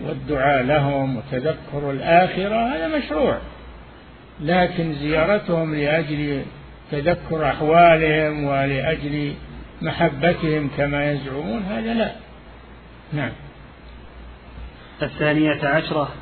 والدعاء 0.00 0.62
لهم 0.62 1.16
وتذكر 1.16 1.90
الآخرة 1.90 2.74
هذا 2.74 2.88
مشروع. 2.98 3.38
لكن 4.40 4.94
زيارتهم 4.94 5.74
لأجل 5.74 6.42
تذكر 6.90 7.48
أحوالهم 7.48 8.44
ولأجل 8.44 9.34
محبتهم 9.82 10.70
كما 10.76 11.12
يزعمون 11.12 11.62
هذا 11.62 11.94
لا. 11.94 12.12
نعم. 13.12 13.32
الثانية 15.02 15.66
عشرة. 15.66 16.14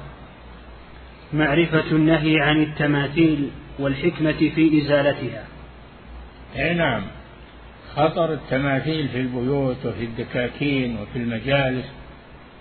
معرفة 1.33 1.91
النهي 1.91 2.41
عن 2.41 2.63
التماثيل 2.63 3.51
والحكمة 3.79 4.33
في 4.55 4.83
إزالتها. 4.83 5.45
أي 6.57 6.75
نعم. 6.75 7.03
خطر 7.97 8.33
التماثيل 8.33 9.09
في 9.09 9.21
البيوت 9.21 9.87
وفي 9.87 10.05
الدكاكين 10.05 10.99
وفي 10.99 11.19
المجالس 11.19 11.85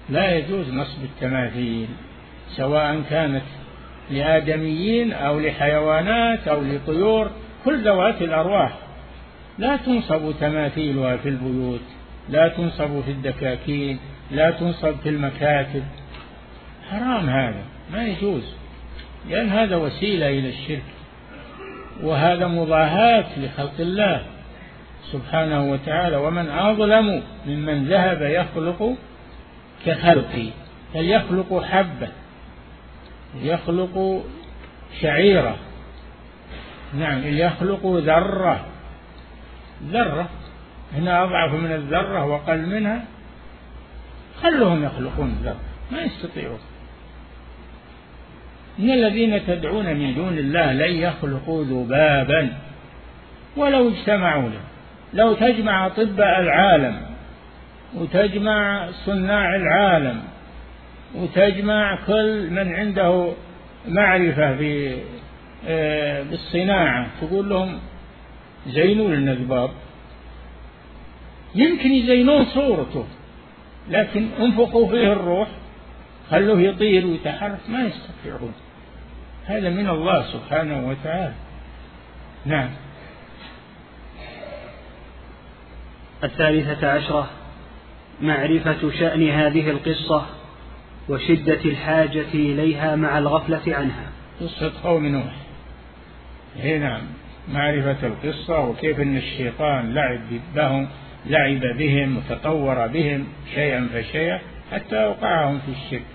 لا 0.10 0.38
يجوز 0.38 0.70
نصب 0.70 1.04
التماثيل 1.04 1.88
سواء 2.56 3.02
كانت 3.10 3.44
لآدميين 4.12 5.14
أو 5.14 5.40
لحيوانات 5.40 6.48
أو 6.48 6.62
لطيور 6.62 7.32
كل 7.66 7.84
ذوات 7.84 8.22
الأرواح. 8.22 8.78
لا 9.58 9.78
تنصب 9.78 10.34
تماثيلها 10.40 11.18
في 11.18 11.30
البيوت 11.30 11.82
لا 12.30 12.48
تنصب 12.48 13.02
في 13.02 13.12
الدكاكين 13.12 14.00
لا 14.32 14.52
تنصب 14.52 14.96
في 15.04 15.10
المكاتب. 15.10 15.84
حرام 16.92 17.30
هذا 17.30 17.64
ما 17.92 18.04
يجوز. 18.04 18.44
لأن 19.30 19.50
هذا 19.50 19.76
وسيلة 19.76 20.30
إلى 20.30 20.50
الشرك 20.50 20.84
وهذا 22.04 22.48
مضاهاة 22.48 23.40
لخلق 23.40 23.74
الله 23.80 24.26
سبحانه 25.12 25.72
وتعالى. 25.72 26.18
ومن 26.18 26.50
أظلم 26.50 27.24
ممن 27.48 27.86
ذهب 27.86 28.22
يخلق 28.22 28.96
كخلقي 29.86 30.50
بل 30.96 31.10
يخلق 31.10 31.64
حبة 31.64 32.08
يخلق 33.42 34.24
شعيرة. 35.02 35.58
نعم 36.94 37.22
يخلق 37.24 37.86
ذرة. 37.86 38.66
ذرة 39.84 40.30
هنا 40.94 41.24
أضعف 41.24 41.54
من 41.54 41.72
الذرة 41.72 42.26
وقل 42.26 42.66
منها 42.66 43.04
خلهم 44.42 44.84
يخلقون 44.84 45.40
ذرة 45.44 45.60
ما 45.92 46.02
يستطيعون. 46.02 46.60
إن 48.80 48.92
الذين 48.92 49.46
تدعون 49.48 49.86
من 49.86 50.16
دون 50.16 50.38
الله 50.38 50.74
لن 50.74 50.96
يخلقوا 50.96 51.64
ذبابا. 51.64 52.50
ولو 53.58 53.90
اجتمعوا 53.90 54.50
له. 54.50 54.62
لو 55.14 55.34
تجمع 55.34 55.88
أطباء 55.88 56.40
العالم 56.40 57.02
وتجمع 57.96 58.90
صناع 59.06 59.56
العالم 59.56 60.24
وتجمع 61.16 62.00
كل 62.08 62.50
من 62.50 62.76
عنده 62.76 63.34
معرفة 63.88 64.92
آه، 65.68 66.24
بالصناعة 66.24 67.08
تقول 67.22 67.50
لهم 67.50 67.80
زينوا 68.68 69.16
لنا 69.16 69.32
الذباب 69.32 69.70
يمكن 71.56 71.92
يزينون 71.92 72.46
صورته 72.46 73.06
لكن 73.90 74.28
انفقوا 74.40 74.88
فيه 74.88 75.14
الروح 75.14 75.48
خلوه 76.30 76.62
يطير 76.62 77.08
ويتحرك 77.08 77.60
ما 77.70 77.80
يستطيعون. 77.82 78.54
هذا 79.46 79.70
من 79.70 79.90
الله 79.90 80.32
سبحانه 80.34 80.88
وتعالى. 80.88 81.34
نعم. 82.46 82.70
الثالثة 86.24 86.92
عشرة 86.92 87.30
معرفة 88.22 88.92
شأن 89.00 89.30
هذه 89.30 89.70
القصة 89.70 90.26
وشدة 91.10 91.60
الحاجة 91.66 92.26
إليها 92.34 92.96
مع 92.96 93.18
الغفلة 93.18 93.62
عنها. 93.68 94.10
قصة 94.42 94.72
قوم 94.84 95.06
نوح. 95.06 95.34
هي 96.58 96.78
نعم. 96.78 97.02
معرفة 97.54 98.08
القصة 98.08 98.60
وكيف 98.60 99.00
أن 99.00 99.18
الشيطان 99.18 99.94
لعب 99.94 100.20
بهم 100.56 100.88
لعب 101.26 101.78
بهم 101.78 102.18
وتطور 102.18 102.88
بهم 102.88 103.28
شيئا 103.56 103.90
فشيئا 103.94 104.40
حتى 104.72 105.04
أوقعهم 105.04 105.60
في 105.60 105.72
الشرك. 105.72 106.15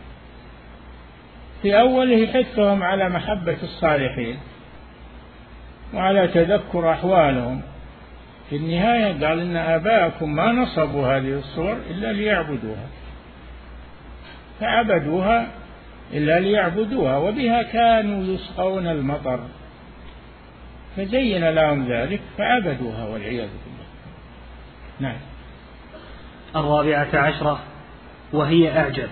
في 1.63 1.81
أوله 1.81 2.27
حثهم 2.27 2.83
على 2.83 3.09
محبة 3.09 3.57
الصالحين 3.63 4.39
وعلى 5.95 6.29
تذكر 6.29 6.93
أحوالهم. 6.93 7.63
في 8.51 8.57
النهاية 8.57 9.27
قال 9.27 9.41
إن 9.41 9.57
آباءكم 9.57 10.35
ما 10.35 10.53
نصبوا 10.53 11.07
هذه 11.07 11.39
الصور 11.39 11.79
إلا 11.91 12.13
ليعبدوها 12.13 12.87
فعبدوها 14.61 15.47
إلا 16.13 16.41
ليعبدوها 16.41 17.17
وبها 17.17 17.63
كانوا 17.63 18.35
يسقون 18.35 18.87
المطر 18.87 19.41
فزين 20.97 21.51
لهم 21.51 21.93
ذلك 21.93 22.21
فعبدوها 22.39 23.05
والعياذ 23.05 23.49
بالله. 23.49 23.87
نعم. 25.01 25.21
الرابعة 26.57 27.09
عشرة 27.15 27.61
وهي 28.33 28.79
أعجب 28.79 29.09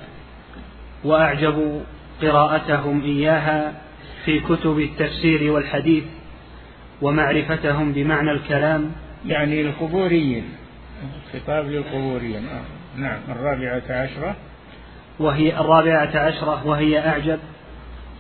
وأعجب 1.05 1.83
قراءتهم 2.23 3.03
إياها 3.03 3.73
في 4.25 4.41
كتب 4.41 4.79
التفسير 4.79 5.53
والحديث 5.53 6.05
ومعرفتهم 7.03 7.93
بمعنى 7.93 8.31
الكلام. 8.31 8.93
يعني 9.27 9.61
القبوريين 9.61 10.45
خطاب 11.33 11.67
للقبوريين. 11.67 12.47
آه. 12.47 13.01
نعم 13.01 13.21
الرابعة 13.29 13.83
عشرة. 13.91 14.37
وهي 15.19 15.61
الرابعة 15.61 16.19
عشرة 16.19 16.67
وهي 16.67 17.09
أعجب 17.09 17.39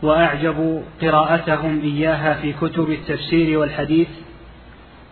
وأعجب 0.02 0.82
قراءتهم 1.02 1.80
إياها 1.80 2.34
في 2.34 2.52
كتب 2.52 2.90
التفسير 2.90 3.58
والحديث 3.58 4.08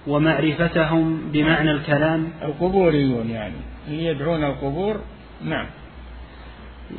ومعرفتهم 0.07 1.31
بمعنى 1.33 1.71
الكلام. 1.71 2.33
القبوريون 2.43 3.31
يعني 3.31 3.55
يدعون 3.89 4.45
القبور 4.45 5.01
نعم. 5.45 5.67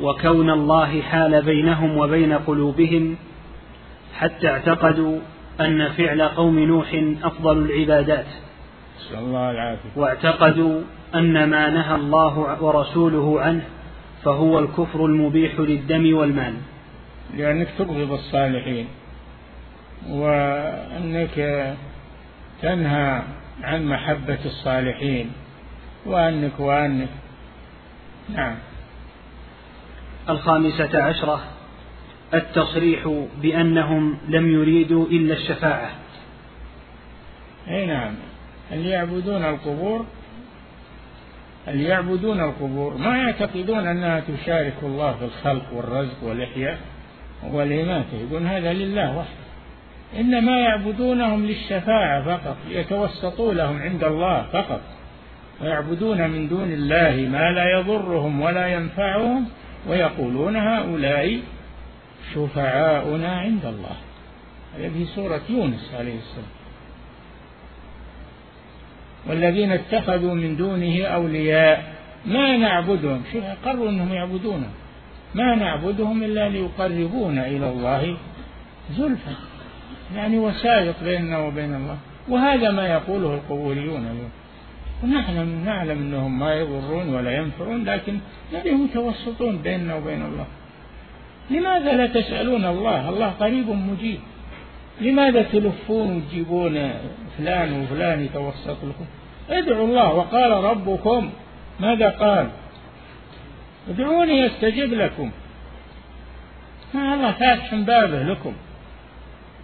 وكون 0.00 0.50
الله 0.50 1.02
حال 1.02 1.42
بينهم 1.42 1.96
وبين 1.96 2.32
قلوبهم 2.32 3.16
حتى 4.14 4.48
اعتقدوا 4.48 5.18
أن 5.60 5.88
فعل 5.88 6.22
قوم 6.22 6.58
نوح 6.58 7.02
أفضل 7.22 7.58
العبادات. 7.58 8.26
الله 9.18 9.50
العافية. 9.50 9.88
واعتقدوا 9.96 10.82
أن 11.14 11.44
ما 11.44 11.70
نهى 11.70 11.94
الله 11.94 12.62
ورسوله 12.62 13.40
عنه 13.40 13.62
فهو 14.24 14.58
الكفر 14.58 15.06
المبيح 15.06 15.60
للدم 15.60 16.16
والمال. 16.16 16.54
لأنك 17.36 17.68
تبغض 17.78 18.12
الصالحين 18.12 18.86
وأنك 20.10 21.76
تنهى 22.62 23.22
عن 23.62 23.86
محبة 23.86 24.38
الصالحين. 24.44 25.32
وأنك 26.06 26.60
وأنك. 26.60 27.08
نعم. 28.34 28.54
الخامسة 30.28 31.02
عشرة 31.02 31.40
التصريح 32.34 33.24
بأنهم 33.42 34.18
لم 34.28 34.52
يريدوا 34.52 35.06
إلا 35.06 35.34
الشفاعة. 35.34 35.90
أي 37.68 37.86
نعم. 37.86 38.14
اللي 38.72 38.88
يعبدون 38.88 39.44
القبور؟ 39.44 40.06
اللي 41.68 41.84
يعبدون 41.84 42.40
القبور؟ 42.40 42.96
ما 42.96 43.16
يعتقدون 43.16 43.86
أنها 43.86 44.20
تشارك 44.20 44.74
الله 44.82 45.12
في 45.12 45.24
الخلق 45.24 45.72
والرزق 45.72 46.24
والإحياء 46.24 46.78
والإماتة 47.52 48.16
يقولون 48.16 48.46
هذا 48.46 48.72
لله 48.72 49.18
وحده. 49.18 49.48
إنما 50.20 50.60
يعبدونهم 50.60 51.46
للشفاعة 51.46 52.24
فقط 52.24 52.56
يتوسطوا 52.68 53.54
لهم 53.54 53.82
عند 53.82 54.04
الله 54.04 54.42
فقط. 54.42 54.80
ويعبدون 55.60 56.30
من 56.30 56.48
دون 56.48 56.72
الله 56.72 57.28
ما 57.30 57.50
لا 57.50 57.78
يضرهم 57.78 58.40
ولا 58.40 58.66
ينفعهم 58.66 59.46
ويقولون 59.88 60.56
هؤلاء 60.56 61.40
شفعاؤنا 62.34 63.38
عند 63.38 63.64
الله. 63.64 63.96
هذه 64.78 65.06
سورة 65.14 65.40
يونس 65.48 65.90
عليه 65.98 66.18
السلام. 66.18 66.52
والذين 69.26 69.72
اتخذوا 69.72 70.34
من 70.34 70.56
دونه 70.56 71.04
أولياء 71.04 71.92
ما 72.26 72.56
نعبدهم؟ 72.56 73.22
شوف 73.32 73.44
قروا 73.64 73.88
أنهم 73.88 74.12
يعبدونه 74.12 74.70
ما 75.34 75.54
نعبدهم 75.54 76.22
إلا 76.22 76.48
ليقربونا 76.48 77.46
إلى 77.46 77.70
الله 77.70 78.16
زلفى. 78.98 79.34
يعني 80.16 80.38
وسائط 80.38 80.94
بيننا 81.04 81.38
وبين 81.38 81.74
الله. 81.74 81.98
وهذا 82.28 82.70
ما 82.70 82.86
يقوله 82.86 83.34
القبوريون 83.34 84.06
اليوم. 84.06 84.30
ونحن 85.04 85.64
نعلم 85.64 85.98
أنهم 85.98 86.38
ما 86.38 86.54
يضرون 86.54 87.14
ولا 87.14 87.36
ينفعون 87.36 87.84
لكن 87.84 88.18
نبي 88.54 88.70
متوسطون 88.70 89.58
بيننا 89.58 89.94
وبين 89.94 90.22
الله. 90.22 90.46
لماذا 91.50 91.92
لا 91.92 92.06
تسألون 92.06 92.64
الله؟ 92.64 93.08
الله 93.08 93.28
قريب 93.28 93.68
مجيب. 93.70 94.20
لماذا 95.00 95.42
تلفون 95.42 96.16
وتجيبون 96.16 96.92
فلان 97.38 97.82
وفلان 97.82 98.24
يتوسط 98.24 98.76
لكم؟ 98.84 99.06
ادعوا 99.50 99.86
الله 99.86 100.14
وقال 100.14 100.50
ربكم 100.50 101.30
ماذا 101.80 102.08
قال؟ 102.08 102.48
ادعوني 103.88 104.40
يستجب 104.40 104.92
لكم. 104.92 105.30
ما 106.94 107.14
الله 107.14 107.32
فاتح 107.32 107.74
بابه 107.74 108.22
لكم. 108.22 108.52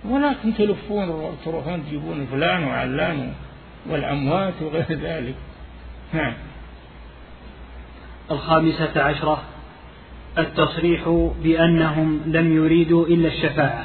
ولكن 0.05 0.55
تلفون 0.55 1.37
تروحون 1.45 1.85
تجيبون 1.87 2.27
فلان 2.27 2.65
وعلان 2.65 3.33
والأموات 3.91 4.55
وغير 4.63 4.87
ذلك. 4.91 5.35
نعم. 6.13 6.33
الخامسة 8.31 9.03
عشرة. 9.03 9.43
التصريح 10.39 11.33
بأنهم 11.43 12.21
لم 12.27 12.57
يريدوا 12.57 13.07
إلا 13.07 13.29
الشفاعة. 13.29 13.85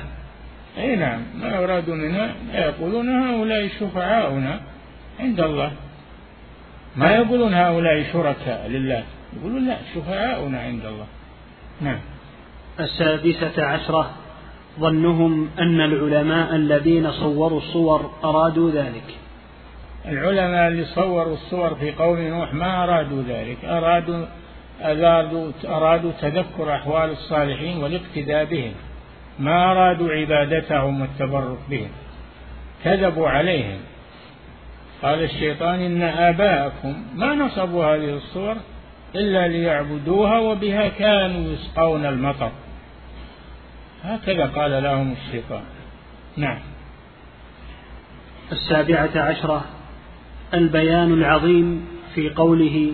أي 0.78 0.96
نعم. 0.96 1.22
ما 1.36 1.64
أرادوا 1.64 1.96
منها 1.96 2.34
يقولون 2.54 3.10
هؤلاء 3.10 3.68
شفعاؤنا 3.80 4.62
عند 5.20 5.40
الله. 5.40 5.72
ما 6.96 7.12
يقولون 7.12 7.54
هؤلاء 7.54 8.14
شركاء 8.14 8.68
لله. 8.68 9.04
يقولون 9.38 9.68
لا 9.68 9.78
شفعاؤنا 9.96 10.62
عند 10.62 10.86
الله. 10.86 11.06
نعم. 11.82 12.00
السادسة 12.80 13.66
عشرة. 13.66 14.12
ظنهم 14.80 15.50
أن 15.60 15.82
العلماء 15.82 16.56
الذين 16.56 17.12
صوروا 17.12 17.58
الصور 17.58 18.12
أرادوا 18.24 18.72
ذلك. 18.72 19.16
العلماء 20.06 20.68
اللي 20.68 20.86
صوروا 20.86 21.34
الصور 21.34 21.76
في 21.76 21.92
قوم 21.92 22.20
نوح 22.20 22.54
ما 22.54 22.84
أرادوا 22.84 23.24
ذلك. 23.28 23.66
أرادوا 23.66 24.26
أرادوا, 24.82 25.52
أرادوا 25.66 26.12
تذكر 26.22 26.76
أحوال 26.76 27.10
الصالحين 27.10 27.84
والاقتداء 27.84 28.46
بهم. 28.46 28.74
ما 29.40 29.72
أرادوا 29.72 30.12
عبادتهم 30.12 31.02
والتبرك 31.02 31.58
بهم. 31.70 31.90
كذبوا 32.84 33.30
عليهم. 33.30 33.80
قال 35.02 35.24
الشيطان 35.24 35.80
إن 35.80 36.02
آباءكم 36.02 37.04
ما 37.16 37.36
نصبوا 37.36 37.86
هذه 37.86 38.10
الصور 38.10 38.56
إلا 39.16 39.48
ليعبدوها 39.48 40.40
وبها 40.40 40.88
كانوا 40.88 41.54
يسقون 41.54 42.06
المطر. 42.06 42.52
هكذا 44.04 44.46
قال 44.46 44.84
لهم 44.84 45.12
الشيطان. 45.12 45.64
نعم. 46.38 46.60
السابعة 48.52 49.10
عشرة 49.16 49.66
البيان 50.54 51.14
العظيم 51.14 51.86
في 52.16 52.30
قوله 52.30 52.94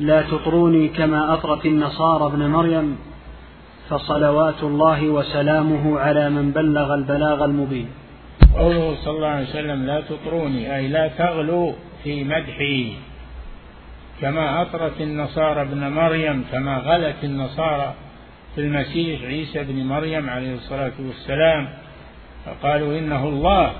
لا 0.00 0.22
تطروني 0.22 0.88
كما 0.88 1.34
أطرت 1.34 1.66
النصارى 1.66 2.26
ابن 2.26 2.46
مريم 2.46 2.96
فصلوات 3.88 4.62
الله 4.62 5.08
وسلامه 5.08 5.98
على 5.98 6.30
من 6.30 6.50
بلغ 6.50 6.94
البلاغ 6.94 7.44
المبين. 7.44 7.88
قوله 8.56 8.96
صلى 9.04 9.16
الله 9.16 9.28
عليه 9.28 9.48
وسلم 9.48 9.86
لا 9.86 10.00
تطروني 10.00 10.76
أي 10.76 10.88
لا 10.88 11.08
تغلوا 11.08 11.72
في 12.04 12.24
مدحي 12.24 12.92
كما 14.20 14.62
أطرت 14.62 15.00
النصارى 15.00 15.62
ابن 15.62 15.88
مريم 15.88 16.44
كما 16.52 16.78
غلت 16.78 17.24
النصارى 17.24 17.94
في 18.54 18.60
المسيح 18.60 19.22
عيسى 19.22 19.64
بن 19.64 19.86
مريم 19.86 20.30
عليه 20.30 20.54
الصلاة 20.54 20.92
والسلام 20.98 21.68
فقالوا 22.44 22.98
إنه 22.98 23.28
الله. 23.28 23.72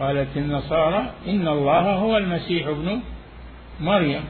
قالت 0.00 0.36
النصارى 0.36 1.10
إن 1.26 1.48
الله 1.48 1.80
هو 1.80 2.16
المسيح 2.16 2.66
ابن 2.66 3.00
مريم. 3.80 4.24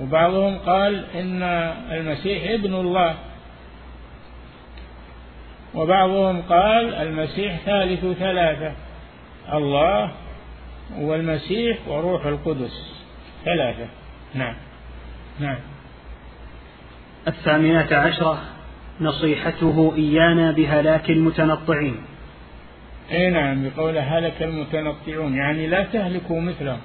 وبعضهم 0.00 0.58
قال 0.58 1.04
إن 1.14 1.42
المسيح 1.92 2.50
ابن 2.50 2.74
الله. 2.74 3.14
وبعضهم 5.74 6.42
قال 6.42 6.94
المسيح 6.94 7.56
ثالث 7.56 8.18
ثلاثة. 8.18 8.72
الله 9.52 10.12
والمسيح 10.98 11.78
وروح 11.88 12.26
القدس. 12.26 13.02
ثلاثة. 13.44 13.86
نعم. 14.34 14.54
نعم. 15.40 15.58
الثامنة 17.28 17.96
عشرة. 17.96 18.42
نصيحته 19.00 19.92
إيانا 19.96 20.50
بهلاك 20.52 21.10
المتنطعين. 21.10 22.13
اي 23.12 23.30
نعم 23.30 23.68
بقول 23.68 23.98
هلك 23.98 24.42
المتنطعون. 24.42 25.34
يعني 25.34 25.66
لا 25.66 25.84
تهلكوا 25.84 26.40
مثلهم 26.40 26.78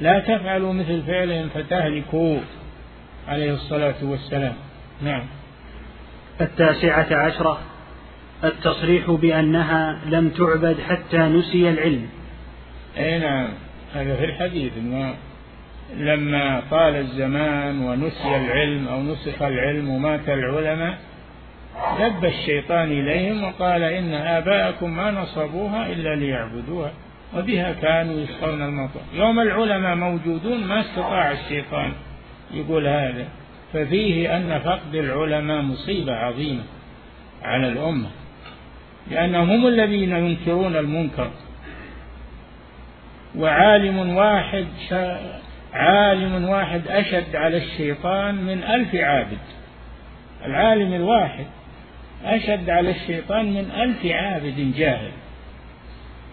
لا 0.00 0.18
تفعلوا 0.18 0.72
مثل 0.72 1.02
فعلهم 1.02 1.48
فتهلكوا 1.48 2.38
عليه 3.28 3.54
الصلاة 3.54 3.94
والسلام. 4.02 4.54
نعم. 5.02 5.24
التاسعة 6.40 7.16
عشرة 7.16 7.58
التصريح 8.44 9.10
بأنها 9.10 10.00
لم 10.06 10.28
تعبد 10.28 10.80
حتى 10.80 11.18
نسي 11.18 11.70
العلم. 11.70 12.08
أي 12.98 13.18
نعم 13.18 13.48
هذا 13.94 14.16
في 14.16 14.24
الحديث 14.24 14.72
إنه 14.78 15.14
لما 15.96 16.62
طال 16.70 16.96
الزمان 16.96 17.78
ونسي 17.78 18.36
العلم 18.36 18.88
أو 18.88 19.02
نسخ 19.02 19.42
العلم 19.42 19.88
ومات 19.88 20.28
العلماء 20.28 20.98
دب 21.98 22.24
الشيطان 22.24 22.92
إليهم 22.92 23.44
وقال 23.44 23.82
إن 23.82 24.14
آباءكم 24.14 24.96
ما 24.96 25.10
نصبوها 25.10 25.86
إلا 25.86 26.14
ليعبدوها 26.16 26.92
وبها 27.36 27.72
كانوا 27.72 28.20
يسقون 28.20 28.62
المطر 28.62 29.00
يوم 29.14 29.40
العلماء 29.40 29.94
موجودون 29.94 30.64
ما 30.64 30.80
استطاع 30.80 31.32
الشيطان 31.32 31.92
يقول 32.54 32.86
هذا. 32.86 33.28
ففيه 33.72 34.36
أن 34.36 34.58
فقد 34.58 34.94
العلماء 34.94 35.62
مصيبة 35.62 36.12
عظيمة 36.12 36.62
على 37.42 37.68
الأمة 37.68 38.08
لأنهم 39.10 39.50
هم 39.50 39.66
الذين 39.66 40.12
ينكرون 40.12 40.76
المنكر. 40.76 41.30
وعالم 43.36 44.16
واحد 44.16 44.66
عالم 45.74 46.48
واحد 46.48 46.82
أشد 46.88 47.36
على 47.36 47.56
الشيطان 47.56 48.34
من 48.34 48.62
ألف 48.62 48.94
عابد. 48.94 49.38
العالم 50.46 50.92
الواحد 50.94 51.46
أشد 52.24 52.70
على 52.70 52.90
الشيطان 52.90 53.52
من 53.52 53.70
ألف 53.70 54.06
عابد 54.06 54.74
جاهل. 54.76 55.10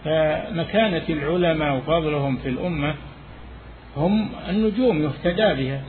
فمكانة 0.04 1.02
العلماء 1.08 1.76
وفضلهم 1.76 2.36
في 2.36 2.48
الأمة 2.48 2.94
هم 3.96 4.28
النجوم 4.48 5.02
يهتدى 5.02 5.62
بها. 5.62 5.82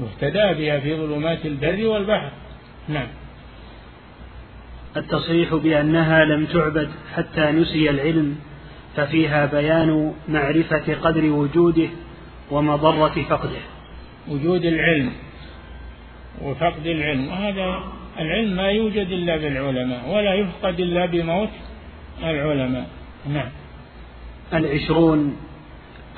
يهتدى 0.00 0.54
بها 0.54 0.80
في 0.80 0.96
ظلمات 0.96 1.46
البر 1.46 1.86
والبحر. 1.86 2.30
نعم. 2.88 3.08
التصريح 4.96 5.54
بأنها 5.54 6.24
لم 6.24 6.46
تعبد 6.46 6.90
حتى 7.14 7.50
نسي 7.50 7.90
العلم 7.90 8.38
ففيها 8.96 9.46
بيان 9.46 10.14
معرفة 10.28 10.94
قدر 10.94 11.24
وجوده 11.24 11.88
ومضرة 12.50 13.24
فقده. 13.28 13.60
وجود 14.28 14.64
العلم 14.64 15.12
وفقد 16.42 16.86
العلم 16.86 17.28
وهذا 17.28 17.82
العلم 18.18 18.56
ما 18.56 18.68
يوجد 18.68 19.06
إلا 19.06 19.36
بالعلماء 19.36 20.08
ولا 20.08 20.34
يفقد 20.34 20.80
إلا 20.80 21.06
بموت 21.06 21.48
العلماء. 22.22 22.86
نعم. 23.28 23.48
العشرون 24.54 25.36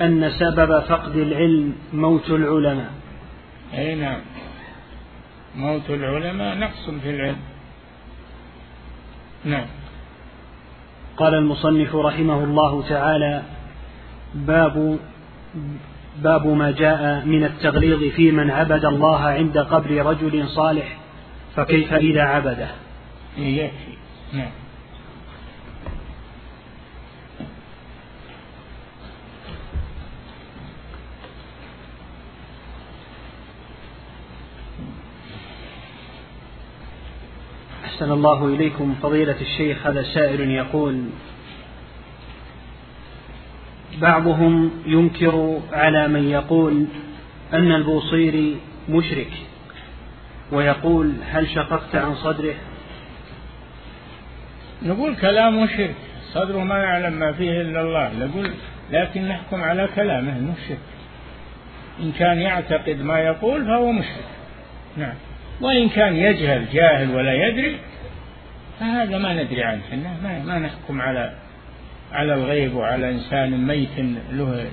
أن 0.01 0.31
سبب 0.39 0.79
فقد 0.79 1.15
العلم 1.15 1.75
موت 1.93 2.29
العلماء. 2.29 2.91
أي 3.73 3.95
نعم. 3.95 4.19
موت 5.55 5.89
العلماء 5.89 6.57
نقص 6.57 6.89
في 7.03 7.09
العلم. 7.09 7.37
نعم. 9.45 9.65
قال 11.17 11.33
المصنف 11.33 11.95
رحمه 11.95 12.43
الله 12.43 12.83
تعالى 12.89 13.41
باب 14.35 14.99
باب 16.23 16.47
ما 16.47 16.71
جاء 16.71 17.25
من 17.25 17.43
التغليظ 17.43 18.03
في 18.03 18.31
من 18.31 18.51
عبد 18.51 18.85
الله 18.85 19.19
عند 19.19 19.57
قبر 19.57 20.05
رجل 20.05 20.47
صالح 20.47 21.00
فكيف 21.55 21.93
إذا 21.93 22.21
عبده؟ 22.21 22.69
إيه، 23.37 23.63
يكفي. 23.63 23.97
نعم. 24.33 24.51
أحسن 37.85 38.11
الله 38.11 38.47
إليكم. 38.47 38.95
فضيلة 39.03 39.41
الشيخ 39.41 39.87
هذا 39.87 40.03
سائل 40.03 40.51
يقول 40.51 41.03
بعضهم 44.01 44.71
ينكر 44.85 45.61
على 45.71 46.07
من 46.07 46.29
يقول 46.29 46.85
أن 47.53 47.71
البوصيري 47.71 48.57
مشرك. 48.89 49.50
ويقول 50.51 51.13
هل 51.31 51.49
شققت 51.49 51.95
عن 51.95 52.15
صدره؟ 52.15 52.55
نقول 54.83 55.15
كلامه 55.15 55.67
شرك 55.67 55.95
صدره 56.33 56.63
ما 56.63 56.77
يعلم 56.77 57.13
ما 57.13 57.31
فيه 57.31 57.61
إلا 57.61 57.81
الله. 57.81 58.25
نقول 58.25 58.51
لكن 58.91 59.27
نحكم 59.27 59.61
على 59.63 59.89
كلامه 59.95 60.37
انه 60.37 60.53
شرك. 60.67 60.77
إن 61.99 62.11
كان 62.11 62.37
يعتقد 62.37 63.01
ما 63.01 63.19
يقول 63.19 63.65
فهو 63.65 63.91
مشرك. 63.91 64.25
نعم. 64.97 65.13
وإن 65.61 65.89
كان 65.89 66.15
يجهل 66.15 66.65
جاهل 66.73 67.15
ولا 67.15 67.47
يدري 67.47 67.77
فهذا 68.79 69.17
ما 69.17 69.43
ندري 69.43 69.63
عنه. 69.63 69.81
ما, 70.23 70.43
ما 70.45 70.59
نحكم 70.59 71.01
على 71.01 71.33
على 72.11 72.33
الغيب 72.33 72.75
وعلى 72.75 73.09
إنسان 73.09 73.67
ميت 73.67 73.99
له 74.31 74.65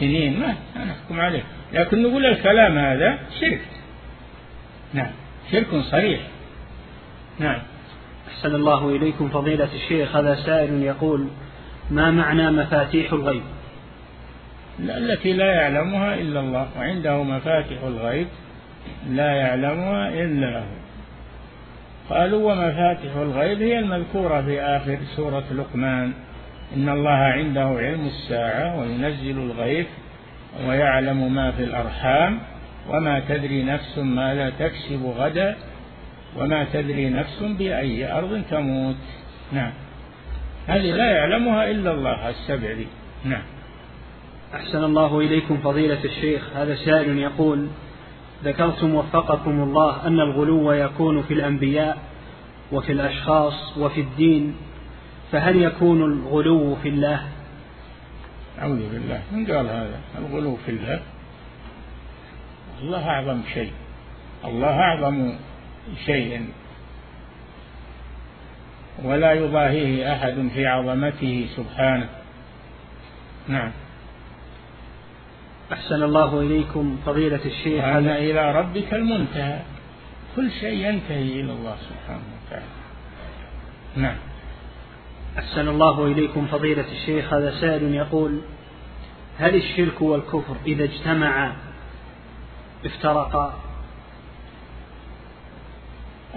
سنين. 0.00 0.40
ما 0.40 0.84
نحكم 0.84 1.20
عليه. 1.20 1.42
لكن 1.72 2.02
نقول 2.02 2.26
الكلام 2.26 2.78
هذا 2.78 3.18
شرك. 3.40 3.60
نعم. 4.94 5.10
شرك 5.52 5.66
صريح. 5.90 6.20
نعم. 7.38 7.58
أحسن 8.28 8.54
الله 8.54 8.88
إليكم 8.96 9.28
فضيلة 9.28 9.68
الشيخ 9.74 10.16
هذا 10.16 10.34
سائل 10.34 10.82
يقول 10.82 11.28
ما 11.90 12.10
معنى 12.10 12.50
مفاتيح 12.50 13.12
الغيب؟ 13.12 13.42
التي 14.80 15.32
لا 15.32 15.54
يعلمها 15.54 16.14
إلا 16.14 16.40
الله 16.40 16.68
وعنده 16.78 17.22
مفاتيح 17.22 17.82
الغيب 17.82 18.26
لا 19.08 19.32
يعلمها 19.32 20.08
إلا 20.08 20.58
هو. 20.58 20.64
قالوا 22.10 22.52
ومفاتح 22.52 23.16
الغيب 23.16 23.62
هي 23.62 23.78
المذكورة 23.78 24.42
في 24.42 24.60
آخر 24.62 24.98
سورة 25.16 25.44
لقمان. 25.52 26.12
إن 26.76 26.88
الله 26.88 27.10
عنده 27.10 27.64
علم 27.64 28.06
الساعة 28.06 28.80
وينزل 28.80 29.38
الغيث 29.38 29.86
ويعلم 30.66 31.34
ما 31.34 31.50
في 31.50 31.64
الأرحام. 31.64 32.38
وما 32.88 33.20
تدري 33.28 33.62
نفس 33.62 33.98
ما 33.98 34.34
لا 34.34 34.50
تكسب 34.50 35.06
غدا 35.16 35.56
وما 36.36 36.66
تدري 36.72 37.10
نفس 37.10 37.42
بأي 37.42 38.12
أرض 38.12 38.42
تموت. 38.50 38.96
نعم. 39.52 39.72
هذه 40.66 40.90
لا 40.92 41.10
يعلمها 41.10 41.70
إلا 41.70 41.92
الله 41.92 42.28
السبع 42.28 42.72
دي 42.72 42.86
نعم. 43.24 43.42
أحسن 44.54 44.84
الله 44.84 45.20
إليكم 45.20 45.56
فضيلة 45.58 46.04
الشيخ. 46.04 46.42
هذا 46.56 46.74
سائل 46.74 47.18
يقول 47.18 47.68
ذكرتم 48.44 48.94
وفقكم 48.94 49.62
الله 49.62 50.06
أن 50.06 50.20
الغلو 50.20 50.72
يكون 50.72 51.22
في 51.22 51.34
الأنبياء 51.34 51.98
وفي 52.72 52.92
الأشخاص 52.92 53.78
وفي 53.78 54.00
الدين 54.00 54.54
فهل 55.32 55.62
يكون 55.62 56.02
الغلو 56.02 56.76
في 56.82 56.88
الله؟ 56.88 57.20
أعوذ 58.58 58.92
بالله. 58.92 59.22
من 59.32 59.46
قال 59.46 59.66
هذا؟ 59.66 60.00
الغلو 60.18 60.56
في 60.66 60.70
الله. 60.70 61.00
الله 62.82 63.10
أعظم 63.10 63.40
شيء. 63.54 63.72
الله 64.44 64.80
أعظم 64.80 65.32
شيء. 66.06 66.48
ولا 69.04 69.32
يضاهيه 69.32 70.12
أحد 70.12 70.48
في 70.54 70.66
عظمته 70.66 71.48
سبحانه. 71.56 72.08
نعم. 73.48 73.72
أحسن 75.72 76.02
الله 76.02 76.40
إليكم 76.40 76.96
فضيلة 77.06 77.40
الشيخ. 77.44 77.84
أنا 77.84 78.18
إلى 78.18 78.52
ربك 78.52 78.94
المنتهى. 78.94 79.58
كل 80.36 80.50
شيء 80.60 80.86
ينتهي 80.86 81.40
إلى 81.40 81.52
الله 81.52 81.76
سبحانه 81.76 82.22
وتعالى. 82.46 82.64
نعم. 83.96 84.16
أحسن 85.38 85.68
الله 85.68 86.06
إليكم 86.06 86.46
فضيلة 86.46 86.84
الشيخ. 86.92 87.32
هذا 87.32 87.60
سائل 87.60 87.94
يقول 87.94 88.40
هل 89.38 89.54
الشرك 89.54 90.02
والكفر 90.02 90.56
إذا 90.66 90.84
اجتمعا 90.84 91.52
افترقا. 92.86 93.54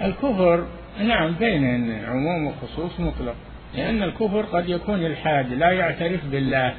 الكفر 0.00 0.66
نعم 0.98 1.32
بين 1.34 2.04
عموم 2.04 2.46
وخصوص 2.46 3.00
مطلق 3.00 3.34
لأن 3.74 4.02
الكفر 4.02 4.42
قد 4.42 4.68
يكون 4.68 5.06
الحاد 5.06 5.52
لا 5.52 5.70
يعترف 5.70 6.24
بالله 6.24 6.74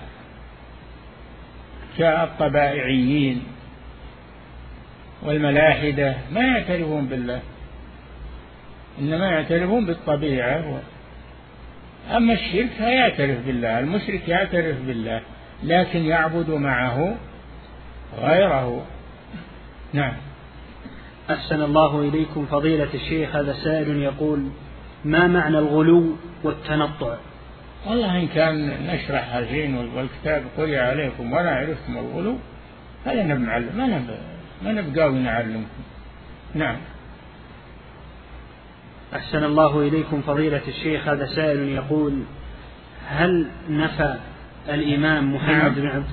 كالطبائعيين 1.98 3.44
والملاحدة 5.22 6.16
ما 6.32 6.42
يعترفون 6.42 7.06
بالله 7.06 7.40
إنما 9.00 9.26
يعترفون 9.26 9.86
بالطبيعة 9.86 10.82
أما 12.12 12.34
الشرك 12.34 12.70
فيعترف 12.78 13.46
بالله 13.46 13.80
المشرك 13.80 14.28
يعترف 14.28 14.82
بالله 14.82 15.22
لكن 15.64 16.06
يعبد 16.06 16.50
معه 16.50 17.16
غيره. 18.18 18.86
نعم. 19.94 20.14
أحسن 21.30 21.62
الله 21.62 22.00
إليكم 22.00 22.46
فضيلة 22.46 22.88
الشيخ 22.94 23.36
هذا 23.36 23.54
سائل 23.54 23.98
يقول 23.98 24.50
ما 25.06 25.28
معنى 25.28 25.60
الغلو 25.60 26.16
والتنطع؟ 26.44 27.18
والله 27.88 28.20
إن 28.20 28.28
كان 28.28 28.88
نشرح 28.88 29.36
الحين 29.36 29.76
والكتاب 29.76 30.44
قرئ 30.58 30.78
عليكم 30.78 31.34
ولا 31.34 31.56
عرفتم 31.56 31.98
الغلو 31.98 32.38
فلا 33.06 33.24
نعلم 33.24 33.78
ما 33.78 33.88
نب 33.88 34.18
ما 34.64 34.72
نبقاوي 34.72 35.20
نعلمكم. 35.20 35.82
نعم. 36.56 36.78
أحسن 39.16 39.44
الله 39.44 39.88
إليكم 39.88 40.22
فضيلة 40.22 40.62
الشيخ 40.68 41.08
هذا 41.08 41.26
سائل 41.26 41.70
يقول 41.70 42.24
هل 43.08 43.48
نفى 43.70 44.16
الإمام 44.70 45.36
محمد 45.36 45.52
نعم. 45.52 45.74
بن 45.74 45.88
عبد 45.88 46.10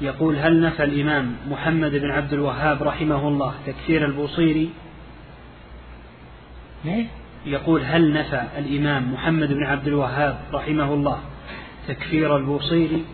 يقول 0.00 0.36
هل 0.36 0.60
نفى 0.60 0.84
الإمام 0.84 1.36
محمد 1.48 1.90
بن 1.90 2.10
عبد 2.10 2.32
الوهاب 2.32 2.82
رحمه 2.82 3.28
الله 3.28 3.54
تكفير 3.66 4.04
البوصيري؟ 4.04 4.70
ليه؟ 6.84 7.06
يقول 7.46 7.82
هل 7.84 8.12
نفى 8.12 8.42
الإمام 8.58 9.12
محمد 9.12 9.52
بن 9.52 9.64
عبد 9.64 9.86
الوهاب 9.86 10.38
رحمه 10.52 10.94
الله 10.94 11.18
تكفير 11.88 12.36
البوصيري؟ 12.36 13.04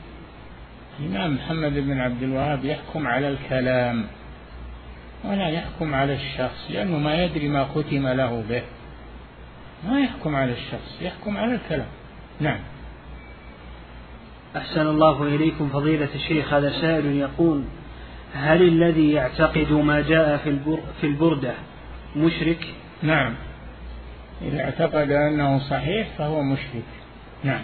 الإمام 1.01 1.34
محمد 1.34 1.72
بن 1.72 2.01
عبد 2.01 2.22
الوهاب 2.22 2.64
يحكم 2.64 3.07
على 3.07 3.28
الكلام 3.28 4.07
ولا 5.24 5.49
يحكم 5.49 5.95
على 5.95 6.14
الشخص 6.14 6.70
لأنه 6.70 6.99
ما 6.99 7.24
يدري 7.24 7.49
ما 7.49 7.64
ختم 7.64 8.09
له 8.09 8.45
به. 8.49 8.62
ما 9.89 10.01
يحكم 10.01 10.37
على 10.37 10.53
الشخص 10.53 11.03
يحكم 11.03 11.37
على 11.37 11.55
الكلام. 11.55 11.87
نعم. 12.41 12.59
أحسن 14.57 14.87
الله 14.87 15.23
إليكم 15.23 15.69
فضيلة 15.69 16.09
الشيخ 16.15 16.53
هذا 16.53 16.71
سائل 16.81 17.07
يقول 17.07 17.63
هل 18.35 18.63
الذي 18.63 19.13
يعتقد 19.13 19.73
ما 19.73 20.01
جاء 20.01 20.37
في, 20.37 20.59
في 21.01 21.07
البردة 21.07 21.55
مشرك؟ 22.17 22.67
نعم. 23.03 23.35
إذا 24.43 24.61
اعتقد 24.61 25.11
أنه 25.11 25.59
صحيح 25.59 26.09
فهو 26.19 26.43
مشرك. 26.43 26.85
نعم. 27.45 27.63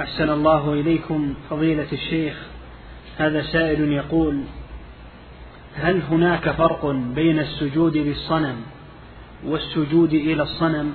أحسن 0.00 0.30
الله 0.30 0.72
إليكم 0.72 1.34
فضيلة 1.50 1.86
الشيخ 1.92 2.46
هذا 3.18 3.42
سائل 3.42 3.92
يقول 3.92 4.42
هل 5.74 6.02
هناك 6.10 6.50
فرق 6.50 6.86
بين 7.14 7.38
السجود 7.38 7.96
للصنم 7.96 8.56
والسجود 9.44 10.12
إلى 10.12 10.42
الصنم؟ 10.42 10.94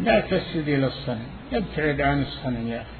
لا 0.00 0.20
تسجد 0.20 0.68
إلى 0.68 0.86
الصنم. 0.86 1.26
ابتعد 1.52 2.00
عن 2.00 2.22
الصنم 2.22 2.68
يا 2.68 2.82
أخي. 2.82 2.98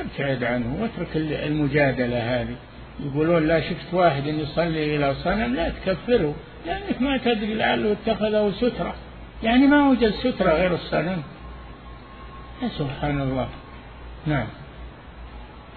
ابتعد 0.00 0.44
عنه 0.44 0.76
واترك 0.80 1.16
المجادلة 1.16 2.40
هذه. 2.40 2.56
يقولون 3.00 3.46
لا 3.46 3.60
شفت 3.60 3.94
واحد 3.94 4.26
يصلي 4.26 4.96
إلى 4.96 5.14
صنم 5.14 5.54
لا 5.54 5.68
تكفره 5.68 6.34
لأنك 6.66 7.02
ما 7.02 7.16
تدري 7.16 7.54
لعله 7.54 7.92
اتخذه 7.92 8.52
سترة. 8.56 8.94
يعني 9.42 9.66
ما 9.66 9.88
وجد 9.88 10.14
سترة 10.14 10.52
غير 10.52 10.74
الصنم. 10.74 11.22
يا 12.62 12.68
سبحان 12.68 13.20
الله. 13.20 13.48
نعم. 14.26 14.46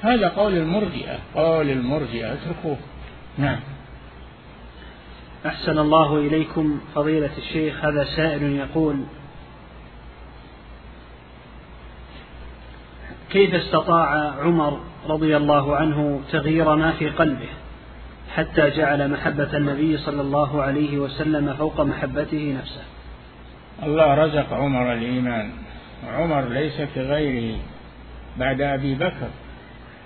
هذا 0.01 0.27
قول 0.27 0.57
المرجئة. 0.57 1.19
قول 1.35 1.69
المرجئة. 1.69 2.33
اتركوه. 2.33 2.77
نعم. 3.37 3.59
أحسن 5.45 5.77
الله 5.77 6.17
إليكم 6.17 6.79
فضيلة 6.95 7.29
الشيخ. 7.37 7.85
هذا 7.85 8.03
سائل 8.03 8.43
يقول 8.43 9.03
كيف 13.33 13.55
استطاع 13.55 14.33
عمر 14.41 14.79
رضي 15.09 15.37
الله 15.37 15.75
عنه 15.75 16.21
تغيير 16.31 16.75
ما 16.75 16.91
في 16.91 17.09
قلبه 17.09 17.49
حتى 18.35 18.69
جعل 18.69 19.11
محبة 19.11 19.57
النبي 19.57 19.97
صلى 19.97 20.21
الله 20.21 20.61
عليه 20.61 20.97
وسلم 20.97 21.53
فوق 21.53 21.81
محبته 21.81 22.55
نفسه؟ 22.59 22.83
الله 23.83 24.15
رزق 24.15 24.53
عمر 24.53 24.93
الإيمان. 24.93 25.51
عمر 26.13 26.41
ليس 26.41 26.81
كغيره 26.95 27.59
بعد 28.37 28.61
أبي 28.61 28.95
بكر. 28.95 29.29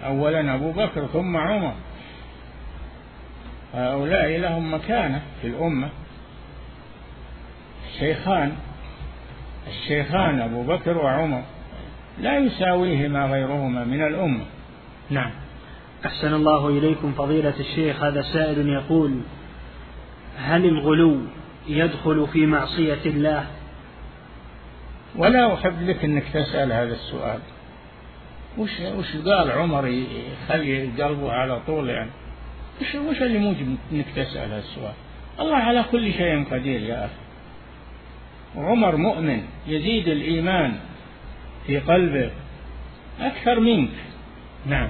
أولا 0.06 0.56
أبو 0.56 0.72
بكر 0.72 1.06
ثم 1.06 1.38
عمر. 1.38 1.74
هؤلاء 3.74 4.38
لهم 4.38 4.74
مكانة 4.74 5.22
في 5.42 5.48
الأمة. 5.48 5.90
الشيخان 7.88 8.52
الشيخان 9.68 10.42
أبو 10.42 10.64
بكر 10.64 10.98
وعمر. 10.98 11.44
لا 12.22 12.38
يساويهما 12.38 13.26
غيرهما 13.26 13.84
من 13.84 14.07
الأمة. 14.07 14.45
نعم. 15.09 15.32
أحسن 16.05 16.34
الله 16.34 16.68
إليكم 16.70 17.11
فضيلة 17.11 17.53
الشيخ 17.59 18.03
هذا 18.03 18.22
سائل 18.22 18.70
يقول 18.70 19.20
هل 20.38 20.65
الغلو 20.65 21.18
يدخل 21.68 22.28
في 22.34 22.45
معصية 22.45 23.05
الله؟ 23.05 23.47
ولا 25.15 25.53
أحب 25.53 25.82
لك 25.82 26.03
أنك 26.03 26.24
تسأل 26.34 26.72
هذا 26.72 26.93
السؤال. 26.93 27.39
وش 28.57 28.80
وش 28.80 29.15
قال 29.26 29.51
عمر 29.51 29.88
يخلي 29.88 31.03
قلبه 31.03 31.32
على 31.32 31.59
طول 31.68 31.89
يعني؟ 31.89 32.09
وش 32.82 32.95
وش 32.95 33.22
اللي 33.22 33.39
موجب 33.39 33.76
إنك 33.91 34.05
تسأل 34.15 34.38
هذا 34.38 34.59
السؤال؟ 34.59 34.93
الله 35.39 35.57
على 35.57 35.86
كل 35.91 36.13
شيء 36.13 36.43
قدير 36.51 36.82
يا 36.82 37.05
أخي. 37.05 37.13
عمر 38.55 38.95
مؤمن 38.95 39.43
يزيد 39.68 40.07
الإيمان 40.07 40.80
في 41.68 41.80
قلبه 41.80 42.32
أكثر 43.20 43.59
منك. 43.59 43.89
نعم. 44.65 44.89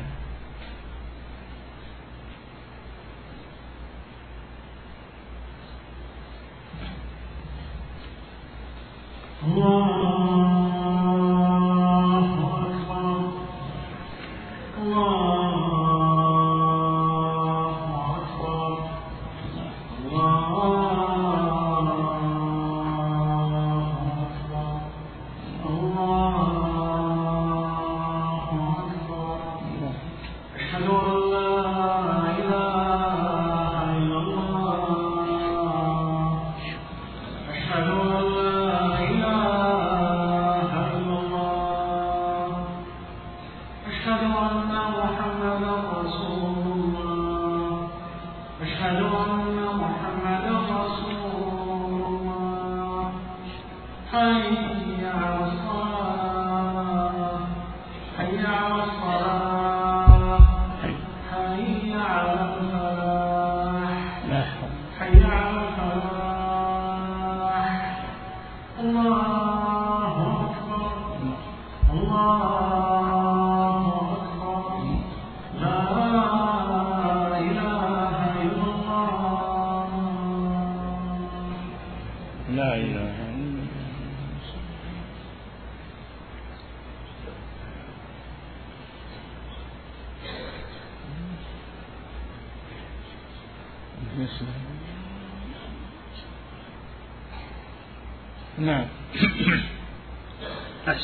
الله. 9.44 10.17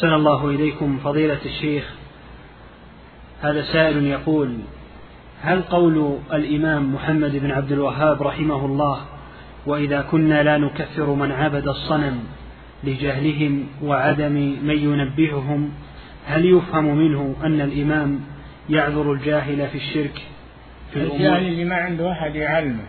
أحسن 0.03 0.13
الله 0.13 0.49
إليكم 0.49 0.99
فضيلة 1.03 1.39
الشيخ. 1.45 1.83
هذا 3.41 3.61
سائل 3.61 4.05
يقول 4.05 4.57
هل 5.41 5.61
قول 5.61 6.17
الإمام 6.33 6.93
محمد 6.93 7.35
بن 7.35 7.51
عبد 7.51 7.71
الوهاب 7.71 8.23
رحمه 8.23 8.65
الله 8.65 9.01
وإذا 9.65 10.01
كنا 10.01 10.43
لا 10.43 10.57
نكفر 10.57 11.13
من 11.13 11.31
عبد 11.31 11.67
الصنم 11.67 12.19
لجهلهم 12.83 13.67
وعدم 13.83 14.31
من 14.63 14.77
ينبههم 14.77 15.71
هل 16.27 16.45
يفهم 16.45 16.97
منه 16.97 17.35
أن 17.43 17.61
الإمام 17.61 18.19
يعذر 18.69 19.13
الجاهل 19.13 19.67
في 19.67 19.77
الشرك 19.77 20.21
في 20.93 20.99
الجاهل 20.99 21.47
اللي 21.47 21.65
ما 21.65 21.75
عنده 21.75 22.11
أحد 22.11 22.35
يعلمه 22.35 22.85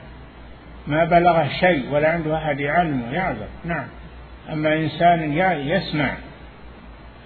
ما 0.87 1.05
بلغه 1.05 1.49
شيء 1.61 1.91
ولا 1.93 2.09
عنده 2.09 2.37
أحد 2.37 2.61
يعلمه 2.61 3.13
يعذر. 3.13 3.49
نعم. 3.65 3.87
أما 4.53 4.77
إنسان 4.77 5.33
يسمع 5.69 6.15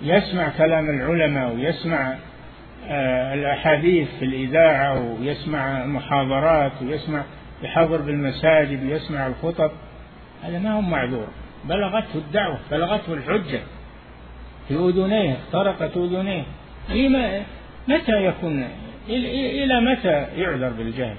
يسمع 0.08 0.48
كلام 0.58 0.90
العلماء 0.90 1.54
ويسمع 1.54 2.16
آه، 2.88 3.34
الأحاديث 3.34 4.08
في 4.18 4.24
الإذاعة 4.24 5.12
ويسمع 5.20 5.84
المحاضرات 5.84 6.72
ويسمع 6.82 7.24
يحضر 7.62 8.00
بالمساجد 8.00 8.84
ويسمع 8.84 9.26
الخطب 9.26 9.70
هذا 10.42 10.58
ما 10.58 10.72
هو 10.72 10.80
معذور. 10.80 11.28
بلغته 11.64 12.14
الدعوة 12.14 12.58
بلغته 12.70 13.14
الحجة. 13.14 13.60
في 14.68 14.74
أذنيه 14.74 15.36
اخترقت 15.36 15.96
أذنيه. 15.96 16.44
متى 17.88 18.24
يكون 18.24 18.68
إلى 19.08 19.80
متى 19.80 20.26
يعذر 20.40 20.68
بالجهل؟ 20.68 21.16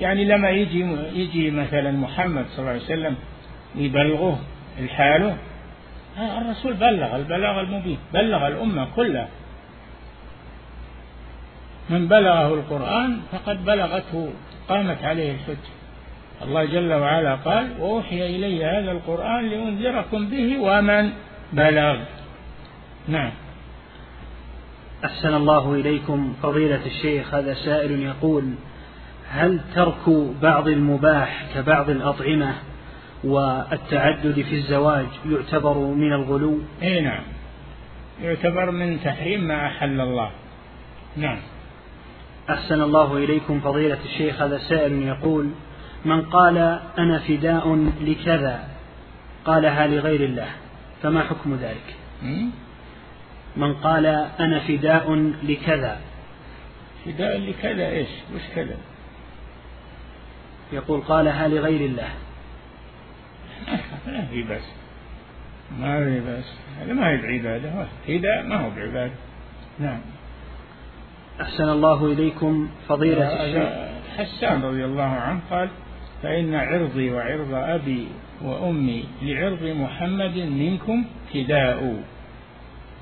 يعني 0.00 0.24
لما 0.24 0.50
يجي 0.50 0.86
يجي 1.14 1.50
مثلا 1.50 1.92
محمد 1.92 2.46
صلى 2.46 2.58
الله 2.58 2.70
عليه 2.70 2.82
وسلم 2.82 3.16
يبلغه 3.76 4.40
الحاله 4.78 5.36
الرسول 6.18 6.74
بلغ 6.74 7.16
البلاغ 7.16 7.60
المبين 7.60 7.98
بلغ 8.14 8.46
الأمة 8.46 8.88
كلها. 8.96 9.28
من 11.90 12.08
بلغه 12.08 12.54
القرآن 12.54 13.20
فقد 13.32 13.64
بلغته 13.64 14.32
قامت 14.68 15.02
عليه 15.02 15.32
الحجة. 15.32 15.72
الله 16.42 16.64
جل 16.64 16.92
وعلا 16.92 17.34
قال 17.34 17.80
وأوحي 17.80 18.36
إلي 18.36 18.64
هذا 18.64 18.92
القرآن 18.92 19.48
لأنذركم 19.48 20.28
به 20.28 20.58
ومن 20.58 21.10
بلغ. 21.52 21.96
نعم. 23.08 23.30
أحسن 25.04 25.34
الله 25.34 25.74
إليكم. 25.74 26.34
فضيلة 26.42 26.86
الشيخ 26.86 27.34
هذا 27.34 27.54
سائل 27.54 28.02
يقول 28.02 28.54
هل 29.30 29.60
ترك 29.74 30.08
بعض 30.42 30.68
المباح 30.68 31.46
كبعض 31.54 31.90
الأطعمة؟ 31.90 32.54
والتعدد 33.24 34.40
في 34.40 34.54
الزواج 34.54 35.06
يعتبر 35.30 35.78
من 35.78 36.12
الغلو؟ 36.12 36.58
إي 36.82 37.00
نعم. 37.00 37.22
يعتبر 38.22 38.70
من 38.70 39.00
تحريم 39.00 39.40
ما 39.40 39.66
أحل 39.66 40.00
الله. 40.00 40.30
نعم. 41.16 41.38
أحسن 42.50 42.82
الله 42.82 43.16
إليكم 43.16 43.60
فضيلة 43.60 43.98
الشيخ 44.04 44.42
هذا 44.42 44.58
سائل 44.58 45.02
يقول 45.02 45.50
من 46.04 46.22
قال 46.22 46.58
أنا 46.98 47.18
فداء 47.18 47.90
لكذا 48.00 48.68
قالها 49.44 49.86
لغير 49.86 50.24
الله 50.24 50.48
فما 51.02 51.22
حكم 51.22 51.54
ذلك؟ 51.54 51.96
من 53.56 53.74
قال 53.74 54.06
أنا 54.40 54.60
فداء 54.60 55.32
لكذا. 55.42 56.00
فداء 57.04 57.38
لكذا 57.38 57.88
إيش؟ 57.88 58.08
وش 58.34 58.42
كذا؟ 58.54 58.76
يقول 60.72 61.00
قالها 61.00 61.48
لغير 61.48 61.80
الله. 61.80 62.08
ما 64.06 64.26
في 64.30 64.42
بس. 64.42 64.62
ما 65.80 66.04
في 66.04 66.20
بس. 66.20 66.44
هذا 66.80 66.92
ما 66.92 67.10
هي 67.10 67.16
بعبادة 67.16 67.86
فداء 68.06 68.42
ما 68.42 68.56
هو 68.56 68.70
بعبادة. 68.70 69.14
نعم. 69.78 70.00
أحسن 71.40 71.68
الله 71.68 72.12
إليكم 72.12 72.68
فضيلة 72.88 73.44
الشيخ. 73.44 73.68
حسان 74.18 74.62
رضي 74.62 74.84
الله 74.84 75.02
عنه 75.02 75.40
قال 75.50 75.68
فإن 76.22 76.54
عرضي 76.54 77.10
وعرض 77.10 77.54
أبي 77.54 78.08
وأمي 78.42 79.04
لعرض 79.22 79.62
محمد 79.62 80.36
منكم 80.36 81.04
فداء. 81.34 82.02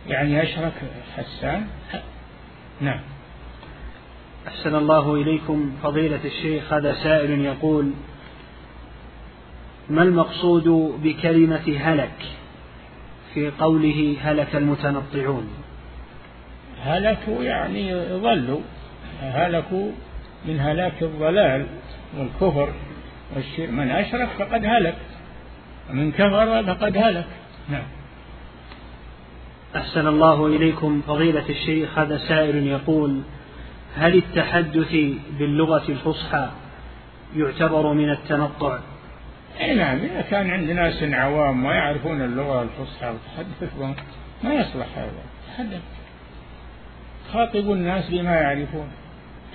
يعني 0.09 0.43
أشرك 0.43 0.73
حسان؟ 1.17 1.67
نعم. 2.81 3.01
أحسن 4.49 4.75
الله 4.75 5.15
إليكم 5.15 5.73
فضيلة 5.83 6.21
الشيخ. 6.25 6.73
هذا 6.73 6.95
سائل 6.95 7.41
يقول 7.41 7.93
ما 9.91 10.03
المقصود 10.03 10.69
بكلمة 11.03 11.79
هلك 11.81 12.37
في 13.35 13.51
قوله 13.51 14.17
هلك 14.23 14.57
المتنطعون؟ 14.57 15.49
هلكوا 16.83 17.45
يعني 17.45 17.95
ضلوا 18.19 18.61
هلكوا 19.21 19.91
من 20.45 20.61
هلاك 20.61 21.03
الضلال 21.03 21.67
والكفر 22.19 22.73
والشرك. 23.37 23.71
من 23.71 23.91
أشرك 23.91 24.29
فقد 24.39 24.65
هلك 24.65 24.97
ومن 25.91 26.13
كفر 26.13 26.65
فقد 26.65 26.97
هلك. 26.97 27.27
نعم. 27.69 27.87
أحسن 29.77 30.07
الله 30.07 30.47
إليكم. 30.47 31.03
فضيلة 31.07 31.49
الشيخ 31.49 31.99
هذا 31.99 32.19
سائل 32.19 32.67
يقول 32.67 33.21
هل 33.97 34.15
التحدث 34.15 34.97
باللغة 35.39 35.85
الفصحى 35.89 36.49
يعتبر 37.37 37.93
من 37.93 38.11
التنطع؟ 38.11 38.79
إي 39.61 39.75
نعم 39.75 39.99
إذا 39.99 40.21
كان 40.21 40.51
عند 40.51 40.71
ناس 40.71 41.03
عوام 41.03 41.63
ما 41.63 41.75
يعرفون 41.75 42.23
اللغة 42.23 42.63
الفصحى 42.63 43.11
وتحدث 43.11 43.79
بهم 43.79 43.95
ما 44.45 44.55
يصلح 44.55 44.87
هذا. 44.97 45.23
تحدث. 45.49 45.81
خاطبوا 47.33 47.75
الناس 47.75 48.11
بما 48.11 48.35
يعرفون 48.35 48.89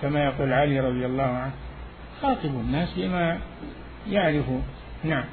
كما 0.01 0.25
يقول 0.25 0.53
علي 0.53 0.79
رضي 0.79 1.05
الله 1.05 1.23
عنه. 1.23 1.53
خاطبوا 2.21 2.61
الناس 2.61 2.89
بما 2.97 3.37
يعرفون. 4.09 4.63
نعم. 5.03 5.23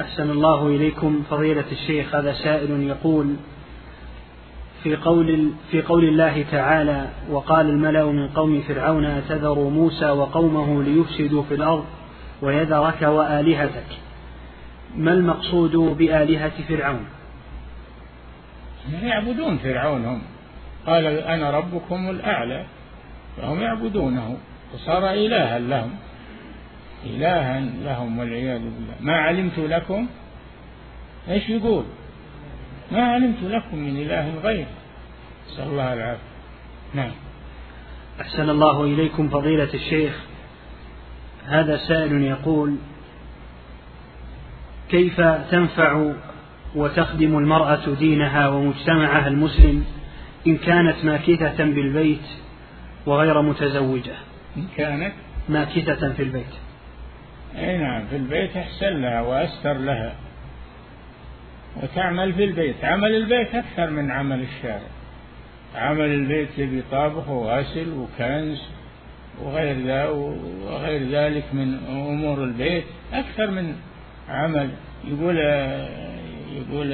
أحسن 0.00 0.30
الله 0.30 0.66
إليكم 0.66 1.22
فضيلة 1.30 1.64
الشيخ 1.72 2.14
هذا 2.14 2.32
سائل 2.32 2.82
يقول 2.82 3.36
في 4.82 4.96
قول 4.96 5.50
في 5.70 5.82
قول 5.82 6.04
الله 6.04 6.44
تعالى 6.50 7.08
وقال 7.30 7.66
الملأ 7.66 8.04
من 8.04 8.28
قوم 8.28 8.60
فرعون 8.68 9.04
أتذر 9.04 9.58
موسى 9.58 10.10
وقومه 10.10 10.82
ليفسدوا 10.82 11.42
في 11.42 11.54
الأرض؟ 11.54 11.84
ويذرك 12.42 13.02
وآلهتك. 13.02 13.86
ما 14.96 15.12
المقصود 15.12 15.76
بآلهة 15.76 16.52
فرعون؟ 16.68 17.06
يعبدون 19.02 19.58
فرعون 19.58 20.04
هم. 20.04 20.22
قال 20.86 21.06
أنا 21.06 21.50
ربكم 21.50 22.10
الأعلى. 22.10 22.64
فهم 23.36 23.60
يعبدونه. 23.60 24.36
وصار 24.74 25.10
إلها 25.10 25.58
لهم. 25.58 25.90
إلها 27.06 27.60
لهم 27.60 28.18
والعياذ 28.18 28.60
بالله. 28.60 28.94
ما 29.00 29.16
علمت 29.16 29.58
لكم؟ 29.58 30.06
إيش 31.28 31.48
يقول؟ 31.48 31.84
ما 32.92 33.12
علمت 33.12 33.42
لكم 33.42 33.78
من 33.78 33.96
إله 33.96 34.34
غير. 34.42 34.66
نسأل 35.52 35.68
الله 35.68 35.92
العافية. 35.92 36.22
نعم. 36.94 37.12
أحسن 38.20 38.50
الله 38.50 38.84
إليكم 38.84 39.28
فضيلة 39.28 39.74
الشيخ. 39.74 40.35
هذا 41.46 41.76
سائل 41.76 42.22
يقول 42.22 42.76
كيف 44.90 45.20
تنفع 45.20 46.12
وتخدم 46.74 47.38
المرأة 47.38 47.94
دينها 47.98 48.48
ومجتمعها 48.48 49.28
المسلم 49.28 49.84
إن 50.46 50.56
كانت 50.56 51.04
ماكثة 51.04 51.64
بالبيت 51.64 52.26
وغير 53.06 53.42
متزوجة؟ 53.42 54.14
إن 54.56 54.66
كانت؟ 54.76 55.12
ماكثة 55.48 56.12
في 56.12 56.22
البيت. 56.22 56.54
أي 57.56 57.78
نعم 57.78 58.06
في 58.06 58.16
البيت 58.16 58.56
أحسن 58.56 59.02
لها 59.02 59.20
وأستر 59.20 59.72
لها. 59.72 60.14
وتعمل 61.82 62.32
في 62.32 62.44
البيت. 62.44 62.84
عمل 62.84 63.14
البيت 63.14 63.54
أكثر 63.54 63.90
من 63.90 64.10
عمل 64.10 64.42
الشارع. 64.42 64.88
عمل 65.74 66.14
البيت 66.14 66.58
يبي 66.58 66.82
طابخ 66.90 67.28
وغسل 67.28 67.88
وكنس 67.92 68.70
وغير 69.42 69.76
وغير 70.66 71.02
ذلك 71.10 71.44
من 71.52 71.78
أمور 71.88 72.44
البيت. 72.44 72.84
أكثر 73.12 73.50
من 73.50 73.74
عمل. 74.28 74.70
يقول 75.04 75.36
يقول 76.56 76.90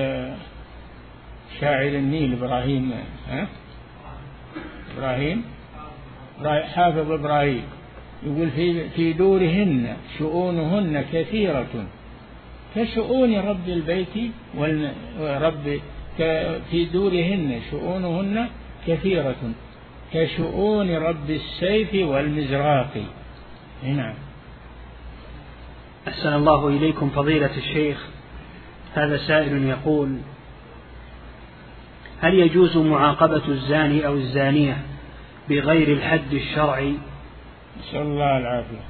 شاعر 1.61 1.89
النيل 1.89 2.33
إبراهيم 2.33 2.93
ها؟ 3.29 3.47
إبراهيم؟ 4.97 5.45
حافظ 6.75 7.11
إبراهيم. 7.13 7.63
يقول 8.23 8.51
في 8.51 8.89
في 8.89 9.13
دورهن 9.13 9.97
شؤونهن 10.19 11.05
كثيرة. 11.13 11.87
كشؤون 12.77 13.39
رب 13.39 13.69
البيت 13.69 14.33
ورب 15.21 15.81
في 16.71 16.85
دورهن 16.93 17.61
شؤونهن 17.71 18.49
كثيرة. 18.87 19.53
كشؤون 20.15 20.97
رب 20.97 21.31
السيف 21.31 21.95
والمزراق. 21.95 23.05
نعم 23.85 24.15
أحسن 26.09 26.33
الله 26.35 26.69
إليكم 26.69 27.11
فضيلة 27.11 27.57
الشيخ. 27.57 28.07
هذا 28.95 29.17
سائل 29.17 29.65
يقول 29.65 30.19
هل 32.21 32.35
يجوز 32.35 32.77
معاقبة 32.77 33.49
الزاني 33.49 34.07
أو 34.07 34.15
الزانية 34.15 34.83
بغير 35.49 35.93
الحد 35.93 36.33
الشرعي؟ 36.33 36.95
نسأل 37.81 38.01
الله 38.01 38.39
العافية. 38.39 38.85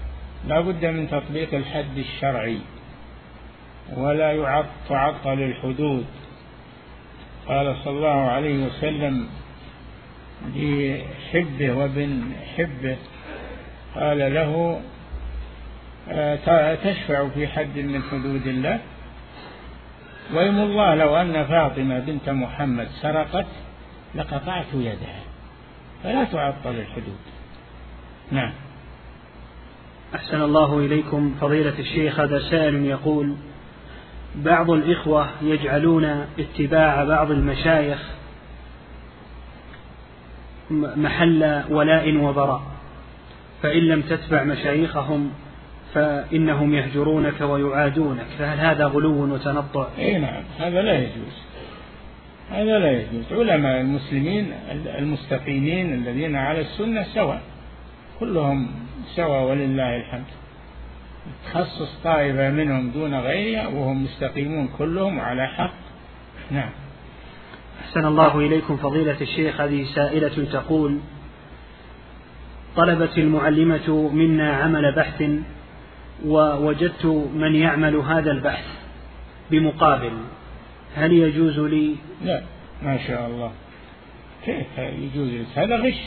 لا 0.49 0.61
بد 0.61 0.85
من 0.85 1.11
تطبيق 1.11 1.55
الحد 1.55 1.99
الشرعي. 1.99 2.59
ولا 3.97 4.65
تعطل 4.89 5.43
الحدود. 5.43 6.07
قال 7.49 7.77
صلى 7.85 7.97
الله 7.97 8.31
عليه 8.31 8.67
وسلم 8.67 9.29
لحبه 10.55 11.73
وابن 11.73 12.23
حبه 12.57 12.97
قال 13.95 14.35
له 14.35 14.81
آه، 16.09 16.75
تشفع 16.75 17.29
في 17.29 17.49
حد 17.49 17.79
من 17.79 18.03
حدود 18.03 18.47
الله. 18.47 18.81
ويم 20.35 20.59
الله 20.59 20.95
لو 20.95 21.17
أن 21.17 21.45
فاطمة 21.45 21.99
بنت 21.99 22.29
محمد 22.29 22.89
سرقت 23.03 23.47
لقطعت 24.15 24.67
يدها. 24.75 25.21
فلا 26.03 26.25
تعطل 26.25 26.71
الحدود. 26.71 27.21
نعم. 28.31 28.53
أحسن 30.15 30.43
الله 30.43 30.79
إليكم. 30.79 31.35
فضيلة 31.41 31.79
الشيخ 31.79 32.21
هذا 32.21 32.39
سائل 32.51 32.85
يقول 32.85 33.37
بعض 34.35 34.71
الإخوة 34.71 35.29
يجعلون 35.43 36.27
اتباع 36.39 37.05
بعض 37.05 37.31
المشايخ 37.31 37.99
محل 40.81 41.63
ولاء 41.71 42.17
وبراء 42.17 42.63
فإن 43.63 43.79
لم 43.79 44.03
تتبع 44.03 44.43
مشايخهم 44.43 45.31
فإنهم 45.95 46.75
يهجرونك 46.75 47.41
ويعادونك. 47.41 48.27
فهل 48.39 48.61
هذا 48.61 48.85
غلو 48.85 49.35
وتنطع؟ 49.35 49.87
أي 49.99 50.19
نعم. 50.19 50.43
هذا 50.59 50.83
لا 50.83 50.99
يجوز. 50.99 51.43
هذا 52.51 52.79
لا 52.79 52.91
يجوز. 52.91 53.33
علماء 53.33 53.81
المسلمين 53.81 54.53
المستقيمين 54.99 55.95
الذين 55.95 56.37
على 56.37 56.61
السنة 56.61 57.03
سواء. 57.03 57.41
كلهم 58.21 58.71
سواء 59.15 59.51
ولله 59.51 59.97
الحمد. 59.97 60.25
تخصص 61.45 62.01
طائفة 62.05 62.51
منهم 62.51 62.91
دون 62.91 63.15
غيرها 63.15 63.67
وهم 63.67 64.05
مستقيمون 64.05 64.69
كلهم 64.79 65.21
على 65.21 65.47
حق. 65.47 65.75
نعم. 66.51 66.71
أحسن 67.93 68.07
الله 68.07 68.39
إليكم 68.39 68.77
فضيلة 68.77 69.17
الشيخ. 69.21 69.61
هذه 69.61 69.85
سائلة 69.85 70.47
تقول 70.53 70.99
طلبت 72.77 73.19
المعلمة 73.19 74.11
منا 74.13 74.53
عمل 74.53 74.95
بحث 74.95 75.25
ووجدت 76.27 77.07
من 77.35 77.55
يعمل 77.55 77.97
هذا 77.97 78.31
البحث 78.31 78.65
بمقابل. 79.51 80.13
هل 80.97 81.13
يجوز 81.13 81.59
لي؟ 81.61 81.97
لا 82.25 82.43
ما 82.83 82.99
شاء 83.07 83.27
الله. 83.27 83.53
كيف 84.45 84.79
يجوز 84.79 85.31
هذا 85.55 85.77
غش. 85.77 86.03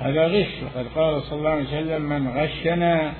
هذا 0.00 0.26
غش. 0.26 0.62
وقد 0.62 0.86
قال 0.94 1.22
صلى 1.22 1.38
الله 1.38 1.50
عليه 1.50 1.62
وسلم 1.62 2.02
من 2.02 2.28
غشنا 2.28 3.12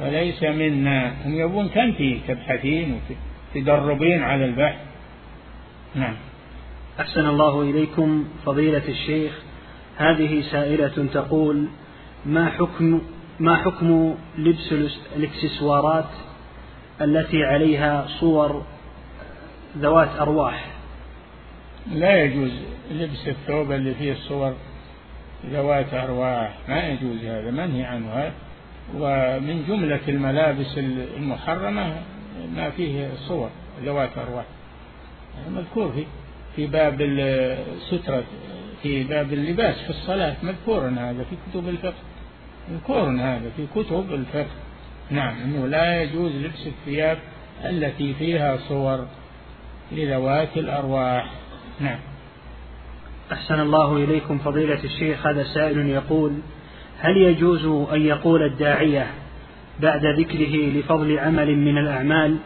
فليس 0.00 0.42
منا. 0.42 1.12
هم 1.26 1.34
يبون 1.34 1.68
كنت 1.68 2.02
تبحثين 2.28 3.00
وتدربين 3.54 4.22
على 4.22 4.44
البحث. 4.44 4.78
نعم. 5.94 6.14
أحسن 7.00 7.26
الله 7.26 7.62
إليكم 7.62 8.24
فضيلة 8.46 8.88
الشيخ. 8.88 9.32
هذه 9.96 10.42
سائلة 10.50 11.08
تقول 11.14 11.68
ما 12.26 12.50
حكم 12.50 13.00
ما 13.40 13.56
حكم 13.56 14.14
لبس 14.38 14.74
الإكسسوارات 15.16 16.10
التي 17.00 17.44
عليها 17.44 18.06
صور 18.20 18.62
ذوات 19.78 20.08
أرواح؟ 20.20 20.66
لا 21.92 22.22
يجوز 22.22 22.52
لبس 22.90 23.28
الثوب 23.28 23.72
اللي 23.72 23.94
فيه 23.94 24.12
الصور 24.12 24.54
ذوات 25.46 25.94
أرواح 25.94 26.58
ما 26.68 26.88
يجوز 26.88 27.24
هذا 27.24 27.50
منهي 27.50 27.82
عنه 27.82 28.32
ومن 28.94 29.64
جملة 29.68 30.00
الملابس 30.08 30.78
المحرمة 31.16 31.96
ما 32.56 32.70
فيه 32.70 33.10
صور 33.28 33.50
ذوات 33.84 34.18
أرواح. 34.18 34.44
مذكور 35.50 35.92
في 35.92 36.04
في 36.56 36.66
باب 36.66 37.00
السترة 37.00 38.24
في 38.82 39.04
باب 39.04 39.32
اللباس 39.32 39.74
في 39.74 39.90
الصلاة 39.90 40.36
مذكور 40.42 40.88
هذا 40.88 41.24
في 41.30 41.36
كتب 41.50 41.68
الفقه 41.68 42.02
مذكور 42.72 43.10
هذا 43.10 43.50
في 43.56 43.66
كتب 43.74 44.14
الفقه. 44.14 44.54
نعم 45.10 45.42
أنه 45.42 45.66
لا 45.66 46.02
يجوز 46.02 46.32
لبس 46.32 46.66
الثياب 46.66 47.18
التي 47.64 48.14
فيها 48.14 48.56
صور 48.68 49.06
لذوات 49.92 50.56
الأرواح. 50.56 51.30
نعم. 51.80 51.98
أحسن 53.32 53.60
الله 53.60 53.96
إليكم 53.96 54.38
فضيلة 54.38 54.84
الشيخ 54.84 55.26
هذا 55.26 55.44
سائل 55.44 55.88
يقول 55.88 56.32
هل 57.00 57.16
يجوز 57.16 57.66
أن 57.92 58.02
يقول 58.02 58.42
الداعية 58.42 59.06
بعد 59.80 60.06
ذكره 60.06 60.56
لفضل 60.56 61.18
عمل 61.18 61.56
من 61.56 61.78
الأعمال 61.78 62.36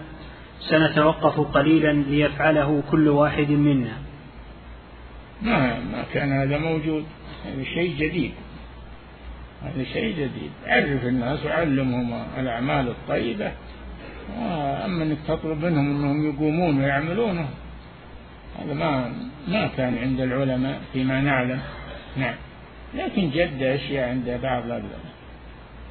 سنتوقف 0.60 1.40
قليلا 1.40 1.93
ليفعله 1.93 2.82
كل 2.90 3.09
واحد 3.09 3.51
منا. 3.51 3.97
ما 5.43 5.80
ما 5.80 6.05
كان 6.14 6.32
هذا 6.32 6.59
موجود. 6.59 7.05
هذا 7.47 7.64
شيء 7.64 7.97
جديد. 7.98 8.32
هذا 9.62 9.85
شيء 9.85 10.12
جديد. 10.12 10.51
عرف 10.66 11.05
الناس 11.05 11.47
وعلمهم 11.47 12.24
الأعمال 12.39 12.89
الطيبة. 12.89 13.52
أما 14.85 15.02
أنك 15.02 15.18
تطلب 15.28 15.64
منهم 15.64 15.97
أنهم 15.97 16.30
يقومون 16.30 16.80
ويعملونه 16.80 17.48
هذا 18.59 18.74
ما 18.74 19.12
ما 19.48 19.66
كان 19.76 19.98
عند 19.98 20.20
العلماء 20.20 20.80
فيما 20.93 21.20
نعلم. 21.20 21.60
نعم. 22.16 22.35
لكن 22.94 23.30
جد 23.30 23.62
أشياء 23.62 24.09
عند 24.09 24.40
بعض 24.43 24.82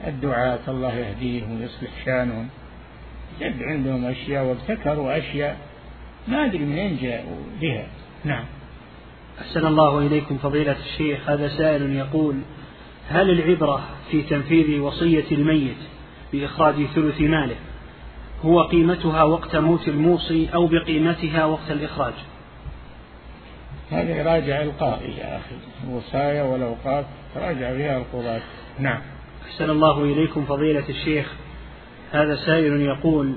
الدعاة 0.08 0.60
الله 0.68 0.96
يهديهم 0.96 1.62
ويصلح 1.62 1.90
شانهم. 2.06 2.50
جد 3.42 3.64
عندهم 3.64 4.06
أشياء 4.06 4.46
وابتكروا 4.46 5.18
أشياء 5.18 5.58
ما 6.28 6.46
أدري 6.46 6.66
منين 6.66 6.98
جاءوا 7.02 7.38
بها. 7.62 7.88
نعم. 8.26 8.46
أحسن 9.42 9.68
الله 9.68 10.00
إليكم 10.00 10.38
فضيلة 10.38 10.76
الشيخ 10.80 11.30
هذا 11.30 11.48
سائل 11.48 11.96
يقول 11.96 12.36
هل 13.10 13.30
العبرة 13.30 13.84
في 14.12 14.22
تنفيذ 14.22 14.80
وصية 14.80 15.26
الميت 15.32 15.78
بإخراج 16.34 16.86
ثلث 16.96 17.22
ماله 17.22 17.56
هو 18.46 18.62
قيمتها 18.62 19.24
وقت 19.24 19.56
موت 19.56 19.88
الموصي 19.88 20.50
أو 20.54 20.68
بقيمتها 20.68 21.46
وقت 21.46 21.72
الإخراج؟ 21.72 22.14
هذا 23.92 24.24
راجع 24.24 24.62
القاضي 24.62 25.18
يا 25.18 25.38
أخي 25.38 25.56
الوصايا 25.88 26.44
والأوقاف 26.44 27.06
راجع 27.36 27.74
فيها 27.74 27.98
القضاة. 27.98 28.42
نعم. 28.80 29.02
أحسن 29.46 29.70
الله 29.70 30.04
إليكم 30.04 30.46
فضيلة 30.46 30.90
الشيخ 30.90 31.34
هذا 32.12 32.36
سائل 32.36 32.82
يقول 32.82 33.34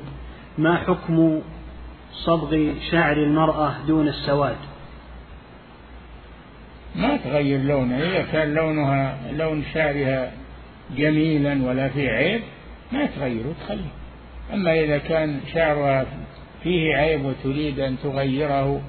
ما 0.58 0.76
حكم 0.76 1.40
صبغ 2.12 2.72
شعر 2.90 3.16
المرأة 3.16 3.74
دون 3.86 4.08
السواد؟ 4.08 4.56
ما 6.96 7.16
تغير 7.16 7.60
لونه 7.60 7.96
إذا 7.96 8.22
كان 8.22 8.54
لونها 8.54 9.18
لون 9.32 9.64
شعرها 9.74 10.32
جميلا 10.96 11.62
ولا 11.64 11.88
في 11.88 12.08
عيب 12.08 12.40
ما 12.92 13.06
تغيره 13.06 13.54
تخليه 13.64 14.00
أما 14.54 14.80
إذا 14.80 14.98
كان 14.98 15.40
شعرها 15.54 16.06
فيه 16.62 16.96
عيب 16.96 17.24
وتريد 17.24 17.80
أن 17.80 17.96
تغيره 18.02 18.80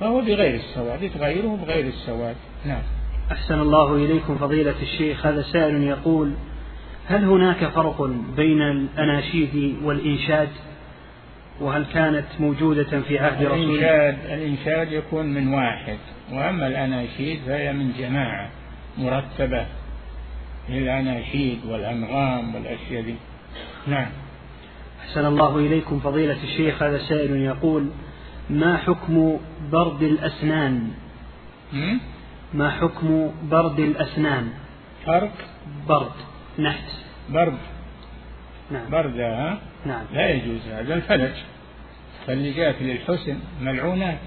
فهو 0.00 0.20
بغير 0.20 0.54
السواد. 0.54 1.10
تغيره 1.14 1.58
بغير 1.62 1.86
السواد. 1.86 2.36
نعم. 2.64 2.82
أحسن 3.32 3.60
الله 3.60 3.94
إليكم 3.94 4.38
فضيلة 4.38 4.74
الشيخ. 4.82 5.26
هذا 5.26 5.42
سائل 5.42 5.82
يقول 5.82 6.34
هل 7.08 7.24
هناك 7.24 7.66
فرق 7.66 8.02
بين 8.36 8.62
الأناشيد 8.62 9.76
والإنشاد؟ 9.82 10.48
وهل 11.60 11.84
كانت 11.84 12.26
موجودة 12.40 13.00
في 13.00 13.18
عهد 13.18 13.42
رسول 13.44 13.58
الإنشاد 13.60 14.18
الإنشاد 14.24 14.92
يكون 14.92 15.26
من 15.26 15.54
واحد 15.54 15.98
وأما 16.32 16.66
الأناشيد 16.66 17.40
فهي 17.46 17.72
من 17.72 17.92
جماعة 17.98 18.50
مرتبة 18.98 19.66
الأناشيد 20.68 21.58
والأنغام 21.66 22.54
والأشياء 22.54 23.02
دي. 23.02 23.14
نعم. 23.86 24.06
أحسن 25.00 25.26
الله 25.26 25.58
إليكم 25.58 26.00
فضيلة 26.00 26.42
الشيخ 26.44 26.82
هذا 26.82 26.98
سائل 26.98 27.36
يقول 27.36 27.86
ما 28.50 28.76
حكم 28.76 29.38
برد 29.72 30.02
الأسنان؟ 30.02 30.88
ما 32.54 32.70
حكم 32.70 33.30
برد 33.50 33.78
الأسنان؟ 33.80 34.48
فرق 35.06 35.32
برد. 35.88 36.33
نحت 36.58 36.90
برد. 37.30 37.58
نعم. 38.70 38.90
برد 38.90 39.20
ها؟ 39.20 39.58
نعم. 39.86 40.04
لا 40.14 40.30
يجوز 40.30 40.68
هذا. 40.68 40.94
الفلج 40.94 41.34
فاللي 42.26 42.52
جاءت 42.52 42.82
للحسن 42.82 43.38
ملعونات 43.60 44.18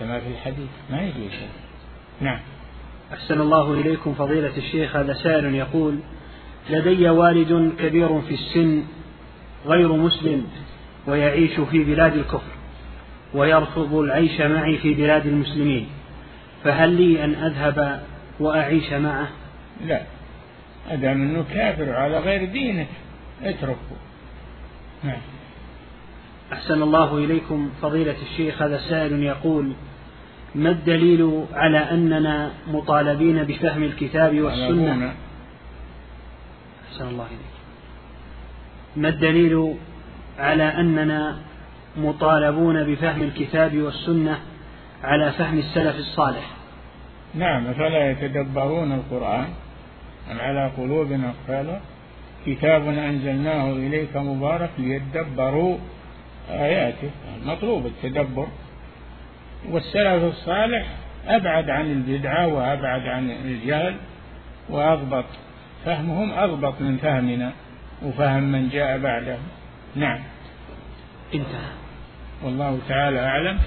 كما 0.00 0.20
في 0.20 0.26
الحديث. 0.28 0.68
ما 0.90 1.02
يجوز 1.02 1.32
نعم. 2.20 2.40
أحسن 3.12 3.40
الله 3.40 3.74
إليكم 3.74 4.14
فضيلة 4.14 4.56
الشيخ. 4.56 4.96
هذا 4.96 5.14
سائل 5.14 5.54
يقول 5.54 5.98
لدي 6.70 7.08
والد 7.08 7.72
كبير 7.78 8.20
في 8.20 8.34
السن 8.34 8.82
غير 9.66 9.92
مسلم 9.92 10.46
ويعيش 11.06 11.60
في 11.60 11.84
بلاد 11.84 12.16
الكفر 12.16 12.52
ويرفض 13.34 13.94
العيش 13.94 14.40
معي 14.40 14.78
في 14.78 14.94
بلاد 14.94 15.26
المسلمين 15.26 15.88
فهل 16.64 16.90
لي 16.90 17.24
أن 17.24 17.34
أذهب 17.34 18.02
وأعيش 18.40 18.92
معه؟ 18.92 19.28
لا. 19.86 20.02
أدام 20.90 21.22
أنه 21.22 21.44
كافر 21.54 21.92
على 21.92 22.18
غير 22.18 22.44
دينه 22.44 22.86
اتركه. 23.42 23.96
نعم. 25.04 25.20
أحسن 26.52 26.82
الله 26.82 27.18
إليكم 27.18 27.70
فضيلة 27.82 28.16
الشيخ 28.22 28.62
هذا 28.62 28.78
سائل 28.78 29.22
يقول 29.22 29.72
ما 30.54 30.70
الدليل 30.70 31.44
على 31.52 31.78
أننا 31.78 32.50
مطالبين 32.72 33.44
بفهم 33.44 33.82
الكتاب 33.82 34.40
والسنة؟ 34.40 35.14
أحسن 36.92 37.08
الله 37.08 37.26
إليك. 37.26 37.58
ما 38.96 39.08
الدليل 39.08 39.74
على 40.38 40.62
أننا 40.62 41.38
مطالبون 41.96 42.84
بفهم 42.84 43.22
الكتاب 43.22 43.78
والسنة 43.78 44.38
على 45.04 45.32
فهم 45.32 45.58
السلف 45.58 45.96
الصالح؟ 45.96 46.50
نعم 47.34 47.72
فلا 47.72 48.10
يتدبرون 48.10 48.92
القرآن؟ 48.92 49.48
أم 50.30 50.40
على 50.40 50.70
قلوب 50.76 51.12
أقفالها 51.12 51.80
كتاب 52.46 52.88
أنزلناه 52.88 53.72
إليك 53.72 54.16
مبارك 54.16 54.70
ليدبروا 54.78 55.78
آياته. 56.50 57.10
مطلوب 57.46 57.86
التدبر. 57.86 58.46
والسلف 59.70 60.24
الصالح 60.24 60.86
أبعد 61.26 61.70
عن 61.70 61.86
البدعة 61.92 62.46
وأبعد 62.46 63.06
عن 63.06 63.30
الجهل 63.30 63.96
وأضبط. 64.68 65.24
فهمهم 65.84 66.32
أضبط 66.32 66.80
من 66.80 66.96
فهمنا 66.96 67.52
وفهم 68.02 68.42
من 68.42 68.68
جاء 68.68 68.98
بعدهم 68.98 69.42
نعم. 69.96 70.20
انتهى. 71.34 71.72
والله 72.44 72.78
تعالى 72.88 73.20
أعلم. 73.20 73.58